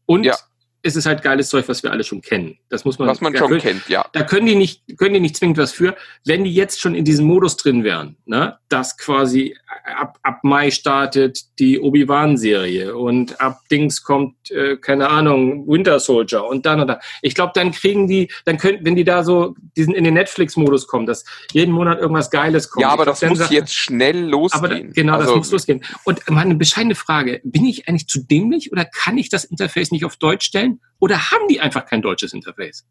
Und 0.05 0.23
Ja. 0.23 0.37
Es 0.85 0.95
ist 0.95 1.07
halt 1.07 1.23
geiles 1.23 1.49
Zeug, 1.49 1.67
was 1.67 1.81
wir 1.81 1.91
alle 1.91 2.03
schon 2.03 2.21
kennen. 2.21 2.57
Das 2.69 2.85
muss 2.85 2.99
man, 2.99 3.07
Was 3.07 3.19
man 3.19 3.35
schon 3.35 3.47
können, 3.49 3.61
kennt, 3.61 3.89
ja. 3.89 4.05
Da 4.13 4.21
können 4.23 4.45
die 4.45 4.55
nicht, 4.55 4.83
können 4.97 5.15
die 5.15 5.19
nicht 5.19 5.35
zwingend 5.35 5.57
was 5.57 5.71
für. 5.71 5.95
Wenn 6.25 6.43
die 6.43 6.53
jetzt 6.53 6.79
schon 6.79 6.93
in 6.93 7.03
diesem 7.03 7.25
Modus 7.25 7.57
drin 7.57 7.83
wären, 7.83 8.17
ne, 8.25 8.59
dass 8.69 8.95
quasi 8.97 9.55
ab, 9.97 10.19
ab 10.21 10.39
Mai 10.43 10.69
startet 10.69 11.39
die 11.59 11.79
Obi-Wan-Serie 11.79 12.95
und 12.95 13.41
ab 13.41 13.61
Dings 13.71 14.03
kommt, 14.03 14.51
äh, 14.51 14.77
keine 14.77 15.09
Ahnung, 15.09 15.67
Winter 15.67 15.99
Soldier 15.99 16.45
und 16.45 16.65
dann 16.65 16.79
und 16.81 16.87
dann. 16.87 16.97
Ich 17.21 17.33
glaube, 17.35 17.51
dann 17.55 17.71
kriegen 17.71 18.07
die, 18.07 18.31
dann 18.45 18.57
könnten, 18.57 18.85
wenn 18.85 18.95
die 18.95 19.03
da 19.03 19.23
so 19.23 19.55
diesen 19.75 19.93
in 19.95 20.03
den 20.03 20.13
Netflix-Modus 20.13 20.87
kommen, 20.87 21.05
dass 21.07 21.25
jeden 21.51 21.73
Monat 21.73 21.99
irgendwas 21.99 22.29
Geiles 22.29 22.69
kommt. 22.69 22.83
Ja, 22.83 22.89
aber 22.89 23.03
glaub, 23.05 23.19
das 23.19 23.29
muss 23.29 23.39
sagt- 23.39 23.51
jetzt 23.51 23.73
schnell 23.73 24.17
aber 24.23 24.29
losgehen. 24.69 24.93
genau, 24.93 25.13
das 25.13 25.21
Also, 25.27 25.37
muss 25.37 25.51
losgehen. 25.51 25.83
Und 26.03 26.29
mal 26.29 26.41
eine 26.41 26.55
bescheidene 26.55 26.95
Frage. 26.95 27.41
Bin 27.43 27.65
ich 27.65 27.87
eigentlich 27.87 28.07
zu 28.07 28.23
dämlich 28.23 28.71
oder 28.71 28.85
kann 28.85 29.17
ich 29.17 29.29
das 29.29 29.45
Interface 29.45 29.91
nicht 29.91 30.05
auf 30.05 30.17
Deutsch 30.17 30.45
stellen? 30.45 30.74
Oder 30.99 31.31
haben 31.31 31.47
die 31.47 31.59
einfach 31.59 31.85
kein 31.85 32.01
deutsches 32.01 32.33
Interface? 32.33 32.85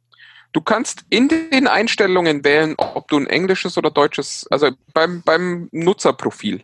Du 0.52 0.60
kannst 0.60 1.04
in 1.10 1.28
den 1.28 1.66
Einstellungen 1.66 2.44
wählen, 2.44 2.74
ob 2.78 3.08
du 3.08 3.16
ein 3.16 3.26
englisches 3.26 3.76
oder 3.76 3.90
deutsches, 3.90 4.46
also 4.50 4.70
beim, 4.92 5.22
beim 5.22 5.68
Nutzerprofil 5.72 6.62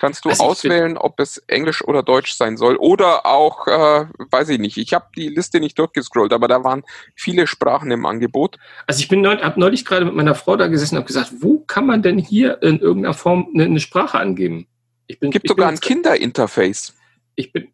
kannst 0.00 0.24
du 0.24 0.30
Also 0.30 0.44
auswählen, 0.44 0.96
ob 0.96 1.20
es 1.20 1.38
englisch 1.48 1.82
oder 1.82 2.02
deutsch 2.02 2.32
sein 2.34 2.56
soll. 2.56 2.76
Oder 2.76 3.26
auch, 3.26 3.66
äh, 3.66 4.06
weiß 4.30 4.48
ich 4.50 4.58
nicht, 4.60 4.76
ich 4.78 4.94
habe 4.94 5.06
die 5.16 5.28
Liste 5.28 5.60
nicht 5.60 5.78
durchgescrollt, 5.78 6.32
aber 6.32 6.48
da 6.48 6.64
waren 6.64 6.84
viele 7.16 7.46
Sprachen 7.46 7.90
im 7.90 8.06
Angebot. 8.06 8.56
Also 8.86 9.00
ich 9.00 9.08
bin 9.08 9.20
neulich, 9.20 9.42
hab 9.42 9.56
neulich 9.56 9.84
gerade 9.84 10.04
mit 10.04 10.14
meiner 10.14 10.34
Frau 10.34 10.56
da 10.56 10.68
gesessen 10.68 10.94
und 10.94 11.00
habe 11.00 11.08
gesagt, 11.08 11.32
wo 11.40 11.60
kann 11.60 11.84
man 11.84 12.00
denn 12.02 12.18
hier 12.18 12.62
in 12.62 12.78
irgendeiner 12.78 13.14
Form 13.14 13.48
eine, 13.52 13.64
eine 13.64 13.80
Sprache 13.80 14.18
angeben? 14.18 14.68
Ich 15.06 15.18
bin, 15.18 15.30
Es 15.30 15.32
gibt 15.34 15.46
ich 15.46 15.50
sogar 15.50 15.68
bin, 15.68 15.76
ein 15.76 15.80
Kinderinterface, 15.80 16.94
Ich 17.34 17.52
bin, 17.52 17.72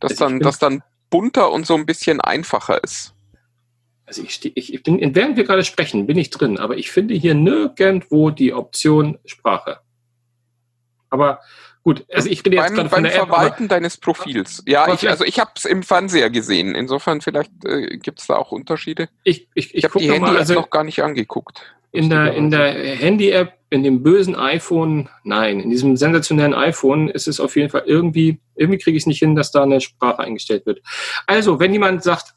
das 0.00 0.12
Also 0.12 0.24
dann, 0.24 0.38
bin- 0.38 0.44
das 0.46 0.58
dann 0.58 0.82
bunter 1.12 1.52
und 1.52 1.64
so 1.66 1.76
ein 1.76 1.86
bisschen 1.86 2.20
einfacher 2.20 2.82
ist. 2.82 3.14
also 4.06 4.22
ich, 4.22 4.44
ich, 4.56 4.74
ich 4.74 4.82
bin, 4.82 5.14
während 5.14 5.36
wir 5.36 5.44
gerade 5.44 5.62
sprechen, 5.62 6.06
bin 6.06 6.18
ich 6.18 6.30
drin, 6.30 6.58
aber 6.58 6.76
ich 6.76 6.90
finde 6.90 7.14
hier 7.14 7.34
nirgendwo 7.34 8.30
die 8.30 8.52
Option 8.52 9.18
Sprache. 9.24 9.78
Aber 11.10 11.40
gut, 11.84 12.04
also 12.12 12.28
ich 12.28 12.44
rede 12.44 12.56
jetzt 12.56 12.66
Beim, 12.68 12.74
gerade 12.74 12.88
von 12.88 12.96
beim 12.96 13.04
der 13.04 13.14
App, 13.14 13.28
Verwalten 13.28 13.68
deines 13.68 13.98
Profils. 13.98 14.62
Ja, 14.66 14.92
ich, 14.92 15.08
also 15.08 15.24
ich 15.24 15.38
habe 15.38 15.52
es 15.54 15.66
im 15.66 15.82
Fernseher 15.82 16.30
gesehen. 16.30 16.74
Insofern 16.74 17.20
vielleicht 17.20 17.52
äh, 17.64 17.98
gibt 17.98 18.20
es 18.20 18.26
da 18.26 18.36
auch 18.36 18.50
Unterschiede. 18.50 19.08
ich, 19.22 19.48
ich, 19.54 19.66
ich, 19.66 19.74
Ich 19.74 19.84
habe 19.84 19.98
die 19.98 20.06
Handy 20.10 20.20
mal, 20.20 20.32
jetzt 20.32 20.40
also 20.40 20.54
noch 20.54 20.70
gar 20.70 20.84
nicht 20.84 21.02
angeguckt. 21.02 21.74
In 21.92 22.08
der, 22.08 22.34
in 22.34 22.50
der 22.50 22.72
Handy-App, 22.72 23.52
in 23.68 23.82
dem 23.82 24.02
bösen 24.02 24.34
iPhone, 24.34 25.08
nein, 25.24 25.60
in 25.60 25.70
diesem 25.70 25.96
sensationellen 25.96 26.54
iPhone 26.54 27.08
ist 27.08 27.28
es 27.28 27.38
auf 27.38 27.54
jeden 27.56 27.70
Fall 27.70 27.84
irgendwie, 27.86 28.40
irgendwie 28.54 28.78
kriege 28.78 28.96
ich 28.96 29.02
es 29.02 29.06
nicht 29.06 29.18
hin, 29.18 29.34
dass 29.34 29.52
da 29.52 29.62
eine 29.62 29.80
Sprache 29.80 30.20
eingestellt 30.20 30.66
wird. 30.66 30.80
Also, 31.26 31.60
wenn 31.60 31.72
jemand 31.72 32.02
sagt, 32.02 32.34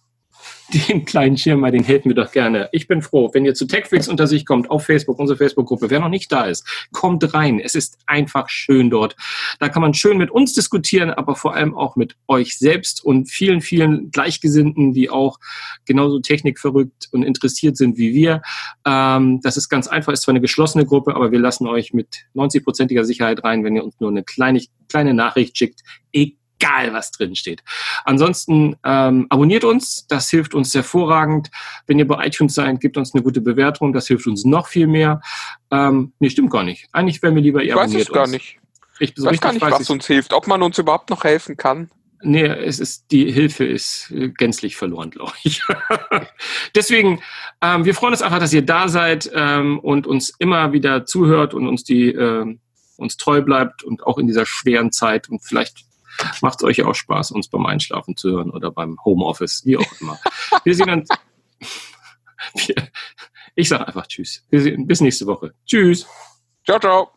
den 0.73 1.05
kleinen 1.05 1.37
Schirm 1.37 1.59
mal, 1.59 1.71
den 1.71 1.83
helfen 1.83 2.09
wir 2.09 2.15
doch 2.15 2.31
gerne. 2.31 2.69
Ich 2.71 2.87
bin 2.87 3.01
froh, 3.01 3.29
wenn 3.33 3.45
ihr 3.45 3.53
zu 3.53 3.65
TechFreaks 3.65 4.07
unter 4.07 4.27
sich 4.27 4.45
kommt, 4.45 4.69
auf 4.69 4.85
Facebook, 4.85 5.19
unsere 5.19 5.37
Facebook-Gruppe. 5.37 5.89
Wer 5.89 5.99
noch 5.99 6.09
nicht 6.09 6.31
da 6.31 6.45
ist, 6.45 6.67
kommt 6.91 7.33
rein. 7.33 7.59
Es 7.59 7.75
ist 7.75 7.97
einfach 8.05 8.49
schön 8.49 8.89
dort. 8.89 9.15
Da 9.59 9.69
kann 9.69 9.81
man 9.81 9.93
schön 9.93 10.17
mit 10.17 10.31
uns 10.31 10.53
diskutieren, 10.53 11.11
aber 11.11 11.35
vor 11.35 11.55
allem 11.55 11.75
auch 11.75 11.95
mit 11.95 12.15
euch 12.27 12.57
selbst 12.57 13.03
und 13.03 13.29
vielen, 13.29 13.61
vielen 13.61 14.11
Gleichgesinnten, 14.11 14.93
die 14.93 15.09
auch 15.09 15.39
genauso 15.85 16.19
technikverrückt 16.19 17.09
und 17.11 17.23
interessiert 17.23 17.77
sind 17.77 17.97
wie 17.97 18.13
wir. 18.13 18.41
Ähm, 18.85 19.41
das 19.41 19.57
ist 19.57 19.69
ganz 19.69 19.87
einfach, 19.87 20.13
ist 20.13 20.23
zwar 20.23 20.33
eine 20.33 20.41
geschlossene 20.41 20.85
Gruppe, 20.85 21.15
aber 21.15 21.31
wir 21.31 21.39
lassen 21.39 21.67
euch 21.67 21.93
mit 21.93 22.25
90-prozentiger 22.35 23.03
Sicherheit 23.03 23.43
rein, 23.43 23.63
wenn 23.63 23.75
ihr 23.75 23.83
uns 23.83 23.99
nur 23.99 24.09
eine 24.09 24.23
kleine, 24.23 24.61
kleine 24.89 25.13
Nachricht 25.13 25.57
schickt. 25.57 25.81
Egal, 26.11 26.37
was 26.61 27.11
drin 27.11 27.35
steht. 27.35 27.63
Ansonsten 28.03 28.75
ähm, 28.83 29.27
abonniert 29.29 29.63
uns, 29.63 30.07
das 30.07 30.29
hilft 30.29 30.55
uns 30.55 30.73
hervorragend. 30.73 31.49
Wenn 31.87 31.99
ihr 31.99 32.07
bei 32.07 32.25
iTunes 32.25 32.55
seid, 32.55 32.79
gebt 32.79 32.97
uns 32.97 33.13
eine 33.13 33.23
gute 33.23 33.41
Bewertung, 33.41 33.93
das 33.93 34.07
hilft 34.07 34.27
uns 34.27 34.45
noch 34.45 34.67
viel 34.67 34.87
mehr. 34.87 35.21
Ähm, 35.71 36.13
nee, 36.19 36.29
stimmt 36.29 36.51
gar 36.51 36.63
nicht. 36.63 36.87
Eigentlich 36.91 37.21
wären 37.21 37.35
wir 37.35 37.41
lieber, 37.41 37.61
ihr 37.61 37.69
Ich 37.69 37.75
weiß 37.75 37.83
abonniert 37.83 38.07
es 38.07 38.13
gar 38.13 38.23
uns. 38.23 38.31
nicht. 38.31 38.59
Ich, 38.99 39.13
weiß 39.17 39.39
gar 39.41 39.51
nicht, 39.51 39.61
was 39.61 39.89
uns 39.89 40.07
hilft. 40.07 40.33
Ob 40.33 40.47
man 40.47 40.61
uns 40.61 40.77
überhaupt 40.77 41.09
noch 41.09 41.23
helfen 41.23 41.57
kann. 41.57 41.89
Nee, 42.21 42.45
es 42.45 42.79
ist, 42.79 43.11
die 43.11 43.31
Hilfe 43.31 43.65
ist 43.65 44.09
äh, 44.11 44.29
gänzlich 44.29 44.77
verloren, 44.77 45.11
glaube 45.11 45.33
ich. 45.43 45.61
Deswegen, 46.75 47.21
ähm, 47.61 47.85
wir 47.85 47.93
freuen 47.93 48.13
uns 48.13 48.21
einfach, 48.21 48.39
dass 48.39 48.53
ihr 48.53 48.65
da 48.65 48.87
seid 48.87 49.29
ähm, 49.33 49.79
und 49.79 50.07
uns 50.07 50.33
immer 50.39 50.71
wieder 50.71 51.05
zuhört 51.05 51.53
und 51.53 51.67
uns 51.67 51.83
die, 51.83 52.09
ähm, 52.09 52.61
uns 52.95 53.17
treu 53.17 53.41
bleibt 53.41 53.83
und 53.83 54.03
auch 54.03 54.17
in 54.17 54.27
dieser 54.27 54.45
schweren 54.45 54.91
Zeit 54.91 55.29
und 55.29 55.43
vielleicht 55.43 55.85
macht 56.41 56.63
euch 56.63 56.83
auch 56.83 56.95
Spaß, 56.95 57.31
uns 57.31 57.47
beim 57.47 57.65
Einschlafen 57.65 58.15
zu 58.15 58.31
hören 58.31 58.51
oder 58.51 58.71
beim 58.71 58.97
Homeoffice, 59.03 59.63
wie 59.65 59.77
auch 59.77 60.01
immer. 60.01 60.19
Wir 60.63 60.75
sehen 60.75 60.89
uns. 60.89 61.09
Ich 63.57 63.69
sage 63.69 63.87
einfach 63.87 64.05
Tschüss. 64.07 64.43
Bis 64.49 64.99
nächste 64.99 65.25
Woche. 65.27 65.53
Tschüss. 65.65 66.05
Ciao, 66.65 66.77
ciao. 66.77 67.14